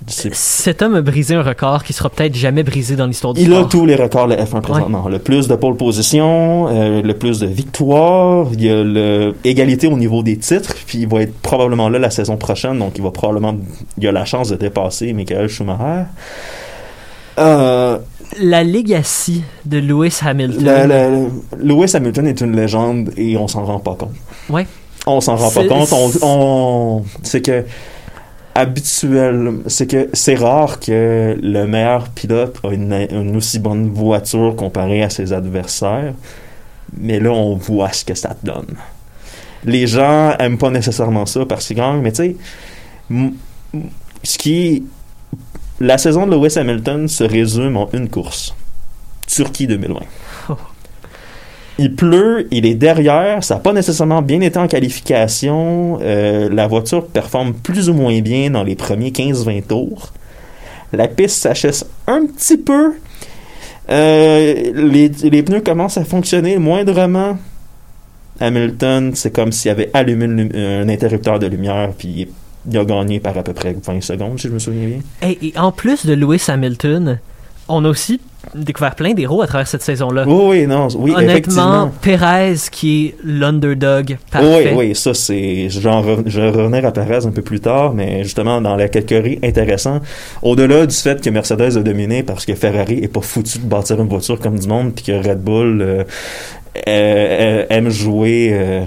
Cet 0.07 0.81
homme 0.81 0.95
a 0.95 1.01
brisé 1.01 1.35
un 1.35 1.43
record 1.43 1.83
qui 1.83 1.93
sera 1.93 2.09
peut-être 2.09 2.33
jamais 2.33 2.63
brisé 2.63 2.95
dans 2.95 3.05
l'histoire 3.05 3.33
du 3.33 3.41
Il 3.41 3.53
a 3.53 3.65
tous 3.65 3.85
les 3.85 3.95
records 3.95 4.27
de 4.27 4.33
la 4.33 4.43
F1 4.45 4.61
présentement. 4.61 5.07
Le 5.07 5.19
plus 5.19 5.47
de 5.47 5.55
pole 5.55 5.75
position, 5.75 6.67
euh, 6.69 7.01
le 7.03 7.13
plus 7.13 7.39
de 7.41 7.45
victoires, 7.45 8.47
il 8.53 8.63
y 8.63 8.69
a 8.71 8.83
l'égalité 9.43 9.87
au 9.87 9.97
niveau 9.97 10.23
des 10.23 10.37
titres, 10.37 10.73
puis 10.87 10.99
il 10.99 11.07
va 11.07 11.21
être 11.21 11.33
probablement 11.41 11.89
là 11.89 11.99
la 11.99 12.09
saison 12.09 12.37
prochaine, 12.37 12.79
donc 12.79 12.93
il 12.97 13.03
va 13.03 13.11
probablement, 13.11 13.55
il 13.99 14.07
a 14.07 14.11
la 14.11 14.25
chance 14.25 14.49
de 14.49 14.55
dépasser 14.55 15.13
Michael 15.13 15.47
Schumacher. 15.47 16.05
Euh, 17.37 17.97
La 18.41 18.63
legacy 18.63 19.43
de 19.65 19.77
Lewis 19.79 20.17
Hamilton. 20.25 20.63
le- 20.63 20.87
le- 20.87 21.63
Lewis 21.63 21.91
Hamilton 21.95 22.25
est 22.27 22.41
une 22.41 22.55
légende 22.55 23.11
et 23.17 23.37
on 23.37 23.47
s'en 23.47 23.63
rend 23.65 23.79
pas 23.79 23.95
compte. 23.95 24.11
Ouais. 24.49 24.65
On 25.07 25.21
s'en 25.21 25.35
rend 25.35 25.49
pas 25.51 25.63
compte. 25.67 25.89
On, 25.93 26.11
on- 26.21 27.03
c'est 27.23 27.41
que 27.41 27.63
habituel, 28.55 29.53
c'est 29.67 29.87
que 29.87 30.09
c'est 30.13 30.35
rare 30.35 30.79
que 30.79 31.37
le 31.41 31.65
meilleur 31.65 32.09
pilote 32.09 32.57
a 32.63 32.69
une, 32.73 32.93
une 33.11 33.35
aussi 33.37 33.59
bonne 33.59 33.89
voiture 33.91 34.55
comparée 34.55 35.03
à 35.03 35.09
ses 35.09 35.31
adversaires. 35.33 36.13
Mais 36.97 37.19
là, 37.19 37.31
on 37.31 37.55
voit 37.55 37.91
ce 37.93 38.03
que 38.03 38.15
ça 38.15 38.29
te 38.35 38.45
donne. 38.45 38.75
Les 39.63 39.87
gens 39.87 40.31
aiment 40.39 40.57
pas 40.57 40.69
nécessairement 40.71 41.25
ça 41.25 41.45
parce 41.45 41.67
qu'ils 41.67 41.77
gagnent, 41.77 42.01
mais 42.01 42.11
tu 42.11 42.23
sais, 42.23 42.35
ce 44.23 44.37
qui 44.37 44.83
la 45.79 45.97
saison 45.97 46.27
de 46.27 46.31
Lewis 46.35 46.57
Hamilton 46.57 47.07
se 47.07 47.23
résume 47.23 47.77
en 47.77 47.89
une 47.93 48.09
course. 48.09 48.53
Turquie 49.27 49.67
2020. 49.67 49.99
Il 51.81 51.95
pleut, 51.95 52.45
il 52.51 52.65
est 52.65 52.73
derrière, 52.75 53.41
ça 53.41 53.53
n'a 53.55 53.59
pas 53.61 53.71
nécessairement 53.71 54.21
bien 54.21 54.41
été 54.41 54.59
en 54.59 54.67
qualification. 54.67 55.97
euh, 56.01 56.49
la 56.51 56.67
voiture 56.67 57.07
performe 57.07 57.53
plus 57.53 57.89
ou 57.89 57.93
moins 57.93 58.19
bien 58.19 58.49
dans 58.49 58.63
les 58.63 58.75
premiers 58.75 59.11
15-20 59.11 59.63
tours. 59.63 60.11
La 60.91 61.07
piste 61.07 61.37
s'achève 61.37 61.81
un 62.05 62.25
petit 62.25 62.57
peu. 62.57 62.95
Euh, 63.89 64.71
les, 64.75 65.41
pneus 65.43 65.61
commencent 65.61 65.97
à 65.97 66.03
fonctionner 66.03 66.57
moindrement. 66.57 67.37
Hamilton, 68.39 69.11
c'est 69.15 69.31
comme 69.31 69.51
s'il 69.51 69.71
avait 69.71 69.89
allumé 69.93 70.27
lum- 70.27 70.51
un 70.55 70.87
interrupteur 70.89 71.39
de 71.39 71.47
lumière, 71.47 71.91
puis 71.97 72.27
il 72.69 72.77
a 72.77 72.85
gagné 72.85 73.19
par 73.19 73.37
à 73.37 73.43
peu 73.43 73.53
près 73.53 73.73
20 73.81 74.01
secondes, 74.01 74.39
si 74.39 74.47
je 74.47 74.53
me 74.53 74.59
souviens 74.59 74.85
bien. 74.87 74.99
Et, 75.29 75.47
et 75.47 75.57
en 75.57 75.71
plus 75.71 76.05
de 76.05 76.13
Lewis 76.13 76.43
Hamilton, 76.47 77.19
on 77.67 77.83
a 77.85 77.89
aussi 77.89 78.19
découvert 78.55 78.95
plein 78.95 79.13
d'héros 79.13 79.41
à 79.41 79.47
travers 79.47 79.67
cette 79.67 79.81
saison-là. 79.81 80.23
Oui, 80.27 80.59
oui, 80.61 80.67
non, 80.67 80.87
oui, 80.97 81.13
Honnêtement. 81.15 81.91
Perez 82.01 82.55
qui 82.71 83.07
est 83.07 83.15
l'underdog 83.23 84.09
Oui, 84.09 84.17
parfait. 84.31 84.73
oui, 84.75 84.95
ça 84.95 85.13
c'est. 85.13 85.69
J'en 85.69 86.01
re- 86.01 86.23
je 86.25 86.41
vais 86.41 86.49
revenir 86.49 86.85
à 86.85 86.91
Perez 86.91 87.25
un 87.25 87.31
peu 87.31 87.41
plus 87.41 87.59
tard, 87.59 87.93
mais 87.93 88.23
justement 88.23 88.61
dans 88.61 88.75
la 88.75 88.87
catégorie 88.87 89.39
intéressant, 89.43 89.99
au-delà 90.41 90.85
du 90.85 90.95
fait 90.95 91.21
que 91.21 91.29
Mercedes 91.29 91.77
a 91.77 91.81
dominé 91.81 92.23
parce 92.23 92.45
que 92.45 92.55
Ferrari 92.55 92.99
est 93.03 93.07
pas 93.07 93.21
foutu 93.21 93.59
de 93.59 93.65
bâtir 93.65 93.99
une 94.01 94.07
voiture 94.07 94.39
comme 94.39 94.57
du 94.57 94.67
monde, 94.67 94.93
puis 94.95 95.05
que 95.05 95.11
Red 95.11 95.39
Bull 95.41 95.81
euh, 95.81 96.03
euh, 96.77 96.83
euh, 96.87 97.65
aime 97.69 97.89
jouer. 97.89 98.49
euh, 98.53 98.81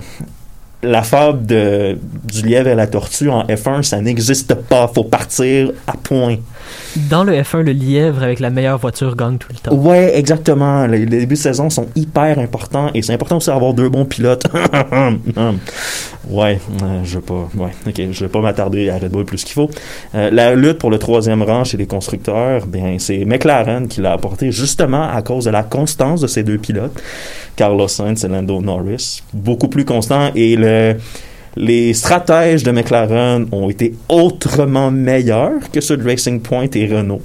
la 0.82 1.02
fable 1.02 1.46
de, 1.46 1.96
du 2.24 2.42
lièvre 2.42 2.68
et 2.68 2.74
la 2.74 2.86
tortue 2.86 3.28
en 3.28 3.44
F1, 3.44 3.82
ça 3.82 4.00
n'existe 4.00 4.54
pas. 4.54 4.90
Faut 4.92 5.04
partir 5.04 5.70
à 5.86 5.92
point. 5.92 6.36
Dans 7.08 7.24
le 7.24 7.32
F1, 7.32 7.60
le 7.60 7.72
lièvre 7.72 8.22
avec 8.22 8.40
la 8.40 8.50
meilleure 8.50 8.78
voiture 8.78 9.16
gagne 9.16 9.38
tout 9.38 9.48
le 9.50 9.56
temps. 9.58 9.74
Ouais, 9.74 10.16
exactement. 10.16 10.86
Les, 10.86 11.06
les 11.06 11.20
débuts 11.20 11.34
de 11.34 11.40
saison 11.40 11.70
sont 11.70 11.86
hyper 11.94 12.38
importants 12.38 12.90
et 12.94 13.02
c'est 13.02 13.14
important 13.14 13.38
aussi 13.38 13.48
d'avoir 13.48 13.72
deux 13.74 13.88
bons 13.88 14.04
pilotes. 14.04 14.44
ouais, 16.28 16.60
euh, 16.82 17.00
je 17.04 17.18
vais 17.18 17.24
pas. 17.24 17.48
Ouais, 17.56 17.70
ok, 17.86 18.02
je 18.10 18.24
vais 18.24 18.28
pas 18.28 18.40
m'attarder 18.40 18.90
à 18.90 18.98
Red 18.98 19.10
Bull 19.10 19.24
plus 19.24 19.44
qu'il 19.44 19.54
faut. 19.54 19.70
Euh, 20.14 20.30
la 20.30 20.54
lutte 20.54 20.78
pour 20.78 20.90
le 20.90 20.98
troisième 20.98 21.42
rang 21.42 21.64
chez 21.64 21.76
les 21.76 21.86
constructeurs, 21.86 22.66
bien, 22.66 22.96
c'est 22.98 23.24
McLaren 23.24 23.88
qui 23.88 24.00
l'a 24.00 24.12
apporté 24.12 24.52
justement 24.52 25.08
à 25.08 25.22
cause 25.22 25.46
de 25.46 25.50
la 25.50 25.62
constance 25.62 26.20
de 26.20 26.26
ces 26.26 26.42
deux 26.42 26.58
pilotes, 26.58 27.00
Carlos 27.56 27.88
Sainz 27.88 28.24
et 28.24 28.28
Lando 28.28 28.60
Norris, 28.60 29.22
beaucoup 29.32 29.68
plus 29.68 29.84
constant 29.84 30.30
et 30.34 30.56
le 30.56 30.71
les 31.56 31.94
stratèges 31.94 32.62
de 32.62 32.70
McLaren 32.70 33.46
ont 33.52 33.68
été 33.68 33.94
autrement 34.08 34.90
meilleurs 34.90 35.70
que 35.72 35.80
ceux 35.80 35.96
de 35.96 36.04
Racing 36.04 36.40
Point 36.40 36.68
et 36.74 36.86
Renault. 36.86 37.22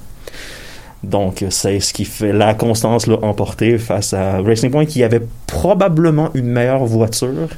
Donc, 1.03 1.45
c'est 1.49 1.79
ce 1.79 1.93
qui 1.93 2.05
fait 2.05 2.33
la 2.33 2.53
constance 2.53 3.07
emportée 3.07 3.77
face 3.77 4.13
à 4.13 4.41
Racing 4.41 4.71
Point 4.71 4.85
qui 4.85 5.03
avait 5.03 5.21
probablement 5.45 6.31
une 6.33 6.47
meilleure 6.47 6.85
voiture. 6.85 7.49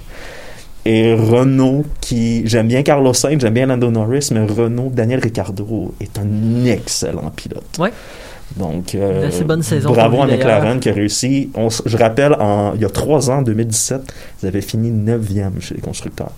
Et 0.85 1.13
Renault 1.13 1.85
qui. 1.99 2.47
J'aime 2.47 2.67
bien 2.67 2.83
Carlos 2.83 3.13
Sainz, 3.13 3.41
j'aime 3.41 3.53
bien 3.53 3.65
Lando 3.65 3.91
Norris, 3.91 4.29
mais 4.31 4.45
Renault, 4.45 4.91
Daniel 4.93 5.19
Ricciardo 5.19 5.93
est 5.99 6.17
un 6.17 6.65
excellent 6.65 7.31
pilote. 7.35 7.77
Ouais. 7.79 7.91
Donc, 8.57 8.95
euh, 8.95 9.29
bonne 9.43 9.63
saison 9.63 9.91
bravo 9.91 10.21
à 10.21 10.27
McLaren 10.27 10.79
qui 10.79 10.89
a 10.89 10.93
réussi. 10.93 11.49
On 11.55 11.69
je 11.69 11.97
rappelle, 11.97 12.33
en, 12.33 12.73
il 12.75 12.81
y 12.81 12.85
a 12.85 12.89
trois 12.89 13.29
ans, 13.29 13.41
2017, 13.41 14.01
ils 14.41 14.47
avaient 14.47 14.61
fini 14.61 14.91
9e 14.91 15.59
chez 15.59 15.75
les 15.75 15.81
constructeurs. 15.81 16.31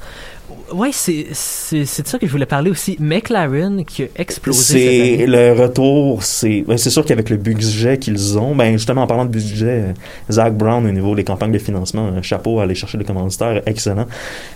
Ouais, 0.73 0.91
c'est 0.91 1.27
c'est 1.33 1.85
c'est 1.85 2.03
de 2.03 2.07
ça 2.07 2.17
que 2.19 2.25
je 2.27 2.31
voulais 2.31 2.45
parler 2.45 2.71
aussi. 2.71 2.97
McLaren 2.99 3.83
qui 3.85 4.03
a 4.03 4.07
explosé. 4.15 4.59
cette 4.59 4.77
C'est 4.79 5.23
année. 5.23 5.25
le 5.27 5.53
retour, 5.53 6.23
c'est 6.23 6.63
ben, 6.67 6.77
c'est 6.77 6.89
sûr 6.89 7.05
qu'avec 7.05 7.29
le 7.29 7.37
budget 7.37 7.97
qu'ils 7.97 8.37
ont, 8.37 8.55
ben 8.55 8.73
justement 8.73 9.03
en 9.03 9.07
parlant 9.07 9.25
de 9.25 9.31
budget, 9.31 9.65
euh, 9.89 9.93
Zach 10.31 10.53
Brown 10.55 10.85
au 10.85 10.91
niveau 10.91 11.15
des 11.15 11.23
campagnes 11.23 11.51
de 11.51 11.57
financement, 11.59 12.07
un 12.07 12.21
chapeau 12.21 12.59
à 12.59 12.63
aller 12.63 12.75
chercher 12.75 12.97
des 12.97 13.03
commanditaires 13.05 13.61
excellent. 13.65 14.05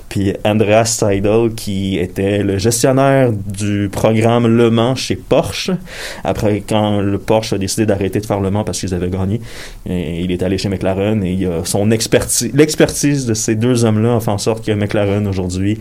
Puis 0.09 0.33
Andreas 0.45 0.85
Seidel 0.85 1.51
qui 1.55 1.97
était 1.97 2.43
le 2.43 2.57
gestionnaire 2.57 3.31
du 3.31 3.89
programme 3.91 4.47
Le 4.47 4.69
Mans 4.69 4.95
chez 4.95 5.15
Porsche. 5.15 5.71
Après 6.23 6.63
quand 6.67 7.01
le 7.01 7.17
Porsche 7.17 7.53
a 7.53 7.57
décidé 7.57 7.85
d'arrêter 7.85 8.19
de 8.19 8.25
faire 8.25 8.39
Le 8.39 8.51
Mans 8.51 8.63
parce 8.63 8.79
qu'ils 8.79 8.93
avaient 8.93 9.09
gagné, 9.09 9.41
et 9.87 10.21
il 10.21 10.31
est 10.31 10.43
allé 10.43 10.57
chez 10.57 10.69
McLaren 10.69 11.23
et 11.23 11.33
il 11.33 11.45
a 11.47 11.65
son 11.65 11.91
expertise, 11.91 12.51
l'expertise 12.53 13.25
de 13.25 13.33
ces 13.33 13.55
deux 13.55 13.85
hommes-là 13.85 14.15
a 14.17 14.19
fait 14.19 14.31
en 14.31 14.37
sorte 14.37 14.65
que 14.65 14.71
McLaren 14.71 15.27
aujourd'hui 15.27 15.79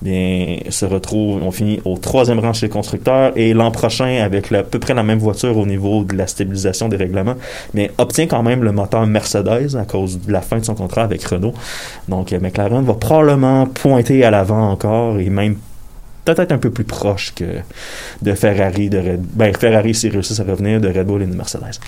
bien, 0.00 0.58
se 0.68 0.84
retrouve, 0.84 1.42
on 1.42 1.50
finit 1.50 1.80
au 1.84 1.96
troisième 1.98 2.38
rang 2.38 2.52
chez 2.52 2.66
les 2.66 2.70
constructeurs 2.70 3.32
et 3.36 3.52
l'an 3.54 3.70
prochain 3.70 4.22
avec 4.22 4.52
à 4.52 4.62
peu 4.62 4.78
près 4.78 4.94
la 4.94 5.02
même 5.02 5.18
voiture 5.18 5.56
au 5.56 5.66
niveau 5.66 6.04
de 6.04 6.16
la 6.16 6.26
stabilisation 6.26 6.88
des 6.88 6.96
règlements, 6.96 7.36
mais 7.74 7.90
obtient 7.98 8.26
quand 8.26 8.42
même 8.42 8.62
le 8.62 8.72
moteur 8.72 9.06
Mercedes 9.06 9.76
à 9.76 9.84
cause 9.84 10.20
de 10.20 10.32
la 10.32 10.40
fin 10.40 10.58
de 10.58 10.64
son 10.64 10.74
contrat 10.74 11.02
avec 11.02 11.22
Renault. 11.24 11.54
Donc 12.08 12.32
euh, 12.32 12.40
McLaren 12.40 12.84
va 12.84 12.94
probablement 12.94 13.66
pointer 13.66 14.24
à 14.24 14.30
l'avant 14.30 14.70
encore 14.70 15.18
et 15.18 15.30
même 15.30 15.56
peut-être 16.24 16.52
un 16.52 16.58
peu 16.58 16.70
plus 16.70 16.84
proche 16.84 17.32
que 17.34 17.44
de 18.22 18.34
Ferrari, 18.34 18.88
de 18.88 18.98
Red, 18.98 19.22
ben 19.34 19.54
Ferrari 19.56 19.94
s'ils 19.94 20.12
réussissent 20.12 20.40
à 20.40 20.44
revenir 20.44 20.80
de 20.80 20.88
Red 20.88 21.06
Bull 21.06 21.22
et 21.22 21.26
de 21.26 21.34
Mercedes. 21.34 21.80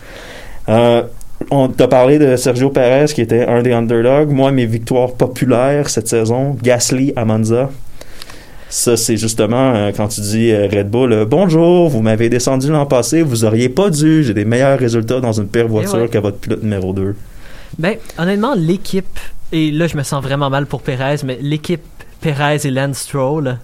Euh, 0.68 1.03
on 1.51 1.68
t'a 1.68 1.88
parlé 1.88 2.18
de 2.18 2.37
Sergio 2.37 2.70
Perez 2.70 3.12
qui 3.14 3.20
était 3.20 3.47
un 3.47 3.62
des 3.62 3.73
underdogs. 3.73 4.31
Moi, 4.31 4.51
mes 4.51 4.66
victoires 4.66 5.12
populaires 5.12 5.88
cette 5.88 6.09
saison, 6.09 6.57
Gasly 6.62 7.12
à 7.16 7.25
Monza. 7.25 7.70
Ça, 8.68 8.97
c'est 8.97 9.16
justement 9.16 9.73
euh, 9.75 9.92
quand 9.97 10.09
tu 10.09 10.20
dis 10.20 10.51
euh, 10.51 10.66
Red 10.66 10.90
Bull, 10.90 11.12
euh, 11.12 11.25
bonjour, 11.25 11.88
vous 11.88 12.03
m'avez 12.03 12.29
descendu 12.29 12.70
l'an 12.70 12.87
passé, 12.87 13.23
vous 13.23 13.44
auriez 13.44 13.68
pas 13.68 13.88
dû, 13.88 14.25
j'ai 14.25 14.35
des 14.35 14.44
meilleurs 14.44 14.81
résultats 14.81 15.20
dans 15.20 15.33
une 15.33 15.47
pire 15.47 15.68
voiture 15.68 15.94
ouais. 15.94 16.09
que 16.09 16.18
votre 16.18 16.38
pilote 16.38 16.62
numéro 16.62 16.92
2. 16.92 17.14
Ben, 17.79 17.97
honnêtement, 18.18 18.55
l'équipe, 18.57 19.20
et 19.53 19.70
là 19.70 19.87
je 19.87 19.97
me 19.97 20.03
sens 20.03 20.23
vraiment 20.25 20.51
mal 20.51 20.66
pour 20.66 20.83
Perez, 20.83 21.18
mais 21.25 21.38
l'équipe 21.40 21.83
Perez 22.20 22.66
et 22.66 22.70
Lance 22.70 22.99
Stroll, 22.99 23.59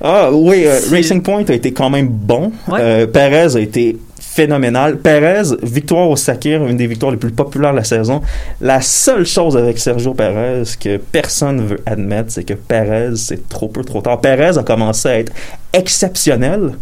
Ah 0.00 0.30
oui, 0.32 0.64
euh, 0.66 0.78
Racing 0.90 1.20
Point 1.22 1.44
a 1.48 1.52
été 1.52 1.72
quand 1.72 1.90
même 1.90 2.08
bon. 2.08 2.52
Ouais. 2.68 2.78
Euh, 2.80 3.06
Perez 3.06 3.56
a 3.56 3.60
été 3.60 3.98
phénoménal. 4.40 4.96
Perez, 4.96 5.54
victoire 5.62 6.08
au 6.08 6.16
Sakir, 6.16 6.66
une 6.66 6.78
des 6.78 6.86
victoires 6.86 7.12
les 7.12 7.18
plus 7.18 7.30
populaires 7.30 7.72
de 7.72 7.76
la 7.76 7.84
saison. 7.84 8.22
La 8.62 8.80
seule 8.80 9.26
chose 9.26 9.54
avec 9.54 9.78
Sergio 9.78 10.14
Perez 10.14 10.62
que 10.80 10.96
personne 10.96 11.56
ne 11.56 11.62
veut 11.62 11.80
admettre, 11.84 12.32
c'est 12.32 12.44
que 12.44 12.54
Perez, 12.54 13.16
c'est 13.16 13.46
trop 13.50 13.68
peu 13.68 13.84
trop 13.84 14.00
tard. 14.00 14.18
Perez 14.22 14.56
a 14.56 14.62
commencé 14.62 15.08
à 15.08 15.18
être 15.18 15.32
exceptionnel 15.74 16.72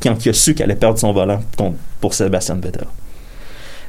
quand 0.00 0.24
il 0.24 0.28
a 0.28 0.32
su 0.32 0.54
qu'elle 0.54 0.70
allait 0.70 0.78
perdre 0.78 0.96
son 1.00 1.12
volant 1.12 1.40
pour 2.00 2.14
Sébastien 2.14 2.54
Vettel. 2.54 2.86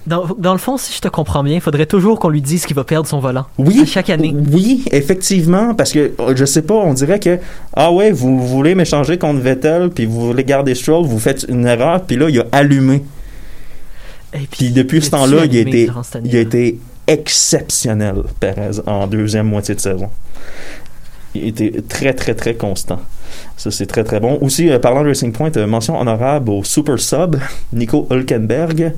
dans, 0.08 0.26
dans 0.38 0.54
le 0.54 0.58
fond, 0.60 0.78
si 0.78 0.92
je 0.92 1.02
te 1.02 1.08
comprends 1.08 1.44
bien, 1.44 1.56
il 1.56 1.62
faudrait 1.62 1.86
toujours 1.86 2.20
qu'on 2.20 2.30
lui 2.30 2.42
dise 2.42 2.66
qu'il 2.66 2.76
va 2.76 2.84
perdre 2.84 3.08
son 3.08 3.20
volant. 3.20 3.46
Oui. 3.60 3.82
À 3.84 3.86
chaque 3.86 4.10
année. 4.10 4.36
Oui, 4.52 4.84
effectivement, 4.92 5.76
parce 5.76 5.92
que 5.92 6.14
euh, 6.20 6.34
je 6.36 6.46
sais 6.46 6.64
pas, 6.64 6.74
on 6.74 6.94
dirait 6.94 7.20
que 7.20 7.38
ah 7.74 7.92
ouais, 7.92 8.12
vous 8.12 8.46
voulez 8.48 8.74
m'échanger 8.74 9.20
contre 9.20 9.40
Vettel, 9.40 9.90
puis 9.92 10.08
vous 10.08 10.26
voulez 10.28 10.44
garder 10.44 10.74
Stroll, 10.74 11.06
vous 11.06 11.20
faites 11.20 11.46
une 11.48 11.68
erreur, 11.68 12.02
puis 12.02 12.18
là 12.18 12.28
il 12.30 12.40
a 12.40 12.46
allumé. 12.52 13.04
Et 14.34 14.48
Puis 14.50 14.72
depuis 14.72 15.02
ce 15.02 15.12
temps-là, 15.12 15.46
il 15.46 15.58
a 15.58 15.62
été, 15.62 15.84
il 15.84 15.90
a 15.90 16.18
année-là. 16.18 16.40
été 16.40 16.80
exceptionnel, 17.08 18.24
Perez, 18.40 18.80
en 18.86 19.08
deuxième 19.08 19.48
moitié 19.48 19.76
de 19.76 19.80
saison. 19.80 20.10
Il 21.34 21.48
était 21.48 21.82
très, 21.88 22.14
très, 22.14 22.36
très 22.36 22.56
constant. 22.56 23.02
Ça, 23.58 23.72
c'est 23.72 23.86
très, 23.86 24.04
très 24.04 24.20
bon. 24.20 24.38
Aussi, 24.42 24.70
euh, 24.70 24.80
parlant 24.80 25.02
de 25.04 25.08
Racing 25.10 25.32
Point, 25.32 25.52
euh, 25.58 25.68
mention 25.68 26.00
honorable 26.00 26.50
au 26.52 26.64
Super 26.64 27.00
Sub, 27.00 27.36
Nico 27.74 28.08
Hülkenberg, 28.10 28.94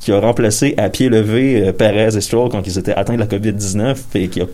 qui 0.00 0.12
a 0.12 0.20
remplacé 0.20 0.74
à 0.76 0.88
pied 0.88 1.08
levé 1.08 1.68
euh, 1.68 1.72
Perez 1.72 2.16
et 2.16 2.20
Stroll 2.20 2.48
quand 2.50 2.66
ils 2.66 2.78
étaient 2.78 2.94
atteints 2.94 3.14
de 3.14 3.18
la 3.20 3.26
COVID-19 3.26 3.96
et 4.14 4.28
qui 4.28 4.40
a 4.40 4.46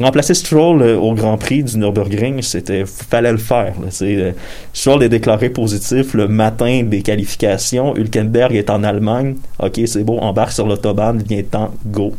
remplacer 0.00 0.34
Stroll 0.34 0.82
au 0.82 1.14
Grand 1.14 1.36
Prix 1.36 1.62
du 1.62 1.78
Nürburgring, 1.78 2.42
c'était, 2.42 2.84
fallait 2.84 3.30
le 3.32 3.38
faire. 3.38 3.74
C'est, 3.90 4.34
Stroll 4.72 5.04
est 5.04 5.08
déclaré 5.08 5.50
positif 5.50 6.14
le 6.14 6.26
matin 6.28 6.82
des 6.84 7.02
qualifications. 7.02 7.94
Hülkenberg 7.96 8.54
est 8.54 8.70
en 8.70 8.82
Allemagne. 8.82 9.36
OK, 9.62 9.80
c'est 9.86 10.02
beau, 10.04 10.18
embarque 10.18 10.52
sur 10.52 10.66
l'autobahn, 10.66 11.22
vient 11.22 11.42
temps, 11.42 11.72
go. 11.86 12.12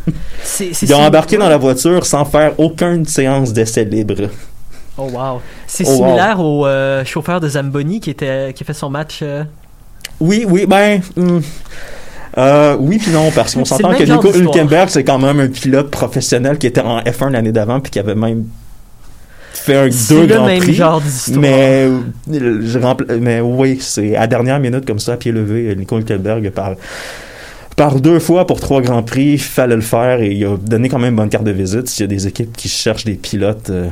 C'est- 0.44 0.74
c'est 0.74 0.86
Ils 0.86 0.94
ont 0.96 1.00
embarqué 1.02 1.38
dans 1.38 1.50
la 1.50 1.58
voiture 1.58 2.06
sans 2.06 2.26
faire 2.26 2.54
aucune 2.60 3.06
séance 3.06 3.52
d'essai 3.54 3.86
libre. 3.86 4.30
Oh 5.02 5.10
wow. 5.12 5.42
C'est 5.68 5.86
Oh, 5.88 5.92
wow. 5.92 5.96
similaire 5.98 6.40
au 6.40 6.66
euh, 6.68 7.04
chauffeur 7.06 7.40
de 7.40 7.48
Zamboni 7.50 8.00
qui 8.00 8.10
était 8.12 8.54
qui 8.54 8.64
a 8.64 8.66
fait 8.66 8.74
son 8.74 8.90
match. 8.90 9.20
euh, 9.24 9.44
Oui, 10.20 10.46
oui, 10.48 10.66
ben. 10.68 11.02
hmm. 11.16 11.40
Euh, 12.38 12.78
oui 12.80 12.98
puis 12.98 13.12
non 13.12 13.30
parce 13.36 13.56
qu'on 13.56 13.66
s'entend 13.66 13.94
que 13.94 14.04
Nico. 14.04 14.32
Hülkenberg 14.34 14.88
c'est 14.90 15.04
quand 15.04 15.20
même 15.20 15.40
un 15.42 15.48
pilote 15.50 15.92
professionnel 15.92 16.58
qui 16.58 16.68
était 16.68 16.80
en 16.80 17.00
F1 17.02 17.32
l'année 17.32 17.52
d'avant 17.52 17.82
puis 17.82 17.92
qui 17.92 18.00
avait 18.00 18.16
même 18.16 18.46
fait 19.54 19.76
un 19.76 19.88
deux 19.90 20.22
le 20.22 20.28
grands 20.28 20.46
même 20.46 20.60
prix 20.60 20.74
genre 20.74 21.02
mais 21.38 21.90
je 22.32 22.80
rempla- 22.80 23.18
mais 23.20 23.42
oui 23.42 23.80
c'est 23.82 24.16
à 24.16 24.28
dernière 24.28 24.62
minute 24.62 24.86
comme 24.88 24.98
ça 25.00 25.14
à 25.14 25.18
pied 25.18 25.34
levé 25.34 25.76
Nico 25.76 25.98
Hülkenberg 26.00 26.50
par 26.52 26.76
par 27.76 28.00
deux 28.00 28.20
fois 28.20 28.48
pour 28.48 28.60
trois 28.62 28.82
grands 28.82 29.02
prix, 29.04 29.34
il 29.34 29.40
fallait 29.40 29.76
le 29.76 29.82
faire 29.82 30.22
et 30.22 30.32
il 30.32 30.46
a 30.46 30.56
donné 30.58 30.88
quand 30.88 31.00
même 31.00 31.12
une 31.12 31.16
bonne 31.18 31.30
carte 31.30 31.46
de 31.46 31.52
visite. 31.52 31.88
S'il 31.88 32.04
y 32.04 32.06
a 32.06 32.08
des 32.08 32.28
équipes 32.28 32.56
qui 32.56 32.68
cherchent 32.70 33.06
des 33.06 33.16
pilotes, 33.16 33.70
euh, 33.72 33.88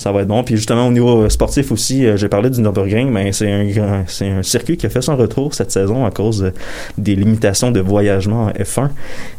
ça 0.00 0.12
va 0.12 0.22
être 0.22 0.28
bon. 0.28 0.42
Puis 0.42 0.56
justement 0.56 0.86
au 0.86 0.90
niveau 0.90 1.24
euh, 1.24 1.28
sportif 1.28 1.70
aussi, 1.70 2.06
euh, 2.06 2.16
j'ai 2.16 2.30
parlé 2.30 2.48
du 2.48 2.62
Nürburgring, 2.62 3.10
mais 3.10 3.32
c'est 3.32 3.52
un 3.52 4.04
c'est 4.06 4.30
un 4.30 4.42
circuit 4.42 4.78
qui 4.78 4.86
a 4.86 4.88
fait 4.88 5.02
son 5.02 5.14
retour 5.14 5.52
cette 5.52 5.70
saison 5.70 6.06
à 6.06 6.10
cause 6.10 6.42
euh, 6.42 6.52
des 6.96 7.14
limitations 7.14 7.70
de 7.70 7.80
voyagement 7.80 8.46
en 8.46 8.50
F1. 8.50 8.88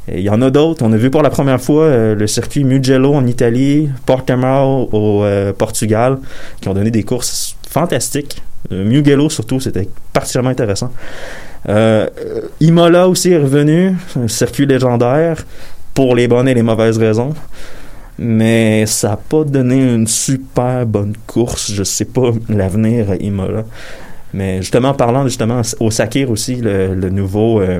Et 0.07 0.19
il 0.19 0.23
y 0.23 0.29
en 0.29 0.39
a 0.39 0.51
d'autres. 0.51 0.85
On 0.85 0.93
a 0.93 0.97
vu 0.97 1.09
pour 1.09 1.23
la 1.23 1.31
première 1.31 1.59
fois 1.59 2.13
le 2.13 2.27
circuit 2.27 2.63
Mugello 2.63 3.15
en 3.15 3.25
Italie, 3.25 3.89
Portimao 4.05 4.87
au 4.91 5.23
Portugal, 5.57 6.19
qui 6.59 6.69
ont 6.69 6.73
donné 6.73 6.91
des 6.91 7.03
courses 7.03 7.55
fantastiques. 7.67 8.41
Mugello 8.69 9.29
surtout, 9.29 9.59
c'était 9.59 9.87
particulièrement 10.13 10.49
intéressant. 10.49 10.91
Imola 12.59 13.07
aussi 13.07 13.31
est 13.31 13.37
revenu, 13.37 13.95
un 14.15 14.27
circuit 14.27 14.65
légendaire 14.65 15.45
pour 15.93 16.15
les 16.15 16.27
bonnes 16.27 16.47
et 16.47 16.53
les 16.53 16.63
mauvaises 16.63 16.97
raisons. 16.97 17.33
Mais 18.23 18.85
ça 18.85 19.09
n'a 19.09 19.17
pas 19.17 19.43
donné 19.43 19.95
une 19.95 20.05
super 20.05 20.85
bonne 20.85 21.13
course. 21.25 21.71
Je 21.71 21.83
sais 21.83 22.05
pas 22.05 22.29
l'avenir 22.49 23.09
à 23.09 23.15
Imola. 23.15 23.63
Mais 24.33 24.57
justement, 24.61 24.93
parlant 24.93 25.23
justement 25.25 25.61
au 25.79 25.89
Sakir 25.89 26.29
aussi, 26.29 26.55
le, 26.57 26.93
le 26.93 27.09
nouveau 27.09 27.61
euh, 27.61 27.79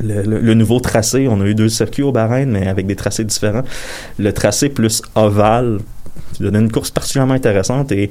le, 0.00 0.22
le- 0.22 0.40
le 0.40 0.54
nouveau 0.54 0.80
tracé, 0.80 1.28
on 1.28 1.40
a 1.40 1.44
eu 1.46 1.54
deux 1.54 1.68
circuits 1.68 2.02
au 2.02 2.10
Bahreïn, 2.10 2.50
mais 2.50 2.66
avec 2.66 2.86
des 2.86 2.96
tracés 2.96 3.22
différents. 3.24 3.62
Le 4.18 4.32
tracé 4.32 4.68
plus 4.68 5.00
ovale 5.14 5.78
donnait 6.40 6.58
une 6.58 6.72
course 6.72 6.90
particulièrement 6.90 7.34
intéressante. 7.34 7.92
Et 7.92 8.10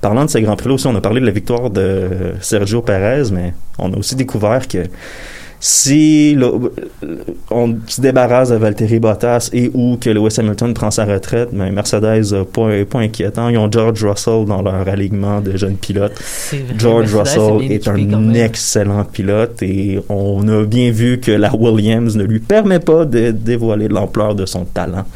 parlant 0.00 0.24
de 0.24 0.30
ces 0.30 0.40
grands 0.40 0.54
prix-là 0.56 0.74
aussi, 0.74 0.86
on 0.86 0.94
a 0.94 1.00
parlé 1.00 1.20
de 1.20 1.26
la 1.26 1.32
victoire 1.32 1.68
de 1.70 2.34
Sergio 2.40 2.80
Perez, 2.80 3.30
mais 3.32 3.54
on 3.78 3.92
a 3.92 3.96
aussi 3.96 4.14
découvert 4.14 4.68
que 4.68 4.84
si 5.66 6.34
le- 6.34 6.52
on 7.50 7.76
se 7.86 7.98
débarrasse 8.02 8.50
de 8.50 8.56
Valtteri 8.56 8.98
Bottas 9.00 9.48
et 9.54 9.70
ou 9.72 9.96
que 9.96 10.10
Lewis 10.10 10.34
Hamilton 10.38 10.74
prend 10.74 10.90
sa 10.90 11.06
retraite, 11.06 11.48
mais 11.54 11.70
Mercedes 11.72 12.34
euh, 12.34 12.44
pas, 12.44 12.68
pas 12.84 12.98
inquiétant. 12.98 13.48
Ils 13.48 13.56
ont 13.56 13.72
George 13.72 14.04
Russell 14.04 14.44
dans 14.46 14.60
leur 14.60 14.86
alignement 14.86 15.40
de 15.40 15.56
jeunes 15.56 15.76
pilotes. 15.78 16.20
George 16.76 17.14
Mercedes 17.14 17.40
Russell 17.40 17.72
est 17.72 17.78
quand 17.82 17.94
un 17.94 18.34
excellent 18.34 19.04
pilote 19.04 19.62
et 19.62 20.00
on 20.10 20.46
a 20.48 20.64
bien 20.64 20.90
vu 20.90 21.18
que 21.18 21.30
la 21.32 21.54
Williams 21.56 22.14
ne 22.14 22.24
lui 22.24 22.40
permet 22.40 22.78
pas 22.80 23.06
de 23.06 23.30
dévoiler 23.30 23.88
l'ampleur 23.88 24.34
de 24.34 24.44
son 24.44 24.66
talent. 24.66 25.06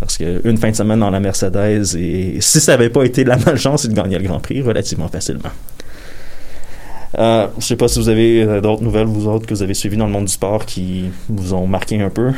Parce 0.00 0.16
qu'une 0.16 0.56
fin 0.58 0.70
de 0.72 0.74
semaine 0.74 0.98
dans 0.98 1.10
la 1.10 1.20
Mercedes, 1.20 1.94
et 1.96 2.38
si 2.40 2.58
ça 2.58 2.72
n'avait 2.72 2.90
pas 2.90 3.04
été 3.04 3.22
de 3.22 3.28
la 3.28 3.36
malchance, 3.36 3.84
il 3.84 3.94
gagnait 3.94 4.18
le 4.18 4.24
Grand 4.24 4.40
Prix 4.40 4.60
relativement 4.60 5.06
facilement. 5.06 5.50
Euh, 7.18 7.46
je 7.58 7.64
sais 7.64 7.76
pas 7.76 7.88
si 7.88 7.98
vous 7.98 8.08
avez 8.08 8.42
euh, 8.42 8.60
d'autres 8.60 8.82
nouvelles, 8.82 9.06
vous 9.06 9.28
autres, 9.28 9.46
que 9.46 9.54
vous 9.54 9.62
avez 9.62 9.74
suivies 9.74 9.96
dans 9.96 10.06
le 10.06 10.12
monde 10.12 10.24
du 10.26 10.32
sport 10.32 10.64
qui 10.64 11.04
vous 11.28 11.52
ont 11.54 11.66
marqué 11.66 12.00
un 12.00 12.10
peu. 12.10 12.32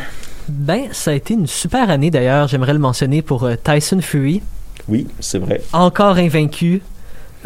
Ben, 0.48 0.82
ça 0.92 1.12
a 1.12 1.14
été 1.14 1.34
une 1.34 1.46
super 1.46 1.90
année 1.90 2.10
d'ailleurs, 2.10 2.48
j'aimerais 2.48 2.72
le 2.72 2.78
mentionner 2.78 3.22
pour 3.22 3.44
euh, 3.44 3.54
Tyson 3.62 4.00
Fury, 4.00 4.42
Oui, 4.88 5.06
c'est 5.20 5.38
vrai. 5.38 5.62
encore 5.72 6.16
invaincu, 6.18 6.82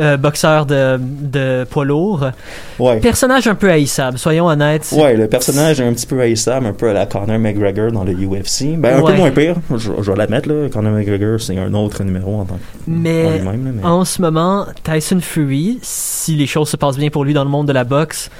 euh, 0.01 0.17
boxeur 0.17 0.65
de, 0.67 0.99
de 1.01 1.67
poids 1.69 1.85
lourd. 1.85 2.31
Ouais. 2.79 3.01
Personnage 3.01 3.47
un 3.49 3.55
peu 3.55 3.71
haïssable, 3.71 4.19
soyons 4.19 4.47
honnêtes. 4.47 4.93
Ouais, 4.97 5.17
le 5.17 5.27
personnage 5.29 5.81
est 5.81 5.87
un 5.87 5.93
petit 5.93 6.07
peu 6.07 6.21
haïssable, 6.21 6.67
un 6.67 6.73
peu 6.73 6.91
à 6.91 6.93
la 6.93 7.07
Conor 7.07 7.39
McGregor 7.39 7.91
dans 7.93 8.05
le 8.05 8.13
UFC. 8.13 8.77
Ben, 8.79 8.99
un 8.99 9.01
Ouais. 9.03 9.13
peu 9.13 9.19
moins 9.19 9.31
pire, 9.31 9.57
je, 9.77 9.91
je 10.01 10.11
vais 10.11 10.17
l'admettre, 10.17 10.49
là. 10.49 10.69
Conor 10.69 10.93
McGregor, 10.93 11.41
c'est 11.41 11.59
un 11.59 11.75
autre 11.75 12.05
numéro 12.05 12.41
en 12.41 12.45
tant 12.45 12.55
que 12.55 12.61
Mais 12.87 13.39
là, 13.41 13.53
mais- 13.57 13.85
en 13.85 14.05
ce 14.05 14.23
moment, 14.23 14.67
Tyson 14.85 15.21
Fury, 15.21 15.79
si 15.83 16.37
les 16.37 16.47
choses 16.47 16.69
se 16.69 16.77
passent 16.77 16.97
bien 16.99 17.11
pour 17.11 17.25
lui 17.25 17.35
dans 17.35 17.45
le 17.45 17.51
monde 17.51 17.67
de 17.69 17.73
la 17.73 17.85
boxe, 17.85 18.31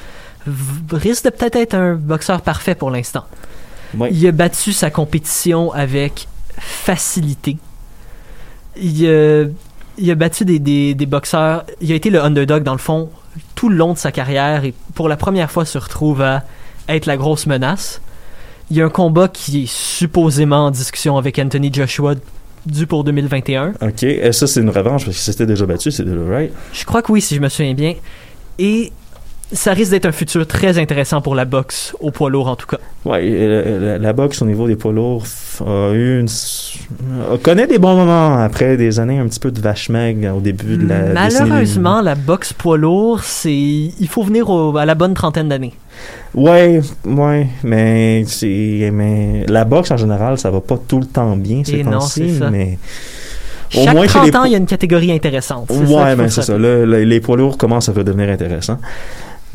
risque 0.93 1.25
de 1.25 1.31
peut-être 1.31 1.57
être 1.57 1.75
un 1.75 1.95
boxeur 1.95 2.41
parfait 2.41 2.75
pour 2.75 2.91
l'instant. 2.91 3.25
Ouais. 3.97 4.11
Il 4.13 4.27
a 4.27 4.33
battu 4.33 4.73
sa 4.73 4.91
compétition 4.91 5.73
avec 5.73 6.29
facilité. 6.59 7.57
il, 8.81 9.07
a- 9.09 9.47
il 9.99 10.11
a 10.11 10.15
battu 10.15 10.45
des, 10.45 10.59
des, 10.59 10.95
des 10.95 11.07
boxeurs. 11.07 11.65
Il 11.81 11.93
a 11.93 11.95
été 11.95 12.11
le 12.11 12.23
underdog, 12.23 12.63
dans 12.63 12.73
le 12.73 12.79
fond, 12.79 13.11
tout 13.55 13.69
le 13.69 13.77
long 13.77 13.93
de 13.93 13.99
sa 13.99 14.13
carrière 14.13 14.65
et 14.65 14.75
pour 14.95 15.09
la 15.09 15.17
première 15.17 15.51
fois 15.51 15.65
se 15.65 15.79
retrouve 15.79 16.23
à 16.23 16.45
être 16.89 17.07
la 17.07 17.17
grosse 17.17 17.47
menace. 17.47 18.01
Il 18.71 18.77
y 18.77 18.83
a 18.83 18.85
un 18.87 18.91
combat 18.91 19.29
qui 19.29 19.65
est 19.65 19.69
supposément 19.71 20.67
en 20.67 20.71
discussion 20.71 21.17
avec 21.17 21.39
Anthony 21.39 21.73
Joshua 21.73 22.15
dû 22.67 22.87
pour 22.87 23.05
2021. 23.05 23.75
Ok, 23.81 24.03
et 24.03 24.33
ça 24.33 24.47
c'est 24.47 24.61
une 24.61 24.71
revanche 24.71 25.05
parce 25.07 25.17
que 25.17 25.23
c'était 25.23 25.47
déjà 25.47 25.65
battu, 25.65 25.91
c'est 25.91 26.05
déjà 26.05 26.21
right. 26.29 26.53
Je 26.73 26.85
crois 26.85 27.03
que 27.03 27.11
oui, 27.13 27.21
si 27.23 27.35
je 27.35 27.41
me 27.41 27.49
souviens 27.49 27.75
bien. 27.75 27.95
Et 28.59 28.93
ça 29.53 29.73
risque 29.73 29.91
d'être 29.93 30.07
un 30.07 30.13
futur 30.13 30.47
très 30.47 30.79
intéressant 30.79 31.21
pour 31.21 31.35
la 31.35 31.45
boxe 31.45 31.95
au 32.01 32.11
poids 32.11 32.29
lourd, 32.31 32.49
en 32.49 32.57
tout 32.57 32.67
cas. 32.67 32.79
Euh, 33.07 33.93
la, 33.95 33.99
la 33.99 34.13
boxe 34.13 34.43
au 34.43 34.45
niveau 34.45 34.67
des 34.67 34.77
poids 34.77 34.93
lourds 34.93 35.25
a 35.67 35.93
eu 35.95 36.21
une. 36.21 36.29
connaît 37.43 37.67
des 37.67 37.79
bons 37.79 37.95
moments 37.97 38.39
après 38.39 38.77
des 38.77 39.01
années 39.01 39.19
un 39.19 39.27
petit 39.27 39.41
peu 39.41 39.51
de 39.51 39.61
vache 39.61 39.89
maigre 39.89 40.37
au 40.37 40.41
début 40.41 40.77
de 40.77 40.87
la. 40.87 41.25
décennie 41.25 41.49
Malheureusement, 41.49 42.03
la 42.03 42.15
boxe 42.15 42.53
poids 42.53 42.77
lourd, 42.77 43.21
c'est 43.23 43.53
il 43.55 44.09
faut 44.09 44.23
venir 44.23 44.51
au- 44.51 44.77
à 44.77 44.85
la 44.85 44.95
bonne 44.95 45.15
trentaine 45.15 45.49
d'années. 45.49 45.73
2000. 46.35 46.49
Ouais, 46.49 46.81
ouais, 47.07 47.47
mais 47.65 48.25
c'est 48.27 48.91
mais 48.93 49.45
la 49.49 49.65
boxe 49.65 49.91
en 49.91 49.97
général, 49.97 50.39
ça 50.39 50.51
va 50.51 50.61
pas 50.61 50.79
tout 50.79 50.99
le 51.01 51.07
temps 51.07 51.37
bien 51.37 51.63
ces 51.65 51.83
temps-ci, 51.83 52.31
c'est 52.35 52.39
ça. 52.41 52.51
mais 52.51 52.79
Au 53.75 53.85
Chaque 53.85 53.95
moins 53.95 54.03
chez 54.07 54.09
30 54.13 54.27
les 54.27 54.37
ans, 54.37 54.45
il 54.45 54.53
y 54.53 54.55
a 54.55 54.59
une 54.59 54.67
catégorie 54.67 55.13
intéressante. 55.13 55.67
C'est 55.71 55.75
ça 55.79 55.85
qu'il 55.85 55.95
ouais, 55.97 56.17
ben 56.17 56.29
se 56.29 56.43
c'est 56.43 56.53
ça. 56.53 56.59
les 56.59 57.21
poids 57.21 57.37
lourds 57.37 57.59
commencent 57.59 57.89
à 57.89 57.93
redevenir 57.93 58.29
intéressants. 58.31 58.79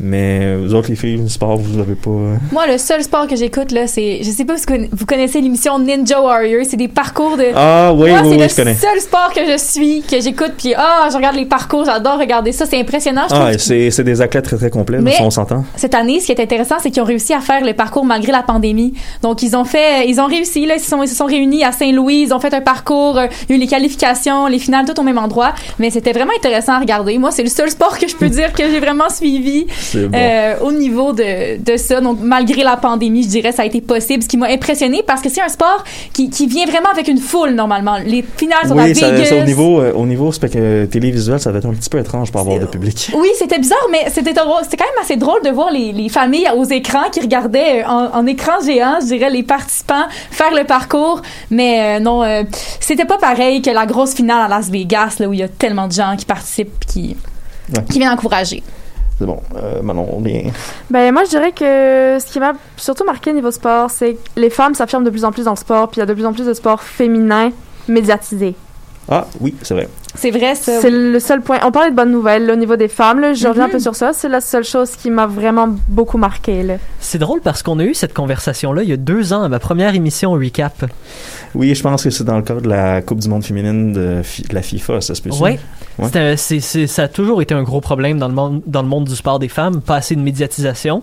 Mais 0.00 0.56
vous 0.56 0.74
autres, 0.74 0.88
les 0.90 0.96
filles, 0.96 1.16
le 1.18 1.28
sport, 1.28 1.56
vous 1.56 1.78
avez 1.80 1.94
pas. 1.94 2.10
euh, 2.10 2.36
Moi, 2.52 2.66
le 2.66 2.78
seul 2.78 3.02
sport 3.02 3.26
que 3.28 3.36
j'écoute, 3.36 3.70
là, 3.70 3.86
c'est. 3.86 4.18
Je 4.22 4.30
sais 4.30 4.44
pas 4.44 4.56
si 4.56 4.64
vous 4.66 4.74
conna- 4.74 4.88
vous 4.90 5.06
connaissez 5.06 5.40
l'émission 5.40 5.78
Ninja 5.78 6.20
Warrior. 6.20 6.62
C'est 6.68 6.76
des 6.76 6.88
parcours 6.88 7.36
de. 7.36 7.44
Ah 7.54 7.92
oui, 7.94 8.10
Moi, 8.10 8.20
oui, 8.22 8.28
c'est 8.28 8.34
oui, 8.36 8.38
le 8.42 8.48
je 8.48 8.54
connais. 8.56 8.74
seul 8.74 9.00
sport 9.00 9.32
que 9.32 9.40
je 9.46 9.56
suis, 9.56 10.02
que 10.02 10.20
j'écoute, 10.20 10.52
puis 10.58 10.74
ah, 10.76 11.08
je 11.10 11.16
regarde 11.16 11.36
les 11.36 11.46
parcours, 11.46 11.84
j'adore 11.84 12.18
regarder 12.18 12.50
ça, 12.52 12.66
c'est 12.66 12.78
impressionnant. 12.80 13.22
Je 13.28 13.34
Ah, 13.34 13.38
trouve 13.38 13.48
ouais, 13.50 13.58
c'est 13.58 13.90
c'est 13.92 14.04
des 14.04 14.20
athlètes 14.20 14.44
très 14.44 14.56
très 14.56 14.70
complets, 14.70 14.98
Mais- 15.00 15.14
on 15.20 15.30
s'entend. 15.30 15.64
cette 15.76 15.94
année, 15.94 16.18
ce 16.20 16.26
qui 16.26 16.32
est 16.32 16.40
intéressant, 16.40 16.76
c'est 16.80 16.90
qu'ils 16.90 17.02
ont 17.02 17.06
réussi 17.06 17.32
à 17.32 17.40
faire 17.40 17.64
le 17.64 17.72
parcours 17.72 18.04
malgré 18.04 18.32
la 18.32 18.42
pandémie. 18.42 18.94
Donc, 19.22 19.42
ils 19.42 19.56
ont 19.56 19.64
fait, 19.64 20.08
ils 20.08 20.20
ont 20.20 20.26
réussi, 20.26 20.66
là, 20.66 20.74
ils 20.76 20.80
se 20.80 20.90
sont, 20.90 21.02
ils 21.04 21.08
se 21.08 21.14
sont 21.14 21.26
réunis 21.26 21.62
à 21.64 21.70
Saint-Louis, 21.70 22.24
ils 22.26 22.34
ont 22.34 22.40
fait 22.40 22.52
un 22.52 22.60
parcours, 22.60 23.20
il 23.48 23.50
y 23.50 23.52
a 23.52 23.56
eu 23.56 23.60
les 23.60 23.66
qualifications, 23.68 24.46
les 24.48 24.58
finales, 24.58 24.86
tout 24.86 24.98
au 24.98 25.04
même 25.04 25.18
endroit. 25.18 25.52
Mais 25.78 25.90
c'était 25.90 26.12
vraiment 26.12 26.32
intéressant 26.36 26.72
à 26.72 26.80
regarder. 26.80 27.16
Moi, 27.18 27.30
c'est 27.30 27.42
le 27.44 27.48
seul 27.48 27.70
sport 27.70 27.96
que 27.98 28.08
je 28.08 28.16
peux 28.16 28.28
dire 28.38 28.52
que 28.52 28.68
j'ai 28.68 28.80
vraiment 28.80 29.08
suivi. 29.08 29.66
Bon. 29.94 30.10
Euh, 30.14 30.54
au 30.62 30.72
niveau 30.72 31.12
de, 31.12 31.58
de 31.62 31.76
ça. 31.76 32.00
Donc, 32.00 32.18
malgré 32.20 32.62
la 32.62 32.76
pandémie, 32.76 33.22
je 33.22 33.28
dirais, 33.28 33.52
ça 33.52 33.62
a 33.62 33.64
été 33.64 33.80
possible. 33.80 34.22
Ce 34.22 34.28
qui 34.28 34.36
m'a 34.36 34.46
impressionné 34.48 35.02
parce 35.06 35.20
que 35.20 35.28
c'est 35.28 35.42
un 35.42 35.48
sport 35.48 35.84
qui, 36.12 36.30
qui 36.30 36.46
vient 36.46 36.66
vraiment 36.66 36.88
avec 36.92 37.08
une 37.08 37.18
foule, 37.18 37.50
normalement. 37.50 37.96
Les 38.04 38.24
finales 38.36 38.66
sont 38.68 38.78
à 38.78 38.84
oui, 38.84 38.94
ça, 38.94 39.10
Vegas. 39.10 39.26
ça, 39.26 39.36
au 39.36 39.44
niveau, 39.44 39.80
euh, 39.80 39.92
au 39.92 40.06
niveau 40.06 40.30
euh, 40.56 40.86
télévisuel, 40.86 41.38
ça 41.40 41.50
va 41.52 41.58
être 41.58 41.66
un 41.66 41.72
petit 41.74 41.90
peu 41.90 41.98
étrange 41.98 42.30
pour 42.32 42.40
avoir 42.40 42.58
de 42.58 42.66
public. 42.66 43.10
Oui, 43.16 43.28
c'était 43.38 43.58
bizarre, 43.58 43.86
mais 43.90 44.10
c'était 44.10 44.34
quand 44.34 44.46
même 44.46 45.02
assez 45.02 45.16
drôle 45.16 45.42
de 45.44 45.50
voir 45.50 45.70
les, 45.70 45.92
les 45.92 46.08
familles 46.08 46.48
aux 46.56 46.64
écrans 46.64 47.08
qui 47.12 47.20
regardaient 47.20 47.82
euh, 47.82 47.88
en, 47.88 48.14
en 48.18 48.26
écran 48.26 48.52
géant, 48.64 48.98
je 49.00 49.06
dirais, 49.06 49.30
les 49.30 49.42
participants 49.42 50.04
faire 50.30 50.52
le 50.54 50.64
parcours. 50.64 51.20
Mais 51.50 52.00
non, 52.00 52.22
c'était 52.80 53.04
pas 53.04 53.18
pareil 53.18 53.62
que 53.62 53.70
la 53.70 53.86
grosse 53.86 54.14
finale 54.14 54.42
à 54.44 54.48
Las 54.48 54.68
Vegas, 54.70 55.16
là, 55.20 55.28
où 55.28 55.32
il 55.32 55.40
y 55.40 55.42
a 55.42 55.48
tellement 55.48 55.86
de 55.86 55.92
gens 55.92 56.14
qui 56.16 56.24
participent, 56.24 56.84
qui, 56.86 57.16
Ouais. 57.74 57.82
qui 57.90 57.98
viennent 57.98 58.12
encourager. 58.12 58.62
C'est 59.18 59.26
bon. 59.26 59.40
Euh, 59.56 59.80
Manon, 59.82 60.20
bien. 60.20 60.50
Ben 60.90 61.12
moi 61.12 61.24
je 61.24 61.30
dirais 61.30 61.52
que 61.52 62.18
ce 62.20 62.26
qui 62.32 62.40
m'a 62.40 62.52
surtout 62.76 63.04
marqué 63.04 63.32
niveau 63.32 63.50
sport, 63.50 63.90
c'est 63.90 64.14
que 64.14 64.40
les 64.40 64.50
femmes 64.50 64.74
s'affirment 64.74 65.04
de 65.04 65.10
plus 65.10 65.24
en 65.24 65.32
plus 65.32 65.44
dans 65.44 65.52
le 65.52 65.56
sport, 65.56 65.88
puis 65.88 65.98
il 65.98 66.00
y 66.00 66.02
a 66.02 66.06
de 66.06 66.14
plus 66.14 66.26
en 66.26 66.32
plus 66.32 66.46
de 66.46 66.54
sports 66.54 66.82
féminins 66.82 67.50
médiatisés. 67.86 68.54
Ah, 69.08 69.26
oui, 69.40 69.54
c'est 69.62 69.74
vrai. 69.74 69.88
C'est 70.16 70.30
vrai, 70.30 70.54
ça. 70.54 70.80
C'est 70.80 70.90
le 70.90 71.18
seul 71.18 71.40
point. 71.40 71.58
On 71.64 71.72
parlait 71.72 71.90
de 71.90 71.96
bonnes 71.96 72.12
nouvelles 72.12 72.46
là, 72.46 72.52
au 72.52 72.56
niveau 72.56 72.76
des 72.76 72.88
femmes. 72.88 73.18
Là, 73.20 73.34
je 73.34 73.46
reviens 73.48 73.64
un 73.64 73.66
Mhm. 73.66 73.72
peu 73.72 73.78
sur 73.80 73.94
ça. 73.96 74.12
C'est 74.12 74.28
la 74.28 74.40
seule 74.40 74.62
chose 74.64 74.92
qui 74.92 75.10
m'a 75.10 75.26
vraiment 75.26 75.68
beaucoup 75.88 76.18
marqué. 76.18 76.64
C'est 77.00 77.18
drôle 77.18 77.40
parce 77.40 77.62
qu'on 77.62 77.78
a 77.80 77.84
eu 77.84 77.94
cette 77.94 78.14
conversation-là 78.14 78.82
il 78.84 78.88
y 78.88 78.92
a 78.92 78.96
deux 78.96 79.32
ans 79.32 79.42
à 79.42 79.48
ma 79.48 79.58
première 79.58 79.94
émission 79.94 80.32
Recap. 80.32 80.84
Oui, 81.54 81.74
je 81.74 81.82
pense 81.82 82.04
que 82.04 82.10
c'est 82.10 82.24
dans 82.24 82.36
le 82.36 82.42
cadre 82.42 82.60
de 82.62 82.68
la 82.68 83.02
Coupe 83.02 83.18
du 83.20 83.28
monde 83.28 83.44
féminine 83.44 83.92
de, 83.92 84.20
fi- 84.22 84.42
de 84.42 84.54
la 84.54 84.62
FIFA, 84.62 85.00
ça 85.00 85.14
se 85.14 85.22
peut 85.22 85.30
Ouais. 85.30 85.58
Ouais. 85.98 86.36
Ça 86.36 87.02
a 87.02 87.08
toujours 87.08 87.42
été 87.42 87.54
un 87.54 87.62
gros 87.62 87.80
problème 87.80 88.18
dans 88.18 88.28
le, 88.28 88.34
monde, 88.34 88.62
dans 88.66 88.82
le 88.82 88.88
monde 88.88 89.04
du 89.04 89.14
sport 89.16 89.38
des 89.38 89.48
femmes, 89.48 89.80
pas 89.80 89.96
assez 89.96 90.14
de 90.16 90.20
médiatisation. 90.20 91.02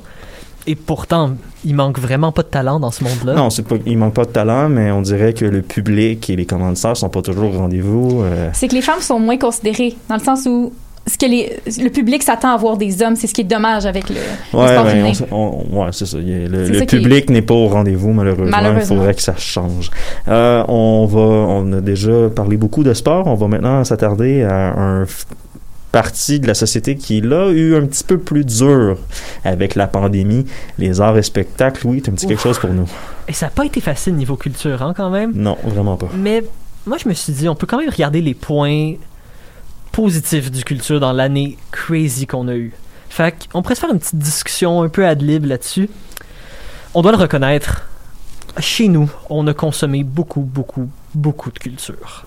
Et 0.67 0.75
pourtant, 0.75 1.31
il 1.65 1.75
manque 1.75 1.97
vraiment 1.99 2.31
pas 2.31 2.43
de 2.43 2.47
talent 2.47 2.79
dans 2.79 2.91
ce 2.91 3.03
monde-là. 3.03 3.33
Non, 3.33 3.49
c'est 3.49 3.63
pas, 3.67 3.75
il 3.85 3.97
manque 3.97 4.13
pas 4.13 4.25
de 4.25 4.29
talent, 4.31 4.69
mais 4.69 4.91
on 4.91 5.01
dirait 5.01 5.33
que 5.33 5.45
le 5.45 5.61
public 5.61 6.29
et 6.29 6.35
les 6.35 6.45
commanditaires 6.45 6.95
sont 6.95 7.09
pas 7.09 7.21
toujours 7.21 7.53
au 7.55 7.57
rendez-vous. 7.57 8.21
euh, 8.23 8.49
C'est 8.53 8.67
que 8.67 8.75
les 8.75 8.81
femmes 8.81 9.01
sont 9.01 9.19
moins 9.19 9.37
considérées, 9.37 9.95
dans 10.07 10.15
le 10.17 10.21
sens 10.23 10.45
où 10.45 10.71
ce 11.07 11.17
que 11.17 11.25
les, 11.25 11.57
le 11.83 11.89
public 11.89 12.21
s'attend 12.21 12.53
à 12.53 12.57
voir 12.57 12.77
des 12.77 13.01
hommes, 13.01 13.15
c'est 13.15 13.25
ce 13.25 13.33
qui 13.33 13.41
est 13.41 13.45
dommage 13.45 13.87
avec 13.87 14.07
le, 14.09 14.17
le 14.53 14.59
Ouais, 14.59 14.67
sport 14.67 14.83
ben, 14.83 14.91
féminin. 14.91 15.11
on 15.31 15.63
on- 15.73 15.81
ouais, 15.83 15.89
c'est 15.93 16.05
ça. 16.05 16.17
Il 16.19 16.45
Le, 16.45 16.67
le 16.67 16.73
ça 16.77 16.85
public 16.85 17.27
n'est 17.31 17.41
pas 17.41 17.55
au 17.55 17.67
rendez-vous, 17.69 18.11
malheureusement. 18.13 18.45
Il 18.45 18.51
Malheureusement. 18.51 18.97
faudrait 18.97 19.15
que 19.15 19.21
ça 19.23 19.33
change. 19.35 19.89
Euh, 20.27 20.63
on 20.67 21.07
va, 21.07 21.19
on 21.19 21.73
a 21.73 21.81
déjà 21.81 22.29
parlé 22.29 22.55
beaucoup 22.55 22.83
de 22.83 22.93
sport. 22.93 23.25
On 23.25 23.33
va 23.33 23.47
maintenant 23.47 23.83
s'attarder 23.83 24.43
à 24.43 24.79
un 24.79 25.05
partie 25.91 26.39
de 26.39 26.47
la 26.47 26.53
société 26.53 26.95
qui 26.95 27.21
l'a 27.21 27.49
eu 27.49 27.75
un 27.75 27.85
petit 27.85 28.03
peu 28.03 28.17
plus 28.17 28.45
dur 28.45 28.97
avec 29.43 29.75
la 29.75 29.87
pandémie. 29.87 30.45
Les 30.77 31.01
arts 31.01 31.17
et 31.17 31.23
spectacles, 31.23 31.85
oui, 31.85 32.01
c'est 32.03 32.11
un 32.11 32.13
petit 32.13 32.27
quelque 32.27 32.41
chose 32.41 32.59
pour 32.59 32.71
nous. 32.71 32.87
Et 33.27 33.33
ça 33.33 33.47
n'a 33.47 33.51
pas 33.51 33.65
été 33.65 33.81
facile 33.81 34.15
niveau 34.15 34.35
culture, 34.35 34.81
hein, 34.81 34.93
quand 34.95 35.09
même? 35.09 35.33
Non, 35.35 35.57
vraiment 35.63 35.97
pas. 35.97 36.09
Mais 36.15 36.43
moi, 36.85 36.97
je 36.97 37.07
me 37.07 37.13
suis 37.13 37.33
dit, 37.33 37.49
on 37.49 37.55
peut 37.55 37.67
quand 37.67 37.77
même 37.77 37.89
regarder 37.89 38.21
les 38.21 38.33
points 38.33 38.93
positifs 39.91 40.49
du 40.49 40.63
culture 40.63 40.99
dans 40.99 41.11
l'année 41.11 41.57
crazy 41.71 42.25
qu'on 42.25 42.47
a 42.47 42.55
eue. 42.55 42.73
Fait 43.09 43.35
qu'on 43.51 43.61
pourrait 43.61 43.75
se 43.75 43.81
faire 43.81 43.91
une 43.91 43.99
petite 43.99 44.17
discussion 44.17 44.81
un 44.81 44.89
peu 44.89 45.05
ad 45.05 45.21
lib 45.21 45.45
là-dessus. 45.45 45.89
On 46.93 47.01
doit 47.01 47.11
le 47.11 47.17
reconnaître. 47.17 47.87
Chez 48.59 48.87
nous, 48.87 49.09
on 49.29 49.45
a 49.47 49.53
consommé 49.53 50.03
beaucoup, 50.03 50.41
beaucoup, 50.41 50.89
beaucoup 51.13 51.51
de 51.51 51.59
culture. 51.59 52.25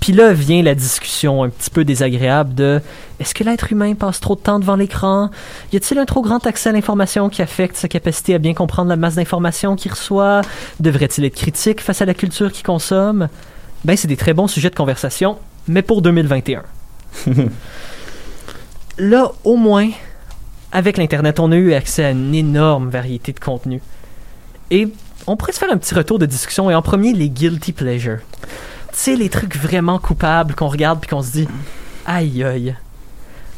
Puis 0.00 0.12
là 0.12 0.32
vient 0.32 0.62
la 0.62 0.74
discussion 0.74 1.42
un 1.42 1.48
petit 1.48 1.70
peu 1.70 1.84
désagréable 1.84 2.54
de 2.54 2.80
est-ce 3.18 3.34
que 3.34 3.42
l'être 3.42 3.72
humain 3.72 3.94
passe 3.94 4.20
trop 4.20 4.36
de 4.36 4.40
temps 4.40 4.58
devant 4.60 4.76
l'écran? 4.76 5.30
Y 5.72 5.76
a-t-il 5.76 5.98
un 5.98 6.04
trop 6.04 6.22
grand 6.22 6.46
accès 6.46 6.68
à 6.68 6.72
l'information 6.72 7.28
qui 7.28 7.42
affecte 7.42 7.76
sa 7.76 7.88
capacité 7.88 8.34
à 8.34 8.38
bien 8.38 8.54
comprendre 8.54 8.90
la 8.90 8.96
masse 8.96 9.16
d'informations 9.16 9.76
qu'il 9.76 9.90
reçoit? 9.90 10.42
Devrait-il 10.78 11.24
être 11.24 11.34
critique 11.34 11.80
face 11.80 12.00
à 12.00 12.04
la 12.04 12.14
culture 12.14 12.52
qu'il 12.52 12.64
consomme? 12.64 13.28
Ben, 13.84 13.96
c'est 13.96 14.08
des 14.08 14.16
très 14.16 14.34
bons 14.34 14.46
sujets 14.46 14.70
de 14.70 14.74
conversation, 14.74 15.38
mais 15.66 15.82
pour 15.82 16.02
2021. 16.02 16.62
Là, 18.98 19.32
au 19.44 19.56
moins, 19.56 19.90
avec 20.72 20.96
l'Internet, 20.96 21.40
on 21.40 21.52
a 21.52 21.56
eu 21.56 21.72
accès 21.72 22.04
à 22.04 22.10
une 22.10 22.34
énorme 22.34 22.90
variété 22.90 23.32
de 23.32 23.40
contenus. 23.40 23.80
Et 24.70 24.88
on 25.26 25.36
pourrait 25.36 25.52
se 25.52 25.58
faire 25.58 25.72
un 25.72 25.76
petit 25.76 25.94
retour 25.94 26.18
de 26.18 26.26
discussion, 26.26 26.70
et 26.70 26.74
en 26.74 26.82
premier, 26.82 27.12
les 27.12 27.28
guilty 27.28 27.72
pleasures. 27.72 28.18
Tu 28.98 29.04
sais, 29.12 29.16
les 29.16 29.28
trucs 29.28 29.56
vraiment 29.56 29.98
coupables 29.98 30.54
qu'on 30.56 30.66
regarde 30.68 30.98
puis 31.00 31.08
qu'on 31.08 31.22
se 31.22 31.30
dit 31.30 31.48
aïe 32.06 32.42
aïe. 32.42 32.74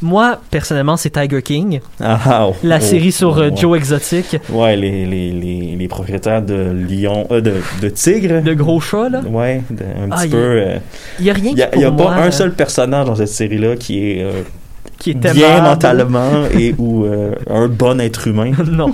Moi, 0.03 0.39
personnellement, 0.49 0.97
c'est 0.97 1.11
Tiger 1.11 1.41
King, 1.43 1.79
Ah, 1.99 2.47
oh, 2.47 2.55
la 2.63 2.77
oh, 2.77 2.79
série 2.79 3.11
sur 3.11 3.37
euh, 3.37 3.49
ouais. 3.49 3.55
Joe 3.57 3.77
Exotic, 3.77 4.37
Ouais, 4.49 4.75
les, 4.75 5.05
les, 5.05 5.31
les, 5.31 5.75
les 5.75 5.87
propriétaires 5.87 6.41
de 6.41 6.71
lions, 6.89 7.27
euh, 7.31 7.39
de, 7.41 7.53
de 7.81 7.89
tigres. 7.89 8.41
de 8.41 8.53
gros 8.55 8.79
chat, 8.81 9.09
là. 9.09 9.21
Ouais, 9.21 9.61
de- 9.69 9.83
un 9.83 10.09
Ah, 10.11 10.15
petit 10.17 10.25
il- 10.25 10.31
peu. 10.31 10.37
euh, 10.37 10.77
Il 11.19 11.25
y 11.25 11.29
a 11.29 11.33
rien 11.33 11.51
qui, 11.53 11.59
y 11.59 11.65
il 11.75 11.81
y 11.81 11.85
a 11.85 11.91
moi, 11.91 12.05
pas 12.07 12.13
un 12.15 12.27
euh, 12.27 12.31
seul 12.31 12.53
personnage 12.53 13.05
dans 13.05 13.15
cette 13.15 13.27
série-là 13.29 13.75
qui 13.75 13.99
est 14.11 14.23
euh, 14.23 14.41
qui 14.97 15.11
est 15.11 15.33
bien 15.33 15.61
mentalement 15.61 16.45
et 16.51 16.73
ou 16.79 17.05
euh, 17.05 17.33
un 17.49 17.67
bon 17.67 17.99
être 17.99 18.27
humain. 18.27 18.51
non. 18.71 18.93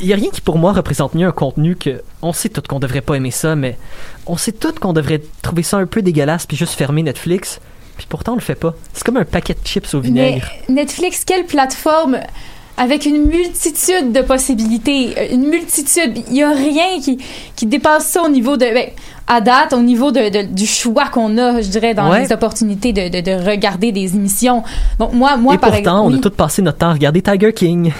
Il 0.00 0.06
y 0.06 0.12
a 0.12 0.16
rien 0.16 0.30
qui 0.30 0.40
pour 0.40 0.58
moi 0.58 0.72
représente 0.72 1.14
mieux 1.14 1.26
un 1.26 1.32
contenu 1.32 1.76
que 1.76 2.02
on 2.22 2.32
sait 2.32 2.48
tout 2.48 2.62
qu'on 2.68 2.78
devrait 2.78 3.00
pas 3.00 3.14
aimer 3.14 3.30
ça, 3.30 3.56
mais 3.56 3.78
on 4.26 4.36
sait 4.36 4.52
tout 4.52 4.72
qu'on 4.80 4.92
devrait 4.92 5.22
trouver 5.42 5.62
ça 5.62 5.78
un 5.78 5.86
peu 5.86 6.02
dégueulasse 6.02 6.46
puis 6.46 6.56
juste 6.56 6.74
fermer 6.74 7.02
Netflix. 7.02 7.60
Puis 7.96 8.06
pourtant 8.08 8.32
on 8.32 8.36
le 8.36 8.42
fait 8.42 8.54
pas. 8.54 8.74
C'est 8.92 9.04
comme 9.04 9.16
un 9.16 9.24
paquet 9.24 9.54
de 9.54 9.66
chips 9.66 9.94
au 9.94 10.00
Mais 10.00 10.08
vinaigre. 10.08 10.50
Netflix, 10.68 11.24
quelle 11.24 11.46
plateforme? 11.46 12.18
Avec 12.78 13.06
une 13.06 13.24
multitude 13.24 14.12
de 14.12 14.20
possibilités, 14.20 15.14
euh, 15.16 15.28
une 15.32 15.48
multitude. 15.48 16.22
Il 16.28 16.34
n'y 16.34 16.42
a 16.42 16.52
rien 16.52 17.00
qui, 17.00 17.16
qui 17.56 17.64
dépasse 17.64 18.06
ça 18.06 18.22
au 18.22 18.28
niveau 18.28 18.58
de. 18.58 18.66
ben, 18.66 18.90
à 19.28 19.40
date, 19.40 19.72
au 19.72 19.80
niveau 19.80 20.12
de, 20.12 20.28
de- 20.28 20.42
du 20.52 20.66
choix 20.66 21.06
qu'on 21.06 21.36
a, 21.38 21.60
je 21.60 21.68
dirais, 21.68 21.94
dans 21.94 22.10
Ouais. 22.10 22.20
les 22.22 22.32
opportunités 22.32 22.92
de, 22.92 23.08
de, 23.08 23.20
de 23.20 23.44
regarder 23.50 23.90
des 23.92 24.14
émissions. 24.14 24.62
Donc, 24.98 25.12
moi, 25.12 25.36
moi 25.36 25.54
Et 25.54 25.58
par 25.58 25.70
pourtant, 25.70 25.78
exemple. 25.78 26.00
on 26.04 26.10
a 26.10 26.14
oui. 26.14 26.20
tous 26.20 26.30
passé 26.30 26.62
notre 26.62 26.78
temps 26.78 26.88
à 26.90 26.92
regarder 26.92 27.22
Tiger 27.22 27.52
King. 27.52 27.92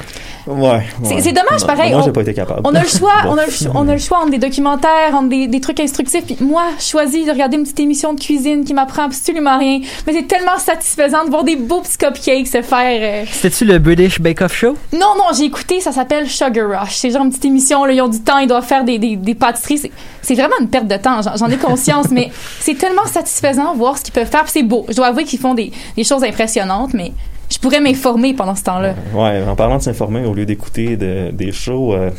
Ouais. 0.47 0.87
C'est- 1.03 1.15
ouais. 1.15 1.21
c'est 1.21 1.33
dommage, 1.33 1.61
Non, 1.63 1.67
pareil, 1.67 1.91
Moi, 1.91 2.01
on- 2.01 2.05
j'ai 2.05 2.13
pas 2.13 2.21
été 2.23 2.33
capable. 2.33 2.61
On 2.63 2.73
a 2.75 2.81
le 2.83 2.89
choix, 2.89 3.11
Bon. 3.25 3.31
on, 3.31 3.39
a 3.39 3.47
le, 3.47 3.53
on 3.75 3.89
a 3.89 3.93
le 3.95 3.99
choix 3.99 4.19
entre 4.19 4.31
des 4.31 4.39
documentaires, 4.39 5.13
entre 5.15 5.29
des, 5.29 5.49
des 5.49 5.61
trucs 5.61 5.81
instructifs. 5.81 6.25
Puis 6.25 6.37
moi, 6.41 6.63
je 6.79 6.85
choisis 6.85 7.27
de 7.27 7.33
regarder 7.33 7.57
une 7.57 7.65
petite 7.65 7.81
émission 7.81 8.13
de 8.15 8.21
cuisine 8.21 8.65
qui 8.65 8.73
m'apprend 8.73 9.07
absolument 9.07 9.59
rien. 9.59 9.81
Mais 10.07 10.13
c'est 10.13 10.29
tellement 10.29 10.57
satisfaisant 10.59 11.25
de 11.25 11.31
voir 11.31 11.43
des 11.43 11.57
beaux 11.57 11.81
petits 11.81 11.99
cupcakes 11.99 12.47
se 12.47 12.63
faire. 12.63 13.25
euh, 13.25 13.25
C'était-tu 13.33 13.65
le 13.65 13.81
British 13.81 14.21
Bake 14.21 14.41
Off 14.43 14.55
Show? 14.55 14.77
Non, 14.93 15.15
non, 15.19 15.25
j'ai 15.37 15.45
écouté, 15.47 15.81
ça 15.81 15.91
s'appelle 15.91 16.29
Sugar 16.29 16.69
Rush. 16.83 16.95
C'est 16.95 17.11
genre 17.11 17.25
une 17.25 17.31
petite 17.31 17.47
émission, 17.47 17.85
là, 17.85 17.93
ils 17.93 18.01
ont 18.01 18.07
du 18.09 18.21
temps, 18.21 18.39
ils 18.39 18.47
doivent 18.47 18.65
faire 18.65 18.85
des, 18.85 19.01
des, 19.01 19.17
des 19.17 19.35
pâtisseries. 19.35 19.79
C'est- 19.79 19.91
C'est 20.23 20.35
vraiment 20.35 20.57
une 20.61 20.69
perte 20.69 20.87
de 20.89 20.97
temps. 20.97 21.16
J'en- 21.23 21.49
ai 21.49 21.57
conscience, 21.57 22.07
mais 22.11 22.31
c'est 22.61 22.77
tellement 22.77 23.07
satisfaisant 23.07 23.73
de 23.73 23.79
voir 23.79 23.97
ce 23.99 24.03
qu'ils 24.05 24.15
peuvent 24.15 24.29
faire. 24.31 24.45
C'est 24.49 24.63
beau. 24.63 24.85
Je 24.89 24.95
dois 24.95 25.07
avouer 25.07 25.25
qu'ils 25.25 25.39
font 25.39 25.55
des, 25.55 25.73
choses 26.05 26.25
impressionnantes, 26.25 26.95
mais 26.95 27.13
je 27.51 27.59
pourrais 27.59 27.81
m'informer 27.81 28.35
pendant 28.35 28.55
ce 28.55 28.65
temps-là. 28.65 28.95
Ouais, 29.15 29.43
en 29.49 29.55
parlant 29.57 29.79
de 29.79 29.83
s'informer 29.83 30.25
au 30.25 30.35
lieu 30.35 30.47
d'écouter 30.47 30.97
de- 30.97 31.31
des 31.33 31.53
shows. 31.53 31.95
euh, 31.95 32.11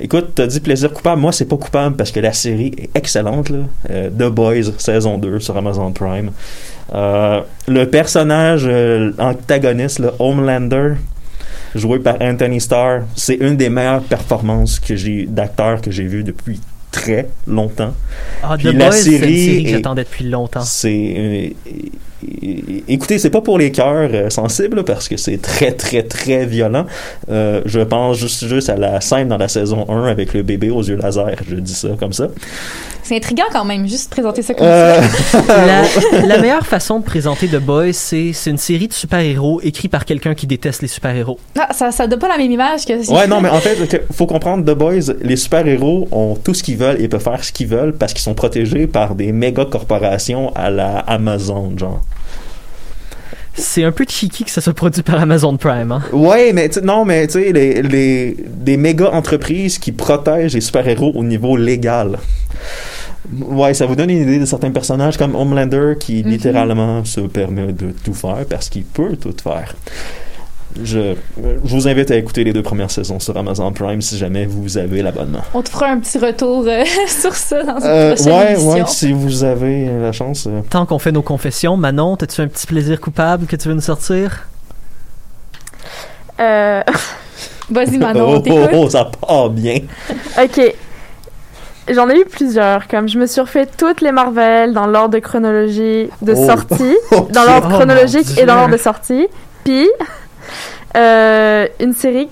écoute, 0.00 0.32
t'as 0.34 0.46
dit 0.46 0.60
plaisir 0.60 0.92
coupable. 0.92 1.20
Moi, 1.20 1.32
c'est 1.32 1.44
pas 1.46 1.56
coupable 1.56 1.96
parce 1.96 2.10
que 2.10 2.20
la 2.20 2.32
série 2.32 2.72
est 2.76 2.90
excellente. 2.96 3.50
Euh, 3.90 4.10
The 4.10 4.28
Boys, 4.30 4.72
saison 4.78 5.18
2 5.18 5.40
sur 5.40 5.56
Amazon 5.56 5.92
Prime. 5.92 6.32
Euh, 6.94 7.40
le 7.66 7.84
personnage 7.90 8.64
euh, 8.66 9.12
antagoniste, 9.18 9.98
là, 9.98 10.12
Homelander, 10.18 10.94
joué 11.74 11.98
par 11.98 12.16
Anthony 12.20 12.60
Starr, 12.60 13.00
c'est 13.16 13.34
une 13.34 13.56
des 13.56 13.68
meilleures 13.68 14.02
performances 14.02 14.78
que 14.80 15.26
d'acteur 15.26 15.80
que 15.80 15.90
j'ai 15.90 16.04
vu 16.04 16.22
depuis 16.24 16.60
très 16.96 17.28
longtemps. 17.46 17.94
Ah, 18.42 18.56
Puis 18.56 18.68
The 18.68 18.72
la 18.72 18.88
Boys, 18.88 18.92
c'est 18.96 19.10
une 19.12 19.18
série 19.18 19.44
série 19.44 19.64
que 19.64 19.70
j'attendais 19.70 20.04
depuis 20.04 20.24
longtemps. 20.24 20.62
C'est 20.62 21.14
euh, 21.16 21.48
écoutez, 22.88 23.18
c'est 23.18 23.30
pas 23.30 23.40
pour 23.40 23.58
les 23.58 23.70
cœurs 23.72 24.10
euh, 24.12 24.30
sensibles 24.30 24.84
parce 24.84 25.08
que 25.08 25.16
c'est 25.16 25.40
très 25.40 25.72
très 25.72 26.02
très 26.02 26.46
violent. 26.46 26.86
Euh, 27.30 27.60
je 27.66 27.80
pense 27.80 28.18
juste 28.18 28.46
juste 28.46 28.68
à 28.68 28.76
la 28.76 29.00
scène 29.00 29.28
dans 29.28 29.36
la 29.38 29.48
saison 29.48 29.86
1 29.88 30.04
avec 30.06 30.34
le 30.34 30.42
bébé 30.42 30.70
aux 30.70 30.82
yeux 30.82 30.96
laser. 30.96 31.30
Je 31.48 31.56
dis 31.56 31.74
ça 31.74 31.88
comme 31.98 32.12
ça. 32.12 32.28
C'est 33.02 33.16
intriguant 33.16 33.44
quand 33.52 33.64
même, 33.64 33.86
juste 33.86 34.10
présenter 34.10 34.42
ça 34.42 34.52
comme 34.54 34.66
Euh, 34.66 35.00
ça. 35.30 35.42
La, 35.46 36.26
la 36.26 36.38
meilleure 36.38 36.66
façon 36.66 36.98
de 36.98 37.04
présenter 37.04 37.46
The 37.46 37.60
Boys, 37.60 37.92
c'est 37.92 38.32
c'est 38.32 38.50
une 38.50 38.58
série 38.58 38.88
de 38.88 38.92
super-héros 38.92 39.60
écrite 39.62 39.92
par 39.92 40.04
quelqu'un 40.04 40.34
qui 40.34 40.48
déteste 40.48 40.82
les 40.82 40.88
super-héros. 40.88 41.38
Ah, 41.56 41.68
ça, 41.72 41.92
ça 41.92 42.08
donne 42.08 42.18
pas 42.18 42.26
la 42.28 42.36
même 42.36 42.50
image 42.50 42.84
que. 42.84 42.94
ouais, 43.12 43.26
non, 43.28 43.40
mais 43.42 43.48
en 43.48 43.60
fait, 43.60 44.02
faut 44.12 44.26
comprendre 44.26 44.64
The 44.64 44.76
Boys, 44.76 45.14
les 45.22 45.36
super-héros 45.36 46.08
ont 46.10 46.34
tout 46.34 46.52
ce 46.54 46.64
qu'ils 46.64 46.78
veulent 46.78 47.00
et 47.00 47.06
peuvent 47.06 47.22
faire 47.22 47.44
ce 47.44 47.52
qu'ils 47.52 47.68
veulent 47.68 47.92
parce 47.92 48.12
qu'ils 48.12 48.22
sont 48.22 48.34
protégés 48.34 48.88
par 48.88 49.14
des 49.14 49.30
méga 49.30 49.64
corporations 49.66 50.52
à 50.56 50.70
la 50.70 50.98
Amazon, 50.98 51.72
genre. 51.76 52.02
C'est 53.58 53.84
un 53.84 53.92
peu 53.92 54.04
cheeky 54.08 54.44
que 54.44 54.50
ça 54.50 54.60
soit 54.60 54.74
produit 54.74 55.02
par 55.02 55.20
Amazon 55.20 55.56
Prime. 55.56 55.90
Hein? 55.92 56.02
Ouais, 56.12 56.52
mais 56.52 56.68
tu- 56.68 56.80
non, 56.82 57.04
mais 57.04 57.26
tu 57.26 57.34
sais, 57.34 57.52
les, 57.52 57.80
les, 57.82 58.36
des 58.48 58.76
méga 58.76 59.10
entreprises 59.12 59.78
qui 59.78 59.92
protègent 59.92 60.54
les 60.54 60.60
super-héros 60.60 61.12
au 61.14 61.24
niveau 61.24 61.56
légal. 61.56 62.18
Ouais, 63.40 63.74
ça 63.74 63.86
vous 63.86 63.96
donne 63.96 64.10
une 64.10 64.22
idée 64.22 64.38
de 64.38 64.44
certains 64.44 64.70
personnages 64.70 65.16
comme 65.16 65.34
Homelander 65.34 65.94
qui 65.98 66.22
Mhm. 66.22 66.30
littéralement 66.30 67.04
se 67.04 67.20
permet 67.20 67.72
de 67.72 67.92
tout 68.04 68.14
faire 68.14 68.44
parce 68.48 68.68
qu'il 68.68 68.84
peut 68.84 69.16
tout 69.16 69.34
faire. 69.42 69.74
Je, 70.82 71.14
je 71.64 71.74
vous 71.74 71.88
invite 71.88 72.10
à 72.10 72.16
écouter 72.16 72.44
les 72.44 72.52
deux 72.52 72.62
premières 72.62 72.90
saisons 72.90 73.18
sur 73.20 73.36
Amazon 73.36 73.72
Prime 73.72 74.00
si 74.02 74.18
jamais 74.18 74.44
vous 74.46 74.76
avez 74.78 75.02
l'abonnement. 75.02 75.40
On 75.54 75.62
te 75.62 75.68
fera 75.70 75.86
un 75.86 75.98
petit 75.98 76.18
retour 76.18 76.64
euh, 76.66 76.84
sur 77.08 77.34
ça 77.34 77.62
dans 77.62 77.78
une 77.78 77.84
Euh, 77.86 78.14
prochaine 78.14 78.32
ouais, 78.32 78.52
émission. 78.52 78.70
ouais, 78.72 78.82
si 78.86 79.12
vous 79.12 79.44
avez 79.44 79.86
la 80.00 80.12
chance. 80.12 80.46
euh. 80.46 80.60
Tant 80.68 80.84
qu'on 80.86 80.98
fait 80.98 81.12
nos 81.12 81.22
confessions, 81.22 81.76
Manon, 81.76 82.14
as-tu 82.16 82.40
un 82.42 82.48
petit 82.48 82.66
plaisir 82.66 83.00
coupable 83.00 83.46
que 83.46 83.56
tu 83.56 83.68
veux 83.68 83.74
nous 83.74 83.80
sortir? 83.80 84.48
Euh, 86.40 86.82
Vas-y, 87.70 87.98
Manon, 87.98 88.42
oh, 88.48 88.50
oh, 88.50 88.66
oh, 88.74 88.90
ça 88.90 89.04
part 89.06 89.50
bien. 89.50 89.78
ok. 90.42 90.74
J'en 91.88 92.08
ai 92.10 92.18
eu 92.20 92.24
plusieurs. 92.24 92.88
Comme 92.88 93.08
je 93.08 93.18
me 93.18 93.26
suis 93.26 93.40
refait 93.40 93.66
toutes 93.66 94.00
les 94.00 94.10
Marvel 94.12 94.72
dans 94.72 94.86
l'ordre 94.88 95.14
de 95.14 95.18
chronologie 95.20 96.08
de 96.20 96.34
Oh. 96.36 96.46
sortie, 96.46 96.96
dans 97.30 97.44
l'ordre 97.44 97.68
Oh, 97.70 97.74
chronologique 97.76 98.38
et 98.38 98.44
dans 98.44 98.56
l'ordre 98.56 98.72
de 98.72 98.78
sortie. 98.80 99.28
Puis 99.64 99.86
euh, 100.96 101.66
une 101.80 101.92
série 101.92 102.28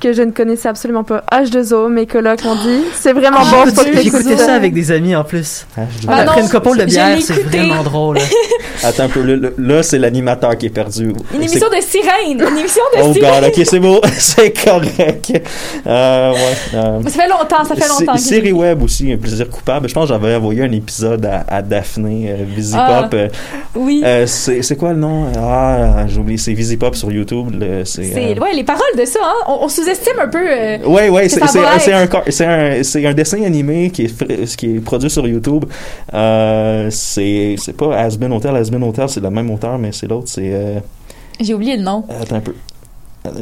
que 0.00 0.12
je 0.12 0.22
ne 0.22 0.30
connaissais 0.30 0.68
absolument 0.68 1.04
pas, 1.04 1.22
H2O, 1.32 1.88
mes 1.88 2.06
colocs 2.06 2.44
m'ont 2.44 2.54
dit, 2.56 2.82
c'est 2.94 3.12
vraiment 3.12 3.38
Ah, 3.40 3.64
bon, 3.66 3.82
J'écoutais 4.02 4.36
ça. 4.36 4.46
ça 4.46 4.54
avec 4.54 4.74
des 4.74 4.90
amis 4.90 5.16
en 5.16 5.24
plus. 5.24 5.66
Ah, 5.76 5.82
je- 6.00 6.06
Ah, 6.08 6.16
Après 6.18 6.36
non, 6.40 6.46
une 6.46 6.50
couple 6.52 6.78
de 6.78 6.84
bière, 6.84 7.18
c'est 7.22 7.42
vraiment 7.42 7.82
drôle. 7.82 8.18
Attends 8.82 9.04
un 9.04 9.08
peu, 9.08 9.22
là, 9.56 9.82
c'est 9.82 9.98
l'animateur 9.98 10.56
qui 10.58 10.66
est 10.66 10.70
perdu. 10.70 11.12
Une 11.34 11.42
émission 11.42 11.66
de 11.68 11.80
sirène! 11.82 12.40
Une 12.46 12.58
émission 12.58 12.82
de 12.94 13.02
Oh 13.04 13.12
sirène! 13.14 13.40
god, 13.40 13.50
ok, 13.56 13.62
c'est 13.66 13.80
beau, 13.80 14.00
c'est 14.18 14.52
correct. 14.64 15.32
Euh, 15.86 16.32
ouais. 16.32 16.38
euh, 16.74 17.02
Ça 17.04 17.10
fait 17.22 17.28
longtemps, 17.28 17.64
ça 17.64 17.74
fait 17.74 17.88
longtemps. 17.88 18.16
série 18.18 18.52
web 18.52 18.82
aussi, 18.82 19.10
un 19.12 19.16
plaisir 19.16 19.48
coupable. 19.48 19.88
Je 19.88 19.94
pense 19.94 20.08
que 20.08 20.14
j'avais 20.14 20.34
envoyé 20.34 20.62
un 20.62 20.72
épisode 20.72 21.24
à, 21.24 21.44
à 21.48 21.62
Daphné 21.62 22.30
euh, 22.32 22.44
Visipop. 22.46 22.80
Ah. 22.86 23.08
euh, 23.14 23.28
Oui. 23.74 24.02
euh, 24.04 24.26
c'est 24.26 24.76
quoi 24.76 24.92
le 24.92 24.98
nom? 24.98 25.26
Ah, 25.38 26.04
j'ai 26.06 26.18
oublié, 26.20 26.36
c'est 26.38 26.52
Visipop 26.52 26.94
sur 26.96 27.10
YouTube. 27.10 27.48
le- 27.58 27.84
C'est 27.86 28.02
euh, 28.14 28.40
ouais, 28.40 28.52
les 28.54 28.64
paroles 28.64 28.82
de 28.98 29.04
ça, 29.06 29.20
hein. 29.22 29.34
On, 29.48 29.64
on 29.64 29.68
sous-estime 29.94 30.18
un 30.20 30.28
peu. 30.28 30.38
euh, 30.50 30.78
ouais, 30.86 31.10
que 31.10 31.28
c'est 31.28 31.92
un, 31.92 32.48
un, 32.48 32.82
c'est 32.82 33.06
un 33.06 33.14
dessin 33.14 33.42
animé 33.42 33.90
qui 33.90 34.04
est, 34.04 34.56
qui 34.56 34.76
est 34.76 34.80
produit 34.80 35.10
sur 35.10 35.26
YouTube. 35.26 35.64
Euh, 36.14 36.88
c'est 36.90 37.54
c'est 37.58 37.76
pas 37.76 37.96
Asbin 37.98 38.30
Hotel. 38.32 38.56
Asbin 38.56 38.82
Hotel, 38.82 39.08
c'est 39.08 39.20
le 39.20 39.30
même 39.30 39.50
auteur, 39.50 39.78
mais 39.78 39.92
c'est 39.92 40.06
l'autre. 40.06 40.28
C'est. 40.28 40.50
euh, 40.52 40.78
J'ai 41.40 41.54
oublié 41.54 41.76
le 41.76 41.82
nom. 41.82 42.04
attends 42.20 42.36
un 42.36 42.40
peu. 42.40 42.54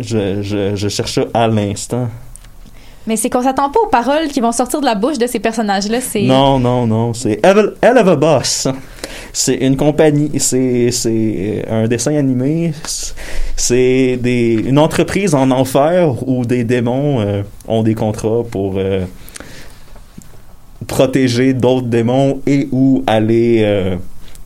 Je, 0.01 0.41
je, 0.43 0.75
je 0.77 0.89
cherche 0.89 1.15
ça 1.15 1.25
à 1.35 1.47
l'instant. 1.47 2.09
Mais 3.07 3.17
c'est 3.17 3.29
qu'on 3.29 3.43
s'attend 3.43 3.71
pas 3.71 3.81
aux 3.81 3.89
paroles 3.89 4.29
qui 4.29 4.41
vont 4.41 4.53
sortir 4.53 4.81
de 4.81 4.87
la 4.87 4.95
bouche 4.95 5.19
de 5.19 5.27
ces 5.27 5.39
personnages-là. 5.39 6.01
C'est. 6.01 6.23
Non, 6.23 6.59
non, 6.59 6.87
non. 6.87 7.13
C'est 7.13 7.41
Hell 7.45 7.99
of 7.99 8.09
a 8.09 8.17
Boss. 8.17 8.69
C'est 9.33 9.57
une 9.57 9.77
compagnie, 9.77 10.31
c'est 10.39 10.91
c'est 10.91 11.65
un 11.69 11.87
dessin 11.89 12.15
animé. 12.15 12.73
C'est 13.57 14.17
des 14.21 14.55
une 14.67 14.79
entreprise 14.79 15.35
en 15.35 15.51
enfer 15.51 16.15
où 16.29 16.45
des 16.45 16.65
démons 16.65 17.21
euh, 17.21 17.43
ont 17.69 17.83
des 17.83 17.95
contrats 17.95 18.43
pour 18.49 18.75
euh, 18.77 19.05
protéger 20.87 21.53
d'autres 21.53 21.87
démons 21.87 22.41
et 22.47 22.69
ou 22.73 23.03
aller 23.07 23.63
euh, 23.65 23.97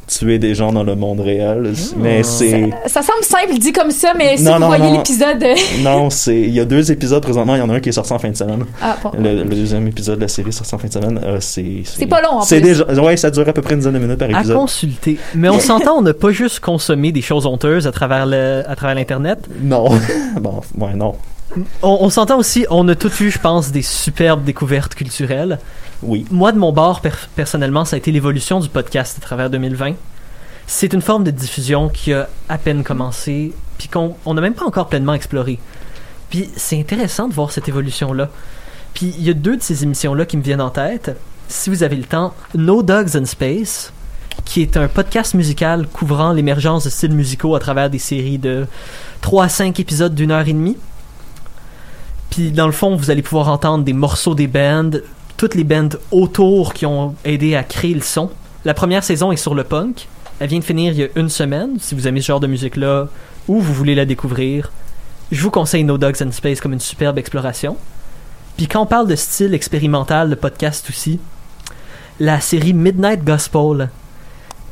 tuer 0.09 0.39
des 0.39 0.55
gens 0.55 0.73
dans 0.73 0.83
le 0.83 0.97
monde 0.97 1.21
réel. 1.21 1.73
Mais 1.97 2.23
c'est 2.25 2.71
Ça 2.87 3.03
semble 3.03 3.23
simple 3.23 3.59
dit 3.59 3.73
comme 3.73 3.91
ça, 3.91 4.13
mais 4.17 4.37
si 4.37 4.43
Non, 4.45 4.55
vous 4.55 4.61
non, 4.61 4.67
voyez 4.69 4.85
non. 4.91 4.97
l'épisode. 4.99 5.43
euh, 5.43 5.55
non, 5.83 6.11
c'est 6.11 6.41
il 6.41 6.51
y 6.51 6.59
a 6.61 6.65
deux 6.65 6.91
épisodes 6.91 7.23
présentement. 7.23 7.55
Il 7.55 7.59
y 7.59 7.63
en 7.63 7.71
a 7.71 7.75
un 7.75 7.81
qui 7.81 7.91
est 7.91 7.93
sorti 7.93 8.13
en 8.13 8.19
fin 8.19 8.31
de 8.31 8.37
semaine. 8.37 8.65
Ah, 8.83 8.97
bon. 9.03 9.13
Le, 9.19 9.43
le 9.45 9.45
deuxième 9.45 9.87
épisode 9.87 10.17
de 10.17 10.23
la 10.23 10.29
série 10.29 10.53
sorti 10.53 10.75
en 10.75 10.79
fin 10.79 10.89
de 10.89 10.93
semaine. 10.93 11.21
euh, 11.23 11.37
c'est 11.41 11.83
C'est 11.85 12.07
pas 12.07 12.21
long, 12.23 12.39
en 12.39 12.41
C'est 12.43 12.61
plus. 12.61 12.71
déjà 12.85 13.03
ouais, 13.03 13.17
ça 13.17 13.31
dure 13.31 13.49
à 13.49 13.53
peu 13.53 13.63
près 13.63 13.75
une 13.75 13.81
dizaine 13.81 13.95
de 13.95 13.99
minutes 13.99 14.19
par 14.19 14.29
À 14.29 14.33
épisode. 14.41 14.57
consulter. 14.57 15.19
Mais 15.35 15.49
on 15.49 15.61
s'entend, 15.61 15.99
on 15.99 16.03
n'a 16.03 16.15
pas 16.15 16.31
juste 16.31 16.61
consommé 16.61 17.13
des 17.13 17.23
choses 17.23 17.47
honteuses 17.47 17.87
à 17.87 17.93
travers 17.93 18.27
le, 18.27 18.63
à 18.67 18.75
travers 18.77 18.97
l'internet. 18.97 19.39
Non. 19.63 19.89
bon, 20.41 20.61
ouais, 20.79 20.95
non. 20.95 21.15
On, 21.83 21.99
on 22.01 22.11
s'entend 22.11 22.39
aussi, 22.39 22.67
on 22.71 22.87
a 22.89 22.95
tout 22.95 23.11
eu, 23.23 23.31
je 23.31 23.39
pense, 23.39 23.71
des 23.73 23.83
superbes 23.83 24.45
découvertes 24.45 24.95
culturelles. 24.95 25.59
Oui. 26.03 26.25
Moi, 26.31 26.53
de 26.53 26.59
mon 26.59 26.73
bord, 26.73 27.01
per- 27.01 27.11
personnellement, 27.35 27.85
ça 27.85 27.97
a 27.97 27.99
été 27.99 28.13
l'évolution 28.13 28.61
du 28.61 28.69
podcast 28.69 29.17
à 29.19 29.21
travers 29.21 29.51
2020. 29.51 29.95
C'est 30.67 30.93
une 30.93 31.01
forme 31.03 31.25
de 31.25 31.31
diffusion 31.31 31.89
qui 31.89 32.13
a 32.13 32.29
à 32.49 32.59
peine 32.59 32.85
commencé, 32.85 33.53
puis 33.79 33.89
qu'on 33.89 34.15
on 34.27 34.35
n'a 34.35 34.41
même 34.41 34.55
pas 34.55 34.67
encore 34.67 34.89
pleinement 34.89 35.15
exploré. 35.15 35.59
Puis 36.31 36.51
c'est 36.57 36.79
intéressant 36.79 37.27
de 37.29 37.35
voir 37.35 37.51
cette 37.51 37.69
évolution-là. 37.69 38.29
Puis 38.95 39.15
il 39.19 39.25
y 39.25 39.31
a 39.31 39.35
deux 39.35 39.57
de 39.57 39.63
ces 39.63 39.83
émissions-là 39.83 40.27
qui 40.27 40.37
me 40.37 40.43
viennent 40.43 40.61
en 40.61 40.71
tête. 40.71 41.17
Si 41.49 41.71
vous 41.71 41.83
avez 41.83 41.97
le 41.97 42.05
temps, 42.05 42.35
No 42.55 42.83
Dogs 42.83 43.17
in 43.17 43.25
Space, 43.25 43.93
qui 44.45 44.61
est 44.61 44.77
un 44.77 44.89
podcast 44.89 45.33
musical 45.35 45.87
couvrant 45.87 46.33
l'émergence 46.33 46.85
de 46.85 46.91
styles 46.91 47.15
musicaux 47.15 47.55
à 47.55 47.61
travers 47.61 47.89
des 47.89 47.99
séries 47.99 48.39
de 48.39 48.67
3 49.23 49.45
à 49.45 49.49
5 49.49 49.81
épisodes 49.81 50.15
d'une 50.15 50.31
heure 50.31 50.47
et 50.47 50.53
demie. 50.53 50.77
Puis 52.31 52.51
dans 52.51 52.67
le 52.67 52.73
fond, 52.73 52.97
vous 52.97 53.11
allez 53.11 53.23
pouvoir 53.23 53.49
entendre 53.49 53.85
des 53.85 53.93
morceaux 53.93 54.35
des 54.35 54.47
bands, 54.47 54.91
toutes 55.37 55.55
les 55.55 55.65
bands 55.65 55.97
autour 56.11 56.75
qui 56.75 56.87
ont 56.87 57.15
aidé 57.25 57.55
à 57.55 57.63
créer 57.63 57.95
le 57.95 58.01
son. 58.01 58.31
La 58.65 58.75
première 58.75 59.05
saison 59.05 59.33
est 59.33 59.37
sur 59.37 59.55
le 59.55 59.65
punk. 59.65 60.09
Elle 60.41 60.49
vient 60.49 60.59
de 60.59 60.65
finir 60.65 60.93
il 60.93 60.99
y 60.99 61.05
a 61.05 61.09
une 61.17 61.29
semaine. 61.29 61.77
Si 61.81 61.95
vous 61.95 62.07
aimez 62.07 62.21
ce 62.21 62.27
genre 62.27 62.41
de 62.41 62.47
musique-là 62.47 63.09
ou 63.49 63.61
vous 63.61 63.75
voulez 63.75 63.95
la 63.95 64.05
découvrir, 64.05 64.71
je 65.33 65.43
vous 65.43 65.51
conseille 65.51 65.85
No 65.85 65.99
Dogs 65.99 66.23
in 66.23 66.31
Space 66.31 66.61
comme 66.61 66.73
une 66.73 66.81
superbe 66.81 67.19
exploration. 67.19 67.77
Puis 68.57 68.67
quand 68.67 68.83
on 68.83 68.87
parle 68.87 69.07
de 69.07 69.17
style 69.17 69.55
expérimental 69.55 70.31
de 70.31 70.35
podcast 70.35 70.87
aussi, 70.91 71.21
la 72.19 72.41
série 72.41 72.73
Midnight 72.73 73.25
Gospel, 73.25 73.91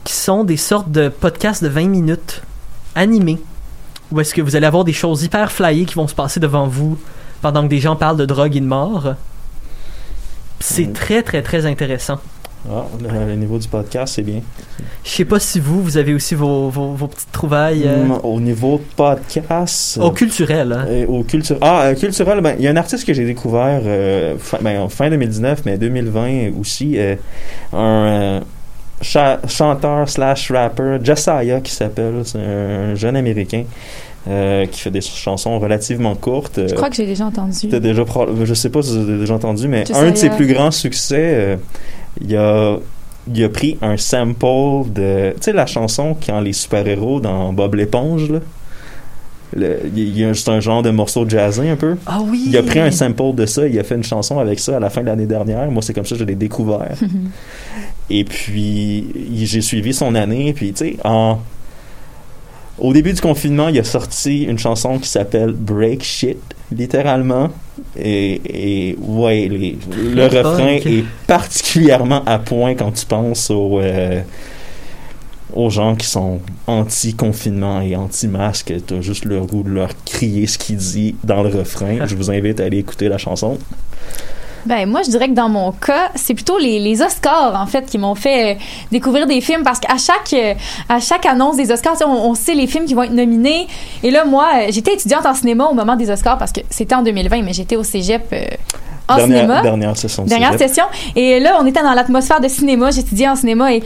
qui 0.02 0.12
sont 0.12 0.44
des 0.44 0.56
sortes 0.56 0.90
de 0.90 1.08
podcasts 1.08 1.62
de 1.62 1.68
20 1.68 1.88
minutes 1.88 2.42
animés, 2.94 3.40
où 4.10 4.20
est-ce 4.20 4.34
que 4.34 4.42
vous 4.42 4.56
allez 4.56 4.66
avoir 4.66 4.84
des 4.84 4.92
choses 4.92 5.22
hyper 5.22 5.52
flyées 5.52 5.84
qui 5.84 5.94
vont 5.94 6.08
se 6.08 6.14
passer 6.14 6.40
devant 6.40 6.66
vous 6.66 6.98
pendant 7.42 7.62
que 7.62 7.68
des 7.68 7.78
gens 7.80 7.96
parlent 7.96 8.16
de 8.16 8.26
drogue 8.26 8.56
et 8.56 8.60
de 8.60 8.66
mort. 8.66 9.14
C'est 10.60 10.86
Mm. 10.88 10.92
très 10.92 11.22
très 11.22 11.42
très 11.42 11.66
intéressant. 11.66 12.18
Ah, 12.68 12.84
le, 13.00 13.26
le 13.28 13.36
niveau 13.36 13.58
du 13.58 13.68
podcast, 13.68 14.14
c'est 14.16 14.22
bien. 14.22 14.40
Je 15.04 15.10
sais 15.10 15.24
pas 15.24 15.38
si 15.38 15.60
vous, 15.60 15.80
vous 15.84 15.98
avez 15.98 16.12
aussi 16.14 16.34
vos, 16.34 16.68
vos, 16.68 16.94
vos 16.94 17.06
petites 17.06 17.30
trouvailles 17.30 17.84
euh, 17.86 18.04
Mm, 18.06 18.18
Au 18.24 18.40
niveau 18.40 18.80
podcast. 18.96 19.98
au 20.02 20.10
culturel. 20.10 20.72
hein. 20.72 20.84
euh, 20.88 21.06
au 21.06 21.22
culture 21.22 21.58
ah 21.60 21.82
euh, 21.82 21.94
culturel 21.94 22.40
ben 22.40 22.56
il 22.58 22.64
y 22.64 22.66
a 22.66 22.72
un 22.72 22.76
artiste 22.76 23.06
que 23.06 23.14
j'ai 23.14 23.24
découvert 23.24 23.82
euh, 23.84 24.36
fin, 24.38 24.58
ben, 24.60 24.80
en 24.80 24.88
fin 24.88 25.08
2019 25.10 25.62
mais 25.64 25.78
2020 25.78 26.58
aussi 26.58 26.94
euh, 26.98 27.14
un 27.72 28.40
cha- 29.00 29.38
chanteur 29.46 30.08
slash 30.08 30.50
rapper 30.50 30.98
Josiah 31.04 31.60
qui 31.60 31.70
s'appelle 31.70 32.22
c'est 32.24 32.38
un 32.40 32.96
jeune 32.96 33.14
américain 33.14 33.62
euh, 34.28 34.66
qui 34.66 34.80
fait 34.80 34.90
des 34.90 35.00
chansons 35.00 35.58
relativement 35.58 36.14
courtes 36.14 36.60
Je 36.66 36.74
crois 36.74 36.90
que 36.90 36.96
j'ai 36.96 37.06
déjà 37.06 37.26
entendu. 37.26 37.68
T'as 37.68 37.80
déjà 37.80 38.04
je 38.44 38.54
sais 38.54 38.70
pas 38.70 38.82
si 38.82 38.96
avez 38.96 39.18
déjà 39.18 39.34
entendu 39.34 39.68
mais 39.68 39.84
un 39.94 40.10
de 40.10 40.16
ses 40.16 40.30
plus 40.30 40.46
grands 40.46 40.70
succès 40.70 41.32
euh, 41.34 41.56
Il 42.20 42.36
a, 42.36 42.76
il 43.32 43.44
a 43.44 43.48
pris 43.48 43.78
un 43.82 43.96
sample 43.96 44.90
de. 44.92 45.32
Tu 45.34 45.42
sais, 45.42 45.52
la 45.52 45.66
chanson 45.66 46.16
quand 46.24 46.40
les 46.40 46.52
super-héros 46.52 47.20
dans 47.20 47.52
Bob 47.52 47.74
l'éponge, 47.74 48.30
là. 48.30 48.40
Le- 49.54 49.78
il 49.94 50.18
y 50.18 50.24
a 50.24 50.34
c'est 50.34 50.50
un 50.50 50.58
genre 50.58 50.82
de 50.82 50.90
morceau 50.90 51.26
jazzé 51.28 51.68
un 51.68 51.76
peu. 51.76 51.96
Ah 52.04 52.18
oui! 52.22 52.44
Il 52.48 52.56
a 52.56 52.62
pris 52.64 52.80
un 52.80 52.90
sample 52.90 53.34
de 53.36 53.46
ça, 53.46 53.66
il 53.66 53.78
a 53.78 53.84
fait 53.84 53.94
une 53.94 54.02
chanson 54.02 54.40
avec 54.40 54.58
ça 54.58 54.76
à 54.76 54.80
la 54.80 54.90
fin 54.90 55.02
de 55.02 55.06
l'année 55.06 55.26
dernière. 55.26 55.70
Moi, 55.70 55.82
c'est 55.82 55.94
comme 55.94 56.04
ça 56.04 56.16
que 56.16 56.20
je 56.20 56.24
l'ai 56.24 56.34
découvert. 56.34 56.96
Et 58.10 58.24
puis, 58.24 59.06
j'ai 59.34 59.60
suivi 59.60 59.92
son 59.94 60.14
année. 60.14 60.52
Puis, 60.52 60.72
tu 60.72 60.84
sais, 60.84 60.96
en... 61.04 61.38
au 62.78 62.92
début 62.92 63.12
du 63.12 63.20
confinement, 63.20 63.68
il 63.68 63.78
a 63.78 63.84
sorti 63.84 64.44
une 64.44 64.58
chanson 64.58 64.98
qui 64.98 65.08
s'appelle 65.08 65.52
Break 65.52 66.02
Shit, 66.02 66.38
littéralement. 66.70 67.50
Et, 67.98 68.90
et 68.90 68.96
ouais, 68.98 69.48
les- 69.48 69.78
le 70.14 70.24
refrain 70.26 70.78
est 71.00 71.04
particulièrement 71.26 72.22
à 72.26 72.38
point 72.38 72.74
quand 72.74 72.92
tu 72.92 73.06
penses 73.06 73.50
aux, 73.50 73.78
euh, 73.80 74.20
aux 75.54 75.70
gens 75.70 75.94
qui 75.94 76.06
sont 76.06 76.40
anti-confinement 76.66 77.80
et 77.80 77.96
anti-masque. 77.96 78.72
T'as 78.86 79.00
juste 79.00 79.24
le 79.24 79.40
goût 79.40 79.62
de 79.62 79.70
leur 79.70 79.90
crier 80.04 80.46
ce 80.46 80.58
qu'il 80.58 80.76
dit 80.76 81.14
dans 81.24 81.42
le 81.42 81.48
refrain. 81.50 81.98
Je 82.06 82.14
vous 82.14 82.30
invite 82.30 82.60
à 82.60 82.64
aller 82.64 82.78
écouter 82.78 83.08
la 83.08 83.18
chanson. 83.18 83.58
Ben 84.66 84.88
moi 84.88 85.02
je 85.02 85.10
dirais 85.10 85.28
que 85.28 85.34
dans 85.34 85.48
mon 85.48 85.70
cas, 85.72 86.10
c'est 86.14 86.34
plutôt 86.34 86.58
les, 86.58 86.78
les 86.80 87.00
Oscars 87.00 87.54
en 87.60 87.66
fait 87.66 87.86
qui 87.86 87.98
m'ont 87.98 88.14
fait 88.14 88.54
euh, 88.54 88.58
découvrir 88.90 89.26
des 89.26 89.40
films 89.40 89.62
parce 89.62 89.78
qu'à 89.78 89.96
chaque 89.96 90.32
euh, 90.32 90.54
à 90.88 90.98
chaque 90.98 91.24
annonce 91.24 91.56
des 91.56 91.70
Oscars, 91.70 91.96
on, 92.04 92.10
on 92.30 92.34
sait 92.34 92.54
les 92.54 92.66
films 92.66 92.84
qui 92.84 92.94
vont 92.94 93.04
être 93.04 93.12
nominés. 93.12 93.68
Et 94.02 94.10
là 94.10 94.24
moi 94.24 94.48
euh, 94.54 94.66
j'étais 94.70 94.94
étudiante 94.94 95.24
en 95.24 95.34
cinéma 95.34 95.66
au 95.66 95.74
moment 95.74 95.94
des 95.94 96.10
Oscars 96.10 96.36
parce 96.36 96.52
que 96.52 96.60
c'était 96.68 96.94
en 96.94 97.02
2020 97.02 97.42
mais 97.42 97.52
j'étais 97.52 97.76
au 97.76 97.84
cégep 97.84 98.34
en 99.08 99.16
dernière, 99.16 99.38
cinéma. 99.40 99.62
dernière 99.62 99.96
session 99.96 100.24
de 100.24 100.28
Dernière 100.28 100.52
cégep. 100.52 100.68
session. 100.68 100.84
Et 101.14 101.38
là, 101.40 101.58
on 101.60 101.66
était 101.66 101.82
dans 101.82 101.92
l'atmosphère 101.92 102.40
de 102.40 102.48
cinéma. 102.48 102.90
J'étudiais 102.90 103.28
en 103.28 103.36
cinéma 103.36 103.72
et 103.72 103.82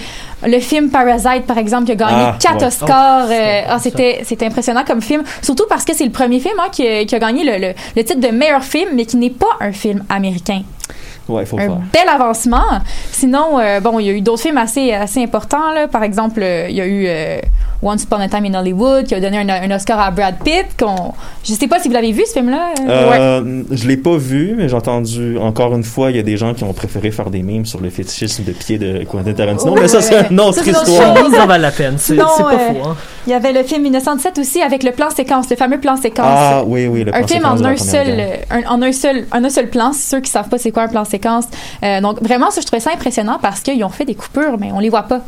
le 0.47 0.59
film 0.61 0.89
Parasite, 0.91 1.47
par 1.47 1.59
exemple, 1.59 1.85
qui 1.87 1.93
a 1.93 1.95
gagné 1.97 2.15
Ah, 2.17 2.37
quatre 2.41 2.61
ouais. 2.61 2.67
Oscars. 2.67 3.27
Oh, 3.29 3.31
euh, 3.31 3.35
c'était 3.35 3.65
ah, 3.69 3.79
c'était, 3.79 4.21
c'était 4.25 4.47
impressionnant 4.47 4.85
comme 4.87 5.03
film. 5.03 5.23
Surtout 5.43 5.65
parce 5.69 5.85
que 5.85 5.95
c'est 5.95 6.05
le 6.05 6.11
premier 6.11 6.41
film 6.41 6.55
hein, 6.59 6.69
qui, 6.73 6.87
a- 6.87 7.05
qui 7.05 7.15
a 7.15 7.19
gagné 7.19 7.45
le, 7.45 7.59
le- 7.69 7.75
le 7.97 8.05
titre 8.05 8.21
de 8.21 8.29
meilleur 8.35 8.63
film, 8.65 8.91
mais 8.95 9.05
qui 9.05 9.17
n'est 9.19 9.31
pas 9.31 9.47
un 9.61 9.73
film 9.73 10.05
américain. 10.09 10.63
Ouais, 11.29 11.43
il 11.43 11.47
faut 11.47 11.57
le 11.59 11.65
Un 11.65 11.67
faire. 11.67 11.77
bel 11.93 12.09
avancement. 12.09 12.65
Sinon, 13.13 13.61
euh, 13.61 13.79
bon, 13.81 14.01
il 14.01 14.07
y 14.07 14.11
a 14.11 14.13
eu 14.13 14.21
d'autres 14.21 14.43
films 14.43 14.59
assez, 14.59 14.93
assez 14.93 15.23
importants. 15.23 15.71
Là. 15.73 15.87
Par 15.87 16.03
exemple, 16.03 16.41
euh, 16.43 16.67
il 16.69 16.75
y 16.75 16.81
a 16.81 16.87
eu 16.87 17.05
euh, 17.07 17.39
Once 17.83 18.03
Upon 18.05 18.17
a 18.21 18.29
Time 18.29 18.45
in 18.45 18.55
Hollywood 18.55 19.05
qui 19.07 19.15
a 19.15 19.21
donné 19.21 19.39
un, 19.39 19.49
un 19.49 19.71
Oscar 19.75 19.99
à 19.99 20.11
Brad 20.11 20.37
Pitt. 20.45 20.67
Qu'on... 20.79 21.13
Je 21.45 21.53
sais 21.55 21.67
pas 21.67 21.81
si 21.81 21.89
vous 21.89 21.95
l'avez 21.95 22.13
vu, 22.13 22.23
ce 22.27 22.33
film-là. 22.35 22.75
euh, 22.81 23.41
Euh, 23.41 23.63
Je 23.71 23.89
l'ai 23.89 23.97
pas 23.97 24.17
vu, 24.17 24.55
mais 24.57 24.69
j'ai 24.69 24.75
entendu 24.77 25.39
encore 25.39 25.75
une 25.75 25.83
fois, 25.85 26.11
il 26.11 26.17
y 26.17 26.21
a 26.21 26.23
des 26.23 26.37
gens 26.37 26.53
qui 26.55 26.63
ont 26.65 26.73
préféré 26.75 27.11
faire 27.11 27.31
des 27.31 27.43
mimes 27.43 27.65
sur 27.67 27.81
le 27.81 27.89
fétichisme 27.91 28.45
de 28.45 28.53
pied 28.53 28.77
de 28.79 29.05
Quentin 29.05 29.33
Tarantino. 29.33 29.73
Ouais. 29.73 29.83
mais 29.83 29.89
ça, 29.89 30.03
c'est 30.03 30.31
une 30.31 30.41
autre 30.41 30.67
histoire. 30.67 31.17
Ça 31.31 31.47
valent 31.47 31.63
la 31.63 31.71
peine. 31.71 31.95
C'est 31.99 32.15
Non, 32.17 32.27
c'est 32.37 32.43
pas 32.43 32.53
euh, 32.55 32.69
faux. 32.75 32.89
Hein. 32.91 32.97
Il 33.27 33.31
y 33.31 33.35
avait 33.35 33.53
le 33.53 33.63
film 33.63 33.83
1917 33.83 34.39
aussi 34.39 34.61
avec 34.63 34.83
le 34.83 34.93
plan 34.93 35.09
séquence, 35.11 35.49
le 35.49 35.57
fameux 35.57 35.79
plan 35.81 35.97
séquence. 35.97 36.27
Ah 36.29 36.63
oui, 36.67 36.87
oui, 36.87 37.05
le 37.05 37.15
un 37.15 37.19
plan 37.19 37.27
film 37.27 37.43
séquence 37.43 37.61
en 37.61 37.65
un 37.65 37.77
seul, 37.77 38.21
un, 38.51 38.63
en 38.69 38.83
un 38.83 38.93
seul, 38.93 39.27
en 39.33 39.43
un 39.45 39.51
seul 39.51 39.69
plan. 39.69 39.93
C'est 39.93 40.11
ceux 40.17 40.21
qui 40.21 40.31
savent 40.31 40.49
pas 40.49 40.59
c'est 40.59 40.71
quoi 40.71 40.83
un 40.85 40.89
plan 40.89 41.05
séquence. 41.05 41.45
Euh, 41.83 42.01
donc 42.01 42.21
vraiment, 42.23 42.51
ça 42.51 42.61
je 42.61 42.67
trouvais 42.67 42.81
ça 42.81 42.91
impressionnant 42.93 43.39
parce 43.41 43.61
qu'ils 43.61 43.83
ont 43.85 43.89
fait 43.89 44.05
des 44.05 44.15
coupures, 44.15 44.57
mais 44.59 44.71
on 44.75 44.81
les 44.81 44.89
voit 44.91 45.03
pas. 45.05 45.21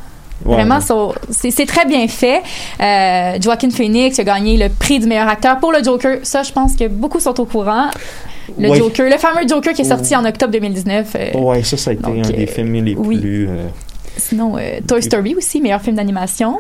Ouais, 0.45 0.55
Vraiment, 0.57 0.79
ouais. 0.79 1.15
c'est 1.31 1.67
très 1.67 1.85
bien 1.87 2.07
fait. 2.09 2.43
Euh, 2.81 3.39
Joaquin 3.41 3.71
Phoenix 3.71 4.19
a 4.19 4.25
gagné 4.25 4.57
le 4.57 4.69
prix 4.69 4.99
du 4.99 5.07
meilleur 5.07 5.29
acteur 5.29 5.59
pour 5.59 5.73
le 5.73 5.83
Joker. 5.83 6.19
Ça, 6.23 6.43
je 6.43 6.53
pense 6.53 6.75
que 6.75 6.89
beaucoup 6.89 7.21
sont 7.21 7.39
au 7.41 7.45
courant. 7.45 7.87
Le 8.59 8.69
Ouais. 8.71 8.79
Joker, 8.79 9.09
le 9.09 9.19
fameux 9.19 9.47
Joker 9.49 9.73
qui 9.73 9.83
est 9.83 9.85
sorti 9.85 10.17
en 10.17 10.25
octobre 10.25 10.53
2019. 10.53 11.15
euh, 11.15 11.39
Ouais, 11.39 11.63
ça, 11.63 11.77
ça 11.77 11.91
a 11.91 11.93
été 11.95 12.03
Donc, 12.03 12.27
un 12.27 12.31
des 12.31 12.43
euh, 12.43 12.47
films 12.47 12.73
les 12.85 12.95
oui. 12.97 13.19
plus. 13.21 13.49
euh, 13.49 13.69
Sinon, 14.17 14.59
euh, 14.59 14.81
Toy 14.87 15.01
Story 15.03 15.35
aussi, 15.37 15.61
meilleur 15.61 15.81
film 15.81 15.97
d'animation. 15.97 16.59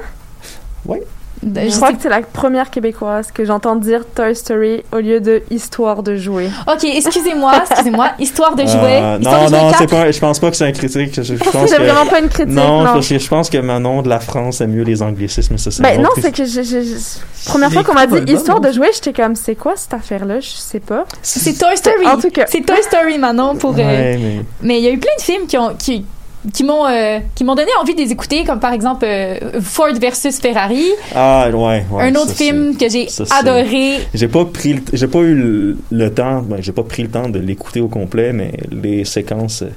Ouais. 0.86 1.02
Je 1.44 1.70
je 1.70 1.76
crois 1.76 1.88
sais- 1.88 1.94
que 1.94 2.02
c'est 2.02 2.08
la 2.08 2.20
première 2.20 2.70
québécoise 2.70 3.32
que 3.32 3.44
j'entends 3.44 3.74
dire 3.74 4.02
Toy 4.14 4.34
Story 4.36 4.84
au 4.92 4.98
lieu 4.98 5.20
de 5.20 5.42
Histoire 5.50 6.04
de 6.04 6.14
jouer. 6.14 6.48
Ok, 6.68 6.84
excusez-moi, 6.84 7.52
excusez-moi. 7.68 8.10
Histoire 8.20 8.54
de 8.54 8.64
jouer. 8.64 8.98
euh, 9.02 9.18
Histoire 9.18 9.38
non, 9.40 9.44
de 9.44 9.48
jouer 9.48 9.58
non, 9.62 9.70
4. 9.70 9.78
c'est 9.78 9.90
pas. 9.90 10.10
Je 10.12 10.20
pense 10.20 10.38
pas 10.38 10.50
que 10.50 10.56
c'est 10.56 10.66
un 10.66 10.72
critique. 10.72 11.14
Je, 11.16 11.22
je 11.22 11.34
pense 11.50 11.68
C'est 11.68 11.76
que. 11.78 11.82
vraiment 11.82 12.06
pas 12.06 12.20
une 12.20 12.28
critique, 12.28 12.54
non, 12.54 12.84
non. 12.84 12.92
parce 12.92 13.08
que 13.08 13.18
je 13.18 13.28
pense 13.28 13.50
que 13.50 13.58
Manon 13.58 14.02
de 14.02 14.08
la 14.08 14.20
France 14.20 14.60
aime 14.60 14.70
mieux 14.72 14.84
les 14.84 15.02
anglicismes. 15.02 15.58
Ça, 15.58 15.70
c'est 15.72 15.82
Ben 15.82 16.00
non, 16.00 16.10
c'est 16.20 16.30
que 16.30 16.44
je, 16.44 16.62
je- 16.62 16.82
je- 16.82 17.44
première 17.50 17.72
fois 17.72 17.82
qu'on 17.82 17.94
m'a 17.94 18.06
dit 18.06 18.32
histoire 18.32 18.60
de 18.60 18.70
jouer, 18.70 18.90
j'étais 18.94 19.12
comme 19.12 19.34
c'est 19.34 19.56
quoi 19.56 19.72
cette 19.74 19.94
affaire-là, 19.94 20.38
je 20.38 20.48
sais 20.48 20.80
pas. 20.80 21.04
C'est 21.22 21.58
Toy 21.58 21.76
Story. 21.76 22.06
En 22.06 22.18
tout 22.18 22.30
cas. 22.30 22.44
C'est 22.48 22.60
Toy 22.64 22.80
Story, 22.82 23.18
Manon, 23.18 23.56
pour. 23.56 23.72
euh, 23.72 23.78
Ouais, 23.78 24.16
mais. 24.22 24.40
Mais 24.62 24.78
il 24.78 24.84
y 24.84 24.88
a 24.88 24.90
eu 24.92 24.98
plein 24.98 25.14
de 25.18 25.22
films 25.22 25.46
qui 25.48 25.58
ont. 25.58 25.74
Qui, 25.76 26.04
qui 26.52 26.64
m'ont 26.64 26.86
euh, 26.86 27.18
qui 27.34 27.44
m'ont 27.44 27.54
donné 27.54 27.70
envie 27.80 27.94
de 27.94 28.00
les 28.00 28.10
écouter 28.10 28.42
comme 28.44 28.58
par 28.58 28.72
exemple 28.72 29.04
euh, 29.08 29.60
Ford 29.60 29.92
versus 30.00 30.38
Ferrari 30.40 30.86
Ah, 31.14 31.48
ouais, 31.52 31.84
ouais. 31.90 32.02
un 32.02 32.12
ça, 32.14 32.20
autre 32.20 32.32
film 32.32 32.76
que 32.76 32.88
j'ai 32.88 33.06
adoré 33.30 33.98
J'ai 34.12 34.28
pas 34.28 34.44
pris, 34.44 34.80
j'ai 34.92 35.06
pas 35.06 35.20
eu 35.20 35.34
le, 35.34 35.76
le 35.92 36.10
temps, 36.12 36.42
ben, 36.42 36.56
j'ai 36.60 36.72
pas 36.72 36.82
pris 36.82 37.02
le 37.02 37.08
temps 37.10 37.28
de 37.28 37.38
l'écouter 37.38 37.80
au 37.80 37.88
complet, 37.88 38.32
mais 38.32 38.52
les 38.70 39.04
séquences. 39.04 39.62
euh, 39.62 39.70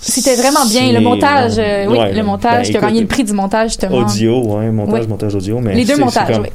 c'était 0.00 0.34
vraiment 0.36 0.66
bien 0.66 0.92
le 0.92 1.00
montage 1.00 1.56
oui 1.56 1.96
ouais, 1.98 2.10
le 2.10 2.16
ben, 2.16 2.22
montage 2.24 2.70
qui 2.70 2.76
a 2.76 2.80
gagné 2.80 3.00
le 3.00 3.06
prix 3.06 3.24
du 3.24 3.32
montage 3.32 3.70
justement 3.70 3.96
Audio, 3.98 4.38
ouais, 4.56 4.70
montage, 4.70 5.00
Oui. 5.02 5.08
montage 5.08 5.34
audio, 5.34 5.60
mais 5.60 5.74
les 5.74 5.84
deux 5.84 5.96
montages 5.96 6.30
comme, 6.34 6.42
oui. 6.42 6.48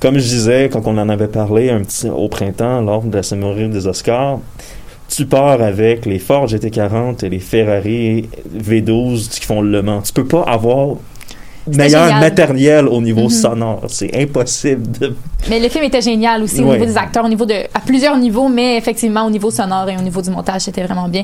comme 0.00 0.14
je 0.18 0.24
disais 0.28 0.68
quand 0.72 0.82
on 0.86 0.96
en 0.98 1.08
avait 1.08 1.26
parlé 1.28 1.70
un 1.70 1.80
petit 1.82 2.08
au 2.08 2.28
printemps 2.28 2.80
lors 2.80 3.02
de 3.02 3.16
la 3.16 3.22
cérémonie 3.22 3.68
des 3.68 3.86
Oscars. 3.86 4.38
Tu 5.08 5.26
pars 5.26 5.60
avec 5.62 6.06
les 6.06 6.18
Ford 6.18 6.46
GT40 6.46 7.24
et 7.24 7.28
les 7.30 7.38
Ferrari 7.38 8.28
V12 8.56 9.28
qui 9.30 9.46
font 9.46 9.62
le 9.62 9.82
Mans. 9.82 10.02
Tu 10.02 10.12
peux 10.12 10.26
pas 10.26 10.42
avoir 10.42 10.96
meilleur 11.66 12.04
génial. 12.06 12.20
matériel 12.20 12.88
au 12.88 13.00
niveau 13.00 13.24
Mhm. 13.24 13.28
sonore. 13.30 13.82
C'est 13.88 14.14
impossible 14.16 14.90
de 14.98 15.14
mais 15.50 15.60
le 15.60 15.68
film 15.68 15.84
était 15.84 16.00
génial 16.00 16.42
aussi 16.42 16.60
au 16.60 16.72
niveau 16.72 16.84
des 16.84 16.96
acteurs 16.96 17.24
au 17.24 17.28
niveau 17.28 17.44
de 17.46 17.54
à 17.72 17.80
plusieurs 17.84 18.16
niveaux 18.16 18.48
mais 18.48 18.76
effectivement 18.76 19.24
au 19.24 19.30
niveau 19.30 19.50
sonore 19.50 19.88
et 19.88 19.96
au 19.96 20.00
niveau 20.00 20.20
du 20.20 20.30
montage 20.30 20.62
c'était 20.62 20.82
vraiment 20.82 21.08
bien 21.08 21.22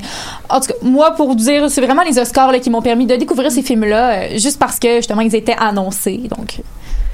en 0.49 0.61
tout 0.61 0.69
cas 0.69 0.75
moi 0.83 1.11
pour 1.13 1.35
dire 1.35 1.69
c'est 1.71 1.81
vraiment 1.81 2.03
les 2.03 2.17
Oscars 2.19 2.53
là, 2.53 2.59
qui 2.61 2.71
m'ont 2.71 2.81
permis 2.83 3.07
de 3.07 3.17
découvrir 3.17 3.51
ces 3.51 3.63
films 3.63 3.85
là 3.87 4.37
juste 4.39 4.59
parce 4.59 4.79
que 4.79 4.97
justement 4.97 5.23
ils 5.23 5.35
étaient 5.35 5.57
annoncés 5.59 6.21
donc 6.37 6.61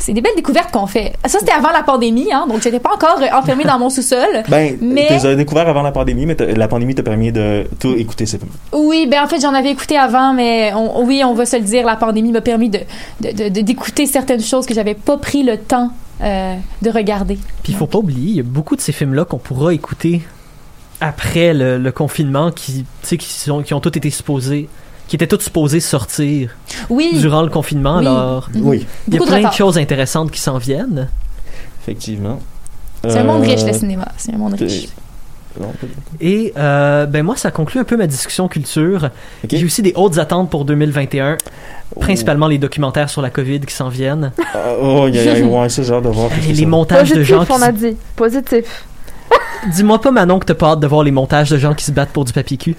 c'est 0.00 0.12
des 0.12 0.20
belles 0.20 0.34
découvertes 0.34 0.72
qu'on 0.72 0.86
fait. 0.86 1.12
Ça, 1.26 1.38
c'était 1.38 1.52
avant 1.52 1.70
la 1.70 1.82
pandémie, 1.84 2.32
hein, 2.32 2.46
donc 2.48 2.62
j'étais 2.62 2.80
pas 2.80 2.92
encore 2.94 3.18
euh, 3.20 3.26
enfermée 3.38 3.64
dans 3.64 3.78
mon 3.78 3.88
sous-sol. 3.90 4.26
Ben, 4.48 4.76
Mais- 4.80 5.06
tu 5.06 5.12
les 5.12 5.26
as 5.26 5.34
découvert 5.36 5.68
avant 5.68 5.82
la 5.82 5.92
pandémie, 5.92 6.26
mais 6.26 6.36
la 6.56 6.66
pandémie 6.68 6.94
t'a 6.94 7.02
permis 7.04 7.30
de 7.30 7.66
tout 7.78 7.94
écouter 7.94 8.26
ces 8.26 8.38
films. 8.38 8.50
Oui, 8.72 9.06
ben 9.08 9.22
en 9.22 9.28
fait, 9.28 9.40
j'en 9.40 9.54
avais 9.54 9.70
écouté 9.70 9.96
avant, 9.96 10.32
mais 10.32 10.72
on- 10.74 11.04
oui, 11.04 11.22
on 11.24 11.34
va 11.34 11.46
se 11.46 11.56
le 11.56 11.62
dire, 11.62 11.86
la 11.86 11.96
pandémie 11.96 12.32
m'a 12.32 12.40
permis 12.40 12.68
de 12.70 12.80
de- 13.20 13.32
de- 13.32 13.48
de- 13.50 13.60
d'écouter 13.60 14.06
certaines 14.06 14.42
choses 14.42 14.66
que 14.66 14.74
j'avais 14.74 14.94
pas 14.94 15.16
pris 15.18 15.42
le 15.42 15.56
temps 15.58 15.90
euh, 16.22 16.54
de 16.82 16.90
regarder. 16.90 17.36
Puis 17.62 17.72
il 17.72 17.76
faut 17.76 17.86
pas 17.86 17.98
oublier, 17.98 18.30
il 18.30 18.36
y 18.36 18.40
a 18.40 18.42
beaucoup 18.42 18.76
de 18.76 18.80
ces 18.80 18.92
films-là 18.92 19.24
qu'on 19.24 19.38
pourra 19.38 19.72
écouter 19.72 20.22
après 21.00 21.54
le, 21.54 21.78
le 21.78 21.92
confinement 21.92 22.50
qui, 22.50 22.84
tu 23.02 23.08
sais, 23.08 23.16
qui, 23.16 23.32
sont, 23.32 23.62
qui 23.62 23.72
ont 23.74 23.80
tous 23.80 23.96
été 23.96 24.10
supposés, 24.10 24.68
qui 25.10 25.16
étaient 25.16 25.26
tous 25.26 25.40
supposés 25.40 25.80
sortir 25.80 26.50
Oui, 26.88 27.10
durant 27.18 27.42
le 27.42 27.48
confinement. 27.50 27.96
Oui. 27.98 28.06
Alors, 28.06 28.48
Mhm. 28.54 28.62
Oui, 28.64 28.86
il 29.08 29.14
y 29.14 29.16
a 29.16 29.18
Beaucoup 29.18 29.30
plein 29.32 29.48
de 29.48 29.52
choses 29.54 29.76
intéressantes 29.76 30.30
qui 30.30 30.40
s'en 30.40 30.56
viennent. 30.56 31.08
effectivement. 31.82 32.38
c'est 33.02 33.18
un 33.18 33.24
monde 33.24 33.42
Euh, 33.42 33.46
riche, 33.48 33.64
le 33.64 33.72
cinéma. 33.72 34.06
C'est 34.16 34.32
un 34.32 34.38
monde 34.38 34.54
riche. 34.54 34.86
Et 36.20 36.52
euh, 36.56 37.06
ben 37.06 37.24
moi, 37.24 37.34
ça 37.36 37.50
conclut 37.50 37.80
un 37.80 37.84
peu 37.84 37.96
ma 37.96 38.06
discussion 38.06 38.46
culture. 38.46 39.10
J'ai 39.50 39.64
aussi 39.64 39.82
des 39.82 39.92
hautes 39.96 40.18
attentes 40.18 40.48
pour 40.48 40.64
2021, 40.64 41.38
principalement 41.98 42.46
les 42.46 42.58
documentaires 42.58 43.10
sur 43.10 43.20
la 43.20 43.30
COVID 43.30 43.60
qui 43.60 43.74
s'en 43.74 43.88
viennent. 43.88 44.30
Ah, 44.54 44.74
oh, 44.80 45.08
y 45.08 45.18
a, 45.18 45.24
y 45.24 45.28
a- 45.42 45.44
ouais, 45.44 45.58
hâte 45.66 45.80
de 46.04 46.08
voir. 46.08 46.30
Et 46.48 46.52
les 46.52 46.62
ça- 46.62 46.66
montages 46.68 47.08
de 47.10 47.14
Positif, 47.16 47.34
gens 47.34 47.44
qui 47.44 47.52
on 47.52 47.62
a 47.62 47.72
dit. 47.72 47.96
Positif. 48.14 48.84
Dis-moi 49.72 50.00
pas, 50.00 50.10
Manon, 50.10 50.38
que 50.38 50.46
t'as 50.46 50.54
pas 50.54 50.68
hâte 50.70 50.80
de 50.80 50.86
voir 50.86 51.02
les 51.02 51.10
montages 51.10 51.50
de 51.50 51.58
gens 51.58 51.74
qui 51.74 51.84
se 51.84 51.92
battent 51.92 52.10
pour 52.12 52.24
du 52.24 52.32
papier 52.32 52.56
cul. 52.56 52.74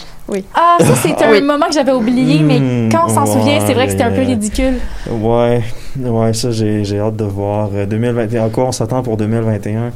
Ah, 0.56 0.78
ça, 0.80 0.96
c'est 0.96 1.22
un 1.24 1.32
Oui. 1.32 1.42
moment 1.42 1.68
que 1.68 1.74
j'avais 1.74 1.92
oublié, 1.92 2.40
mais 2.42 2.60
Hmm, 2.60 2.90
quand 2.92 3.04
on 3.06 3.10
s'en 3.10 3.26
ouais, 3.26 3.32
souvient, 3.40 3.60
c'est 3.66 3.74
vrai 3.76 3.86
que 3.86 3.92
c'était 3.92 4.04
un 4.04 4.12
peu 4.12 4.22
euh, 4.22 4.26
ridicule. 4.26 4.74
Ouais, 5.10 5.64
ouais, 6.00 6.34
ça, 6.34 6.50
j'ai 6.52 6.84
j'ai 6.84 7.00
hâte 7.00 7.16
de 7.16 7.24
voir. 7.26 7.70
Euh, 7.76 7.86
2021, 7.86 8.46
à 8.46 8.50
quoi 8.50 8.66
on 8.66 8.72
s'attend 8.72 9.04
pour 9.04 9.16
2021? 9.18 9.92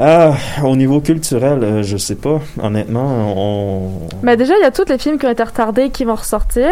Ah, 0.00 0.32
au 0.64 0.76
niveau 0.76 1.00
culturel, 1.00 1.62
euh, 1.62 1.82
je 1.82 1.96
sais 1.96 2.14
pas. 2.14 2.40
Honnêtement, 2.62 3.34
on. 3.36 3.90
Mais 4.22 4.36
déjà, 4.36 4.54
il 4.58 4.62
y 4.62 4.66
a 4.66 4.70
tous 4.70 4.88
les 4.88 4.98
films 4.98 5.18
qui 5.18 5.26
ont 5.26 5.30
été 5.30 5.42
retardés 5.42 5.82
et 5.84 5.90
qui 5.90 6.04
vont 6.04 6.14
ressortir. 6.14 6.70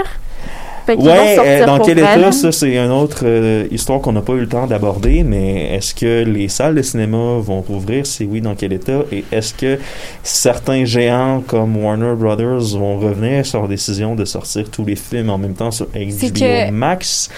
Vont 0.94 1.02
Ouais, 1.04 1.34
sortir 1.34 1.44
euh, 1.62 1.66
dans 1.66 1.76
pour 1.78 1.86
quel 1.86 1.98
état, 1.98 2.32
ça, 2.32 2.52
c'est 2.52 2.74
une 2.74 2.90
autre 2.90 3.22
euh, 3.24 3.66
histoire 3.70 4.00
qu'on 4.00 4.12
n'a 4.12 4.20
pas 4.20 4.34
eu 4.34 4.40
le 4.40 4.48
temps 4.48 4.66
d'aborder, 4.66 5.22
mais 5.24 5.74
est-ce 5.74 5.94
que 5.94 6.22
les 6.24 6.48
salles 6.48 6.74
de 6.76 6.82
cinéma 6.82 7.38
vont 7.40 7.60
rouvrir? 7.60 8.06
Si 8.06 8.24
oui, 8.24 8.40
dans 8.40 8.54
quel 8.54 8.72
état? 8.72 9.00
Et 9.10 9.24
est-ce 9.32 9.52
que 9.54 9.78
certains 10.22 10.84
géants 10.84 11.42
comme 11.46 11.76
Warner 11.76 12.14
Brothers 12.16 12.76
vont 12.78 12.98
revenir 12.98 13.44
sur 13.44 13.60
leur 13.60 13.68
décision 13.68 14.14
de 14.14 14.24
sortir 14.24 14.70
tous 14.70 14.84
les 14.84 14.96
films 14.96 15.30
en 15.30 15.38
même 15.38 15.54
temps 15.54 15.70
sur 15.70 15.86
HBO 15.86 16.30
que- 16.34 16.70
Max? 16.70 17.30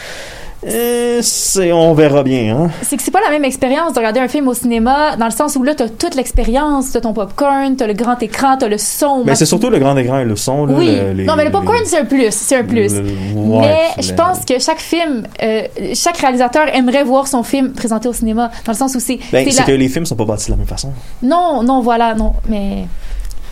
Euh, 0.66 1.20
c'est, 1.22 1.70
on 1.72 1.94
verra 1.94 2.24
bien, 2.24 2.56
hein. 2.56 2.70
C'est 2.82 2.96
que 2.96 3.02
c'est 3.04 3.12
pas 3.12 3.20
la 3.20 3.30
même 3.30 3.44
expérience 3.44 3.92
de 3.92 3.98
regarder 3.98 4.18
un 4.18 4.26
film 4.26 4.48
au 4.48 4.54
cinéma, 4.54 5.14
dans 5.16 5.26
le 5.26 5.30
sens 5.30 5.54
où 5.54 5.62
là, 5.62 5.74
t'as 5.76 5.88
toute 5.88 6.16
l'expérience, 6.16 6.90
t'as 6.90 7.00
ton 7.00 7.12
popcorn, 7.12 7.76
t'as 7.76 7.86
le 7.86 7.92
grand 7.92 8.20
écran, 8.22 8.56
t'as 8.58 8.66
le 8.66 8.76
son. 8.76 9.22
Mais 9.24 9.36
c'est 9.36 9.46
surtout 9.46 9.70
le 9.70 9.78
grand 9.78 9.96
écran 9.96 10.18
et 10.18 10.24
le 10.24 10.34
son, 10.34 10.66
là. 10.66 10.74
Oui. 10.76 10.86
le- 10.86 11.12
les- 11.12 11.24
non, 11.24 11.34
mais 11.36 11.44
le 11.44 11.52
popcorn, 11.52 11.78
les- 11.78 11.84
c'est 11.86 11.98
un 11.98 12.04
plus. 12.04 12.26
C'est 12.32 12.56
un 12.56 12.64
plus. 12.64 12.92
le- 12.92 13.02
ouais, 13.36 13.60
mais 13.96 14.02
je 14.02 14.12
pense 14.14 14.44
que 14.44 14.58
chaque 14.58 14.80
film, 14.80 15.22
euh, 15.42 15.62
chaque 15.94 16.16
réalisateur 16.18 16.74
aimerait 16.74 17.04
voir 17.04 17.28
son 17.28 17.44
film 17.44 17.72
présenté 17.72 18.08
au 18.08 18.12
cinéma, 18.12 18.50
dans 18.66 18.72
le 18.72 18.76
sens 18.78 18.94
où 18.96 19.00
c'est. 19.00 19.18
Ben, 19.32 19.44
c'est 19.44 19.52
c'est 19.52 19.60
la- 19.60 19.64
que 19.66 19.72
les 19.72 19.88
films 19.88 20.06
sont 20.06 20.16
pas 20.16 20.24
bâtis 20.24 20.46
de 20.46 20.50
la 20.52 20.56
même 20.56 20.66
façon. 20.66 20.90
Non, 21.22 21.62
non, 21.62 21.80
voilà, 21.82 22.14
non. 22.16 22.32
Mais. 22.48 22.86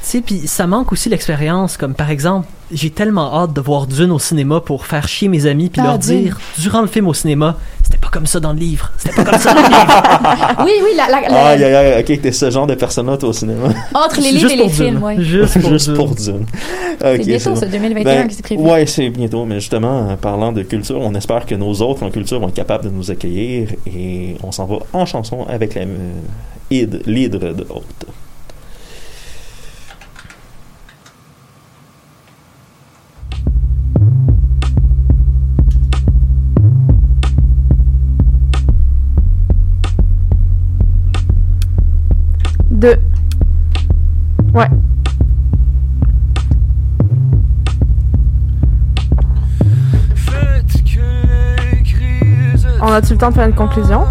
Sais, 0.08 0.20
puis 0.20 0.42
ça 0.46 0.68
manque 0.68 0.92
aussi 0.92 1.08
l'expérience. 1.08 1.76
Comme 1.76 1.94
par 1.94 2.10
exemple, 2.10 2.46
j'ai 2.70 2.90
tellement 2.90 3.42
hâte 3.42 3.52
de 3.52 3.60
voir 3.60 3.88
Dune 3.88 4.12
au 4.12 4.20
cinéma 4.20 4.60
pour 4.60 4.86
faire 4.86 5.08
chier 5.08 5.26
mes 5.26 5.46
amis 5.46 5.68
puis 5.68 5.80
Ah, 5.82 5.88
leur 5.88 5.98
Dune. 5.98 6.22
dire 6.22 6.38
durant 6.58 6.80
le 6.80 6.86
film 6.86 7.08
au 7.08 7.14
cinéma, 7.14 7.56
c'était 7.82 7.98
pas 7.98 8.06
comme 8.12 8.26
ça 8.26 8.38
dans 8.38 8.52
le 8.52 8.58
livre. 8.60 8.92
C'était 8.98 9.16
pas 9.16 9.24
comme 9.24 9.40
ça 9.40 9.52
dans 9.52 9.62
le 9.62 9.66
livre. 9.66 10.56
Oui, 10.64 10.70
oui, 10.84 10.90
la, 10.96 11.08
la- 11.08 11.28
la- 11.28 11.46
Aïe, 11.48 11.64
aïe, 11.64 11.74
aïe, 11.74 12.00
ok, 12.08 12.20
t'es 12.22 12.30
ce 12.30 12.48
genre 12.52 12.68
de 12.68 12.76
personne-là, 12.76 13.16
toi, 13.16 13.30
au 13.30 13.32
cinéma. 13.32 13.68
entre 13.94 14.16
les 14.18 14.22
C'est 14.22 14.32
livres 14.32 14.50
et 14.52 14.56
les 14.56 14.68
films, 14.68 15.02
ouais. 15.02 15.16
Juste 15.20 15.60
pour 15.60 15.70
Juste 15.70 15.86
Dune. 15.88 15.96
pour 15.96 16.14
Dune. 16.14 16.46
C'est 17.00 17.14
Ok, 17.20 17.26
bientôt, 17.26 17.50
bon. 17.50 17.56
ça, 17.56 17.66
2021 17.66 18.04
Ben, 18.04 18.28
qui 18.28 18.34
c'est 18.36 18.42
prévu. 18.44 18.62
Ouais, 18.62 18.86
c'est 18.86 19.10
bientôt, 19.10 19.44
mais 19.44 19.58
justement, 19.58 20.10
en 20.10 20.16
parlant 20.16 20.52
de 20.52 20.62
culture, 20.62 21.00
on 21.00 21.14
espère 21.16 21.44
que 21.46 21.56
nos 21.56 21.72
autres 21.82 22.04
en 22.04 22.10
culture 22.10 22.38
vont 22.38 22.46
être 22.48 22.54
capables 22.54 22.84
de 22.84 22.90
nous 22.90 23.10
accueillir 23.10 23.70
et 23.92 24.36
on 24.44 24.52
s'en 24.52 24.66
va 24.66 24.76
en 24.92 25.04
chanson 25.04 25.44
avec 25.48 25.74
la 25.74 25.82
euh, 25.82 25.86
hyd- 26.70 27.02
l'hydre 27.06 27.52
de 27.52 27.66
Haute. 27.68 28.06
Deux. 42.76 42.96
Ouais. 44.52 44.68
On 52.82 52.92
a-tu 52.92 53.14
le 53.14 53.18
temps 53.18 53.30
de 53.30 53.34
faire 53.34 53.46
une 53.46 53.54
conclusion? 53.54 54.04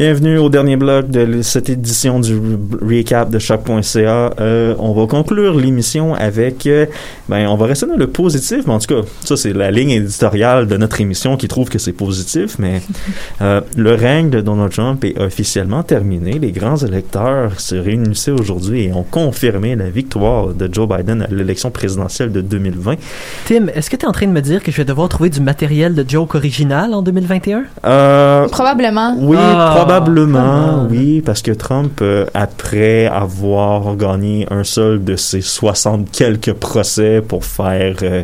Bienvenue 0.00 0.38
au 0.38 0.48
dernier 0.48 0.76
bloc 0.76 1.10
de 1.10 1.42
cette 1.42 1.68
édition 1.68 2.20
du 2.20 2.34
recap 2.80 3.28
de 3.28 3.38
choc.ca. 3.38 4.30
Euh, 4.40 4.74
on 4.78 4.94
va 4.94 5.06
conclure 5.06 5.54
l'émission 5.54 6.14
avec, 6.14 6.66
euh, 6.66 6.86
ben, 7.28 7.46
on 7.48 7.56
va 7.56 7.66
rester 7.66 7.84
dans 7.84 7.96
le 7.96 8.06
positif, 8.06 8.62
mais 8.66 8.72
en 8.72 8.78
tout 8.78 8.94
cas, 8.94 9.06
ça 9.22 9.36
c'est 9.36 9.52
la 9.52 9.70
ligne 9.70 9.90
éditoriale 9.90 10.66
de 10.68 10.78
notre 10.78 11.02
émission 11.02 11.36
qui 11.36 11.48
trouve 11.48 11.68
que 11.68 11.78
c'est 11.78 11.92
positif, 11.92 12.56
mais 12.58 12.80
euh, 13.42 13.60
le 13.76 13.92
règne 13.94 14.30
de 14.30 14.40
Donald 14.40 14.72
Trump 14.72 15.04
est 15.04 15.20
officiellement 15.20 15.82
terminé. 15.82 16.38
Les 16.38 16.50
grands 16.52 16.78
électeurs 16.78 17.60
se 17.60 17.74
réunissaient 17.74 18.30
aujourd'hui 18.30 18.84
et 18.84 18.94
ont 18.94 19.04
confirmé 19.04 19.76
la 19.76 19.90
victoire 19.90 20.54
de 20.54 20.66
Joe 20.72 20.88
Biden 20.88 21.26
à 21.30 21.30
l'élection 21.30 21.70
présidentielle 21.70 22.32
de 22.32 22.40
2020. 22.40 22.94
Tim, 23.44 23.66
est-ce 23.74 23.90
que 23.90 23.96
tu 23.96 24.06
es 24.06 24.08
en 24.08 24.12
train 24.12 24.28
de 24.28 24.32
me 24.32 24.40
dire 24.40 24.62
que 24.62 24.72
je 24.72 24.78
vais 24.78 24.86
devoir 24.86 25.10
trouver 25.10 25.28
du 25.28 25.42
matériel 25.42 25.94
de 25.94 26.06
joke 26.08 26.36
original 26.36 26.94
en 26.94 27.02
2021? 27.02 27.64
Euh, 27.84 28.48
Probablement. 28.48 29.14
Oui, 29.20 29.36
Ah, 29.38 29.72
probablement, 29.76 29.89
on. 29.98 30.88
oui, 30.90 31.20
parce 31.24 31.42
que 31.42 31.50
Trump, 31.52 32.00
euh, 32.02 32.26
après 32.34 33.06
avoir 33.06 33.96
gagné 33.96 34.46
un 34.50 34.64
seul 34.64 35.02
de 35.04 35.16
ses 35.16 35.40
60 35.40 36.10
quelques 36.10 36.52
procès 36.52 37.22
pour 37.26 37.44
faire 37.44 37.96
euh, 38.02 38.22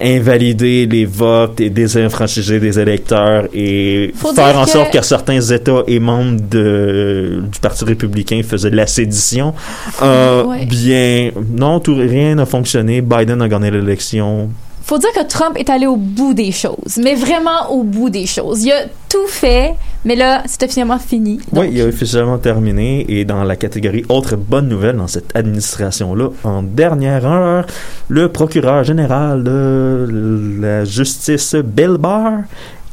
invalider 0.00 0.86
les 0.86 1.04
votes 1.04 1.60
et 1.60 1.70
désenfranchiser 1.70 2.60
des 2.60 2.78
électeurs 2.78 3.46
et 3.52 4.12
Faut 4.16 4.32
faire 4.32 4.58
en 4.58 4.64
que- 4.64 4.70
sorte 4.70 4.92
que 4.92 5.02
certains 5.02 5.40
États 5.40 5.82
et 5.86 5.98
membres 5.98 6.40
de, 6.50 7.42
du 7.52 7.58
Parti 7.60 7.84
républicain 7.84 8.40
faisaient 8.46 8.70
de 8.70 8.76
la 8.76 8.86
sédition, 8.86 9.54
euh, 10.02 10.44
Ouais. 10.44 10.66
bien, 10.66 11.30
non, 11.50 11.80
tout, 11.80 11.94
rien 11.96 12.34
n'a 12.34 12.46
fonctionné. 12.46 13.00
Biden 13.00 13.40
a 13.42 13.48
gagné 13.48 13.70
l'élection. 13.70 14.50
Faut 14.84 14.98
dire 14.98 15.12
que 15.14 15.26
Trump 15.26 15.56
est 15.56 15.70
allé 15.70 15.86
au 15.86 15.96
bout 15.96 16.34
des 16.34 16.52
choses, 16.52 16.98
mais 17.02 17.14
vraiment 17.14 17.70
au 17.70 17.84
bout 17.84 18.10
des 18.10 18.26
choses. 18.26 18.64
Il 18.64 18.72
a 18.72 18.84
tout 19.08 19.26
fait, 19.28 19.76
mais 20.04 20.14
là, 20.14 20.42
c'est 20.44 20.62
officiellement 20.62 20.98
fini. 20.98 21.40
Oui, 21.52 21.70
il 21.72 21.80
a 21.80 21.86
officiellement 21.86 22.36
terminé 22.36 23.06
et 23.08 23.24
dans 23.24 23.44
la 23.44 23.56
catégorie 23.56 24.04
autre 24.10 24.36
bonne 24.36 24.68
nouvelle 24.68 24.96
dans 24.96 25.06
cette 25.06 25.34
administration-là, 25.34 26.28
en 26.44 26.62
dernière 26.62 27.24
heure, 27.24 27.66
le 28.08 28.28
procureur 28.28 28.84
général 28.84 29.42
de 29.42 30.58
la 30.60 30.84
justice 30.84 31.54
Bill 31.54 31.96
Barr 31.98 32.42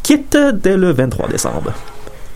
quitte 0.01 0.37
dès 0.63 0.77
le 0.77 0.91
23 0.91 1.27
décembre. 1.27 1.73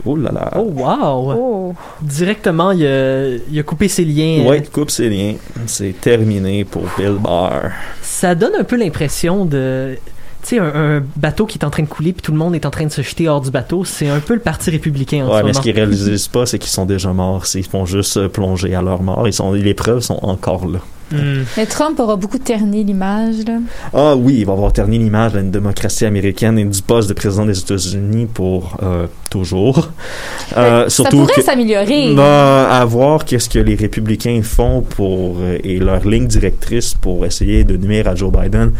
Oh 0.05 0.15
là 0.15 0.31
là. 0.31 0.51
Oh, 0.55 0.71
wow! 0.75 1.33
Oh. 1.33 1.73
Directement, 2.01 2.71
il 2.71 2.85
a, 2.85 3.35
il 3.51 3.59
a 3.59 3.63
coupé 3.63 3.87
ses 3.87 4.05
liens. 4.05 4.45
Ouais, 4.45 4.63
coupe 4.71 4.91
ses 4.91 5.09
liens. 5.09 5.33
C'est 5.65 5.99
terminé 5.99 6.63
pour 6.63 6.83
Bill 6.97 7.17
Barr. 7.19 7.71
Ça 8.01 8.35
donne 8.35 8.53
un 8.59 8.63
peu 8.63 8.75
l'impression 8.77 9.45
de. 9.45 9.97
Tu 10.43 10.49
sais, 10.49 10.59
un, 10.59 10.97
un 10.97 11.03
bateau 11.15 11.47
qui 11.47 11.57
est 11.57 11.65
en 11.65 11.71
train 11.71 11.81
de 11.81 11.87
couler 11.87 12.13
puis 12.13 12.21
tout 12.21 12.31
le 12.31 12.37
monde 12.37 12.53
est 12.53 12.67
en 12.67 12.69
train 12.69 12.85
de 12.85 12.91
se 12.91 13.01
jeter 13.01 13.27
hors 13.27 13.41
du 13.41 13.49
bateau, 13.49 13.83
c'est 13.83 14.09
un 14.09 14.19
peu 14.19 14.35
le 14.35 14.39
parti 14.39 14.69
républicain 14.69 15.25
en 15.25 15.33
Ouais, 15.33 15.41
ce 15.41 15.45
mais 15.47 15.53
ce 15.53 15.59
qu'ils 15.59 15.73
réalisent 15.73 16.27
pas, 16.27 16.45
c'est 16.45 16.59
qu'ils 16.59 16.69
sont 16.69 16.85
déjà 16.85 17.11
morts. 17.13 17.45
Ils 17.55 17.65
font 17.65 17.87
juste 17.87 18.27
plonger 18.27 18.75
à 18.75 18.83
leur 18.83 19.01
mort. 19.01 19.27
Ils 19.27 19.33
sont, 19.33 19.53
les 19.53 19.73
preuves 19.73 20.01
sont 20.01 20.19
encore 20.21 20.67
là. 20.67 20.79
Hmm. 21.11 21.43
Mais 21.57 21.65
Trump 21.65 21.99
aura 21.99 22.15
beaucoup 22.15 22.37
terni 22.37 22.83
l'image, 22.83 23.37
là. 23.47 23.57
Ah 23.93 24.15
oui, 24.15 24.37
il 24.39 24.45
va 24.45 24.53
avoir 24.53 24.71
terni 24.73 24.99
l'image 24.99 25.33
d'une 25.33 25.51
démocratie 25.51 26.05
américaine 26.05 26.57
et 26.59 26.65
du 26.65 26.81
poste 26.81 27.09
de 27.09 27.13
président 27.13 27.45
des 27.45 27.57
États-Unis 27.59 28.27
pour 28.31 28.77
euh, 28.83 29.07
toujours. 29.29 29.89
Euh, 30.57 30.83
ça 30.83 30.89
surtout 30.89 31.25
pourrait 31.25 31.41
s'améliorer. 31.41 32.13
bah, 32.13 32.69
à 32.69 32.85
voir 32.85 33.25
qu'est-ce 33.25 33.49
que 33.49 33.59
les 33.59 33.75
républicains 33.75 34.41
font 34.43 34.81
pour 34.81 35.37
euh, 35.39 35.57
et 35.63 35.79
leur 35.79 36.07
ligne 36.07 36.27
directrice 36.27 36.93
pour 36.93 37.25
essayer 37.25 37.63
de 37.63 37.77
nuire 37.77 38.07
à 38.07 38.15
Joe 38.15 38.31
Biden. 38.31 38.71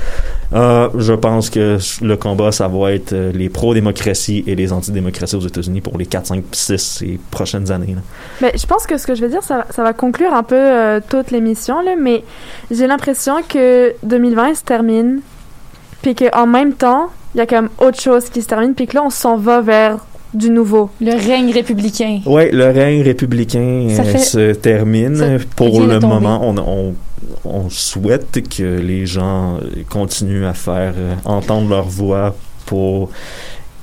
Euh, 0.54 0.90
je 0.98 1.14
pense 1.14 1.50
que 1.50 1.78
le 2.02 2.18
combat, 2.18 2.52
ça 2.52 2.68
va 2.68 2.94
être 2.94 3.14
euh, 3.14 3.32
les 3.34 3.50
pro-démocratie 3.50 4.44
et 4.48 4.56
les 4.56 4.72
anti-démocratie 4.72 5.36
aux 5.36 5.42
États-Unis 5.42 5.82
pour 5.82 5.98
les 5.98 6.06
4, 6.06 6.28
5, 6.28 6.44
6 6.52 7.02
et 7.06 7.20
prochaines 7.32 7.72
années. 7.72 7.96
là. 7.96 8.02
Mais 8.42 8.54
je 8.58 8.66
pense 8.66 8.86
que 8.86 8.98
ce 8.98 9.06
que 9.08 9.16
je 9.16 9.22
vais 9.22 9.30
dire, 9.30 9.44
ça, 9.44 9.66
ça 9.70 9.84
va 9.84 9.94
conclure 9.94 10.34
un 10.34 10.44
peu 10.44 10.56
euh, 10.56 11.00
toute 11.08 11.32
l'émission, 11.32 11.82
là, 11.82 11.96
mais 12.00 12.24
j'ai 12.72 12.88
l'impression 12.88 13.36
que 13.48 13.94
2020 14.04 14.56
se 14.56 14.64
termine, 14.64 15.22
puis 16.02 16.16
qu'en 16.16 16.46
même 16.48 16.74
temps, 16.74 17.10
il 17.34 17.40
y 17.40 17.42
a 17.42 17.46
quand 17.48 17.64
même 17.64 17.72
autre 17.80 18.00
chose 18.00 18.30
qui 18.30 18.42
se 18.42 18.48
termine, 18.48 18.76
puis 18.76 18.88
que 18.88 18.96
là, 18.96 19.04
on 19.04 19.10
s'en 19.10 19.36
va 19.38 19.62
vers 19.62 19.98
du 20.36 20.50
nouveau. 20.50 20.90
Le 21.02 21.12
règne 21.14 21.52
républicain. 21.52 22.20
Ouais, 22.26 22.52
le 22.52 22.66
règne 22.66 23.02
républicain 23.02 23.88
euh, 23.90 24.04
fait- 24.04 24.18
se 24.20 24.54
termine. 24.54 25.16
ça 25.16 25.26
Pour 25.56 25.82
le 25.82 26.00
moment, 26.00 26.40
on, 26.44 26.58
on, 26.58 26.94
on 27.46 27.70
souhaite 27.70 28.48
que 28.50 28.80
les 28.80 29.06
gens 29.06 29.60
continuent 29.90 30.46
à 30.46 30.54
faire 30.54 30.94
euh, 30.98 31.16
entendre 31.26 31.70
leur 31.70 31.86
voix 31.88 32.36
pour 32.66 33.10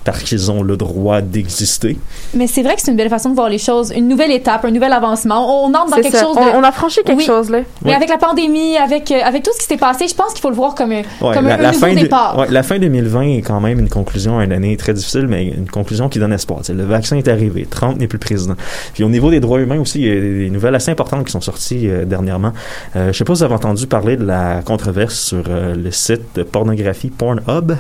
parce 0.05 0.23
qu'ils 0.23 0.51
ont 0.51 0.63
le 0.63 0.77
droit 0.77 1.21
d'exister. 1.21 1.97
Mais 2.35 2.47
c'est 2.47 2.63
vrai 2.63 2.75
que 2.75 2.81
c'est 2.83 2.91
une 2.91 2.97
belle 2.97 3.09
façon 3.09 3.31
de 3.31 3.35
voir 3.35 3.49
les 3.49 3.59
choses. 3.59 3.93
Une 3.95 4.09
nouvelle 4.09 4.31
étape, 4.33 4.65
un 4.65 4.71
nouvel 4.71 4.93
avancement. 4.93 5.65
On 5.65 5.73
entre 5.75 5.91
dans 5.91 5.97
quelque 6.03 6.17
ça. 6.17 6.25
chose 6.25 6.37
de... 6.37 6.41
On, 6.41 6.59
on 6.59 6.63
a 6.63 6.73
franchi 6.73 7.01
quelque 7.05 7.19
Oui. 7.19 7.25
chose, 7.25 7.51
là. 7.51 7.61
Mais 7.85 7.95
avec 7.95 8.09
la 8.09 8.19
pandémie, 8.19 8.77
avec, 8.77 9.11
euh, 9.11 9.21
avec 9.25 9.43
tout 9.43 9.51
ce 9.55 9.61
qui 9.61 9.67
s'est 9.67 9.77
passé, 9.77 10.09
je 10.09 10.15
pense 10.15 10.33
qu'il 10.33 10.41
faut 10.41 10.51
le 10.51 10.57
voir 10.57 10.75
comme 10.75 10.93
un, 10.93 11.03
Ouais, 11.21 11.35
comme 11.35 11.47
la, 11.47 11.55
un, 11.55 11.57
la 11.59 11.69
un 11.69 11.73
nouveau 11.73 11.87
fin 11.87 11.95
de- 11.95 12.01
départ. 12.01 12.39
ouais, 12.39 12.47
la 12.51 12.63
fin 12.63 12.79
2020 12.79 13.23
est 13.23 13.43
quand 13.43 13.61
même 13.61 13.79
une 13.79 13.89
conclusion 13.89 14.39
à 14.39 14.45
une 14.45 14.53
année 14.53 14.77
très 14.77 14.93
difficile, 14.95 15.27
mais 15.29 15.47
une 15.47 15.69
conclusion 15.71 16.09
qui 16.09 16.19
donne 16.19 16.33
espoir. 16.33 16.61
Le 16.69 16.85
vaccin 16.85 17.17
est 17.17 17.29
arrivé, 17.29 17.67
Trump 17.71 17.99
n'est 17.99 18.09
plus 18.09 18.19
président. 18.19 18.55
Puis 18.95 19.05
au 19.05 19.09
niveau 19.09 19.31
des 19.31 19.41
droits 19.41 19.61
humains 19.61 19.79
aussi, 19.81 20.01
il 20.01 20.07
y 20.07 20.11
a 20.11 20.21
des 20.21 20.51
nouvelles 20.51 20.75
assez 20.75 20.91
importantes 20.91 21.25
qui 21.27 21.33
sont 21.33 21.41
sorties 21.41 21.89
euh, 21.89 22.05
dernièrement. 22.05 22.53
Euh, 22.97 23.13
je 23.13 23.19
sais 23.19 23.25
pas 23.25 23.35
si 23.35 23.39
vous 23.41 23.45
avez 23.45 23.55
entendu 23.55 23.87
parler 23.87 24.17
de 24.17 24.25
la 24.25 24.63
controverse 24.65 25.19
sur 25.19 25.45
euh, 25.49 25.75
le 25.75 25.91
site 25.91 26.23
de 26.35 26.43
pornographie 26.43 27.11
Pornhub. 27.11 27.73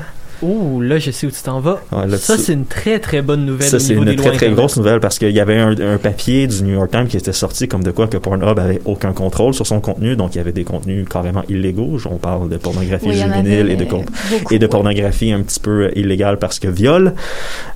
Oh, 0.45 0.80
là, 0.80 0.99
je 0.99 1.11
sais 1.12 1.26
où 1.26 1.30
tu 1.30 1.40
t'en 1.43 1.61
vas. 1.61 1.80
Ouais, 1.93 2.07
là, 2.07 2.16
ça, 2.18 2.36
tu- 2.36 2.43
c'est 2.43 2.53
une 2.55 2.64
très, 2.66 2.99
très 2.99 3.22
bonne 3.22 3.47
nouvelle 3.47 3.68
Ça, 3.68 3.78
c'est 3.78 3.95
une 3.95 4.05
des 4.05 4.16
très, 4.16 4.26
très 4.28 4.34
Internet. 4.36 4.57
grosse 4.57 4.76
nouvelle 4.76 4.99
parce 5.01 5.18
qu'il 5.18 5.30
y 5.30 5.38
avait 5.40 5.59
un, 5.59 5.70
un 5.78 5.99
papier 5.99 6.47
du 6.49 6.62
New 6.64 6.74
York 6.74 6.90
Times 6.90 7.07
qui 7.07 7.16
était 7.16 7.32
sorti 7.32 7.68
comme 7.68 7.84
de 7.84 7.90
quoi 7.93 8.09
que 8.09 8.16
Pornhub 8.16 8.59
avait 8.59 8.80
aucun 8.84 9.12
contrôle 9.12 9.55
sur 9.55 9.66
son 9.66 9.80
contenu. 9.80 10.16
Donc, 10.16 10.34
il 10.34 10.38
y 10.38 10.40
avait 10.40 10.53
des 10.53 10.64
contenus 10.64 11.07
carrément 11.09 11.43
illégaux. 11.49 11.99
On 12.11 12.16
parle 12.16 12.49
de 12.49 12.57
pornographie 12.57 13.07
Oui, 13.09 13.14
juvénile 13.16 13.70
et 13.70 13.76
de, 13.76 13.84
con- 13.84 14.05
beaucoup, 14.30 14.53
et 14.55 14.59
de 14.59 14.64
ouais. 14.64 14.68
pornographie 14.68 15.32
un 15.32 15.43
petit 15.43 15.61
peu 15.61 15.84
euh, 15.84 15.99
illégale 15.99 16.38
parce 16.38 16.59
que 16.59 16.68
viol. 16.68 17.14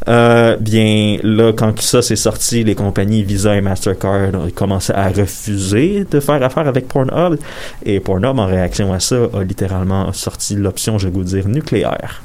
Euh, 0.09 0.57
bien, 0.61 1.19
là, 1.23 1.53
quand 1.53 1.81
ça 1.81 2.03
s'est 2.03 2.17
sorti, 2.17 2.65
les 2.65 2.75
compagnies 2.75 3.23
Visa 3.23 3.55
et 3.57 3.61
Mastercard 3.61 4.35
ont 4.35 4.51
commencé 4.55 4.93
à 4.93 5.09
refuser 5.09 6.05
de 6.11 6.21
faire 6.21 6.43
affaire 6.43 6.67
avec 6.67 6.89
Pornhub. 6.89 7.39
Et 7.85 8.01
Pornhub, 8.01 8.39
en 8.39 8.47
réaction 8.47 8.93
à 8.93 8.99
ça, 9.01 9.17
a 9.35 9.43
littéralement 9.45 10.13
sorti 10.13 10.55
l'option, 10.57 10.99
je 10.99 11.07
vais 11.09 11.13
vous 11.15 11.25
dire, 11.25 11.47
nucléaire. 11.49 12.23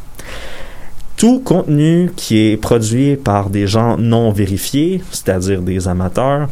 Tout 1.18 1.40
contenu 1.40 2.12
qui 2.16 2.38
est 2.48 2.58
produit 2.58 3.16
par 3.16 3.50
des 3.50 3.68
gens 3.68 3.98
non 3.98 4.32
vérifiés, 4.32 5.04
c'est-à-dire 5.12 5.62
des 5.62 5.88
amateurs, 5.88 6.50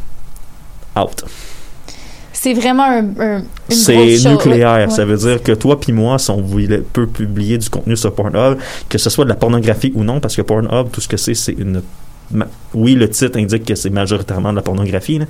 out. 0.96 1.24
C'est 2.32 2.54
vraiment 2.54 2.84
un, 2.84 3.06
un- 3.20 3.44
C'est 3.70 4.18
nucléaire. 4.30 4.88
Ouais. 4.88 4.90
Ça 4.90 5.04
veut 5.06 5.18
dire 5.18 5.42
que 5.44 5.52
toi 5.54 5.80
puis 5.80 5.92
moi, 5.92 6.18
si 6.20 6.30
on 6.30 6.42
voulait- 6.42 6.78
peut 6.94 7.08
publier 7.08 7.58
du 7.58 7.70
contenu 7.70 7.98
sur 7.98 8.14
Pornhub, 8.14 8.58
que 8.88 8.98
ce 8.98 9.10
soit 9.10 9.26
de 9.26 9.30
la 9.30 9.36
pornographie 9.36 9.92
ou 9.96 10.04
non, 10.04 10.20
parce 10.20 10.36
que 10.36 10.42
Pornhub, 10.44 10.90
tout 10.92 11.02
ce 11.02 11.08
que 11.08 11.18
c'est, 11.18 11.34
c'est 11.34 11.52
une... 11.54 11.82
Oui, 12.76 12.94
le 12.94 13.10
titre 13.10 13.40
indique 13.40 13.66
que 13.66 13.76
c'est 13.76 13.90
majoritairement 13.90 14.52
de 14.52 14.58
la 14.58 14.62
pornographie, 14.62 15.18
là, 15.20 15.26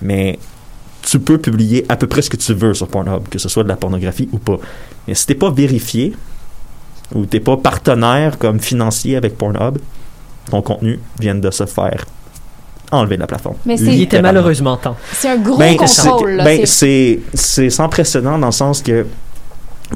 mais 0.00 0.38
tu 1.02 1.20
peux 1.20 1.38
publier 1.38 1.84
à 1.90 1.96
peu 1.96 2.06
près 2.06 2.22
ce 2.22 2.30
que 2.30 2.36
tu 2.38 2.54
veux 2.54 2.72
sur 2.74 2.88
Pornhub, 2.88 3.28
que 3.28 3.38
ce 3.38 3.48
soit 3.50 3.62
de 3.64 3.68
la 3.68 3.76
pornographie 3.76 4.28
ou 4.32 4.38
pas. 4.38 4.56
Mais 5.06 5.14
si 5.14 5.26
t'es 5.26 5.34
pas 5.34 5.50
vérifié, 5.50 6.14
ou 7.14 7.24
t'es 7.26 7.40
pas 7.40 7.56
partenaire 7.56 8.38
comme 8.38 8.60
financier 8.60 9.16
avec 9.16 9.36
Pornhub, 9.38 9.78
ton 10.50 10.62
contenu 10.62 10.98
vient 11.18 11.34
de 11.34 11.50
se 11.50 11.66
faire 11.66 12.04
enlever 12.90 13.16
de 13.16 13.20
la 13.20 13.26
plateforme. 13.26 13.56
Mais 13.66 13.76
c'est- 13.76 13.84
Il 13.84 13.88
était 13.88 13.96
Littéralement. 13.98 14.28
malheureusement 14.28 14.76
temps. 14.76 14.96
C'est 15.12 15.28
un 15.28 15.36
gros 15.36 15.58
Ben, 15.58 15.76
contrôle. 15.76 16.42
c'est- 16.66 17.16
ben, 17.16 17.20
C'est- 17.34 17.70
sans 17.70 17.88
précédent 17.88 18.38
dans 18.38 18.46
le 18.46 18.52
sens 18.52 18.80
que 18.82 19.06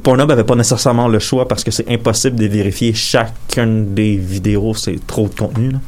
Pornhub 0.03 0.31
avait 0.31 0.45
pas 0.45 0.55
nécessairement 0.55 1.09
le 1.09 1.19
choix 1.19 1.47
parce 1.49 1.65
que 1.65 1.71
c'est 1.71 1.89
impossible 1.91 2.37
de 2.37 2.47
vérifier 2.47 2.93
chacune 2.95 3.95
des 3.95 4.17
vidéos, 4.17 4.75
c'est 4.75 5.07
trop 5.07 5.29
de 5.29 5.35
contenu. 5.35 5.71
là. 5.71 5.79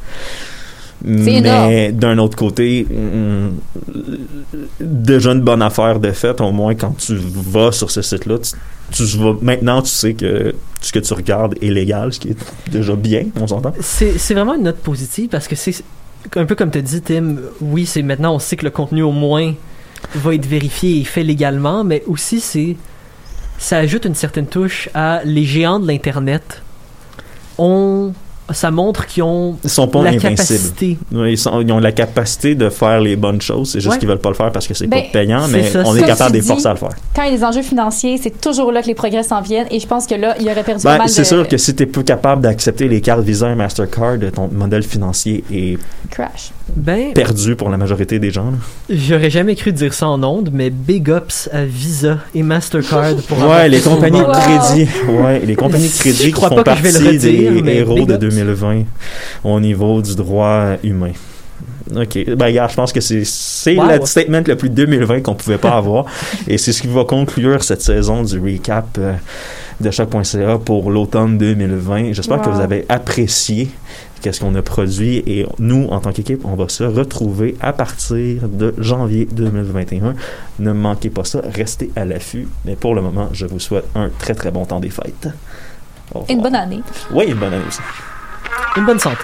Mais 1.05 1.91
d'un 1.91 2.17
autre 2.17 2.35
côté, 2.35 2.87
hum, 2.89 3.53
déjà 4.79 5.31
une 5.31 5.41
bonne 5.41 5.61
affaire 5.61 5.99
de 5.99 6.11
fait, 6.11 6.41
au 6.41 6.51
moins 6.51 6.73
quand 6.73 6.97
tu 6.97 7.15
vas 7.15 7.71
sur 7.71 7.91
ce 7.91 8.01
site-là, 8.01 8.37
tu, 8.91 9.05
tu 9.05 9.17
vas, 9.17 9.35
maintenant 9.41 9.81
tu 9.81 9.89
sais 9.89 10.13
que 10.13 10.55
ce 10.81 10.91
que 10.91 10.99
tu 10.99 11.13
regardes 11.13 11.55
est 11.61 11.69
légal, 11.69 12.11
ce 12.11 12.19
qui 12.19 12.29
est 12.29 12.71
déjà 12.71 12.95
bien, 12.95 13.25
on 13.39 13.47
s'entend. 13.47 13.73
C'est 13.79 14.17
c'est 14.17 14.33
vraiment 14.33 14.55
une 14.55 14.63
note 14.63 14.77
positive 14.77 15.29
parce 15.29 15.47
que 15.47 15.55
c'est 15.55 15.83
un 16.35 16.45
peu 16.45 16.55
comme 16.55 16.71
tu 16.71 16.81
dit, 16.81 17.01
Tim. 17.01 17.35
Oui, 17.61 17.85
c'est 17.85 18.01
maintenant, 18.01 18.35
on 18.35 18.39
sait 18.39 18.55
que 18.55 18.65
le 18.65 18.71
contenu 18.71 19.03
au 19.03 19.11
moins 19.11 19.53
va 20.15 20.33
être 20.33 20.45
vérifié 20.45 20.99
et 20.99 21.03
fait 21.03 21.23
légalement, 21.23 21.83
mais 21.83 22.03
aussi 22.07 22.39
c'est 22.39 22.75
ça 23.57 23.77
ajoute 23.77 24.05
une 24.05 24.15
certaine 24.15 24.47
touche 24.47 24.89
à 24.93 25.21
les 25.23 25.45
géants 25.45 25.79
de 25.79 25.87
l'Internet. 25.87 26.61
ont 27.57 28.13
ça 28.51 28.69
montre 28.71 29.05
qu'ils 29.07 29.23
ont 29.23 29.57
Ils 29.63 29.69
sont 29.69 29.87
pas 29.87 30.03
la 30.03 30.09
invincibles. 30.11 30.29
capacité. 30.35 30.97
Ils, 31.11 31.37
sont- 31.37 31.61
ils 31.61 31.71
ont 31.71 31.79
la 31.79 31.91
capacité 31.91 32.53
de 32.55 32.69
faire 32.69 32.99
les 33.01 33.15
bonnes 33.15 33.41
choses, 33.41 33.71
c'est 33.71 33.79
juste 33.79 33.93
Ouais. 33.93 33.99
qu'ils 33.99 34.07
veulent 34.07 34.19
pas 34.19 34.29
le 34.29 34.35
faire 34.35 34.51
parce 34.51 34.67
que 34.67 34.73
c'est 34.73 34.87
Ben, 34.87 35.01
pas 35.03 35.09
payant, 35.19 35.45
c'est 35.47 35.51
mais 35.51 35.69
ça, 35.69 35.83
on 35.85 35.95
est 35.95 36.03
capable 36.03 36.31
de 36.33 36.37
tu 36.39 36.43
les 36.43 36.47
forcer 36.47 36.67
à 36.67 36.71
le 36.73 36.77
faire. 36.77 36.89
Quand 37.15 37.23
il 37.23 37.31
y 37.31 37.33
a 37.33 37.37
des 37.37 37.43
enjeux 37.43 37.61
financiers, 37.63 38.19
c'est 38.21 38.39
toujours 38.41 38.71
là 38.71 38.81
que 38.81 38.87
les 38.87 38.93
progrès 38.95 39.23
s'en 39.23 39.41
viennent. 39.41 39.67
Et 39.71 39.79
je 39.79 39.87
pense 39.87 40.05
que 40.07 40.15
là, 40.15 40.35
il 40.39 40.45
aurait 40.49 40.63
perdu 40.63 40.83
Ben, 40.83 40.91
pas 40.91 40.97
mal 40.99 41.09
c'est 41.09 41.21
de 41.21 41.27
sûr 41.27 41.47
que 41.47 41.57
si 41.57 41.73
t'es 41.75 41.85
plus 41.87 42.03
capable 42.03 42.41
d'accepter 42.43 42.87
les 42.87 43.01
cartes 43.01 43.21
Visa 43.23 43.49
et 43.49 43.55
Mastercard, 43.55 44.17
ton 44.33 44.47
modèle 44.51 44.83
financier 44.83 45.43
est 45.51 45.77
crash. 46.09 46.51
Ben, 46.75 47.13
perdu 47.13 47.55
pour 47.55 47.69
la 47.69 47.77
majorité 47.77 48.17
des 48.19 48.31
gens. 48.31 48.51
j'aurais 48.89 49.29
jamais 49.29 49.55
cru 49.55 49.71
dire 49.71 49.93
ça 49.93 50.07
en 50.07 50.21
ondes, 50.23 50.49
mais 50.51 50.69
big 50.71 51.07
ups 51.09 51.47
à 51.53 51.63
Visa 51.63 52.17
et 52.33 52.41
Mastercard 52.43 53.15
pour 53.27 53.37
Ouais, 53.47 53.69
les 53.69 53.79
compagnies 53.79 54.19
de 54.19 54.25
crédit, 54.25 54.89
ouais, 55.09 55.39
les 55.45 55.55
compagnies 55.55 55.87
de 55.89 55.93
crédit 55.93 56.23
Je 56.23 56.29
qui 56.35 56.41
font 56.41 56.63
partie 56.63 56.87
redire, 56.87 57.61
des 57.63 57.71
héros 57.75 58.05
de 58.05 58.13
ups. 58.13 58.19
2020 58.19 58.83
au 59.43 59.59
niveau 59.59 60.01
du 60.01 60.15
droit 60.15 60.71
humain. 60.83 61.11
OK. 61.95 62.17
Ben, 62.35 62.45
regarde, 62.45 62.71
je 62.71 62.75
pense 62.75 62.91
que 62.91 62.99
c'est, 62.99 63.23
c'est 63.25 63.77
Wow. 63.77 63.99
le 63.99 64.05
statement 64.07 64.41
le 64.47 64.55
plus 64.57 64.69
2020 64.71 65.21
qu'on 65.21 65.35
pouvait 65.35 65.59
pas 65.59 65.77
avoir. 65.77 66.05
Et 66.47 66.57
c'est 66.57 66.71
ce 66.73 66.81
qui 66.81 66.87
va 66.87 67.03
conclure 67.05 67.63
cette 67.63 67.81
saison 67.83 68.23
du 68.23 68.39
recap 68.39 68.87
euh, 68.97 69.13
de 69.79 69.91
choc.ca 69.91 70.57
pour 70.59 70.91
l'automne 70.91 71.37
2020. 71.37 72.13
J'espère 72.13 72.41
que 72.41 72.49
vous 72.49 72.59
avez 72.59 72.85
apprécié 72.89 73.69
qu'est-ce 74.21 74.39
qu'on 74.39 74.55
a 74.55 74.61
produit 74.61 75.17
et 75.27 75.45
nous, 75.59 75.87
en 75.91 75.99
tant 75.99 76.11
qu'équipe, 76.11 76.45
on 76.45 76.55
va 76.55 76.67
se 76.69 76.83
retrouver 76.83 77.55
à 77.61 77.73
partir 77.73 78.47
de 78.47 78.73
janvier 78.77 79.27
2021. 79.31 80.15
Ne 80.59 80.71
manquez 80.71 81.09
pas 81.09 81.23
ça, 81.23 81.41
restez 81.43 81.91
à 81.95 82.05
l'affût. 82.05 82.47
Mais 82.65 82.75
pour 82.75 82.95
le 82.95 83.01
moment, 83.01 83.29
je 83.33 83.45
vous 83.45 83.59
souhaite 83.59 83.85
un 83.95 84.09
très 84.09 84.33
très 84.33 84.51
bon 84.51 84.65
temps 84.65 84.79
des 84.79 84.89
fêtes. 84.89 85.29
Une 86.29 86.41
bonne 86.41 86.55
année. 86.55 86.81
Oui, 87.11 87.25
une 87.27 87.35
bonne 87.35 87.53
année 87.53 87.65
aussi. 87.67 87.81
une 88.77 88.85
bonne 88.85 88.99
santé. 88.99 89.23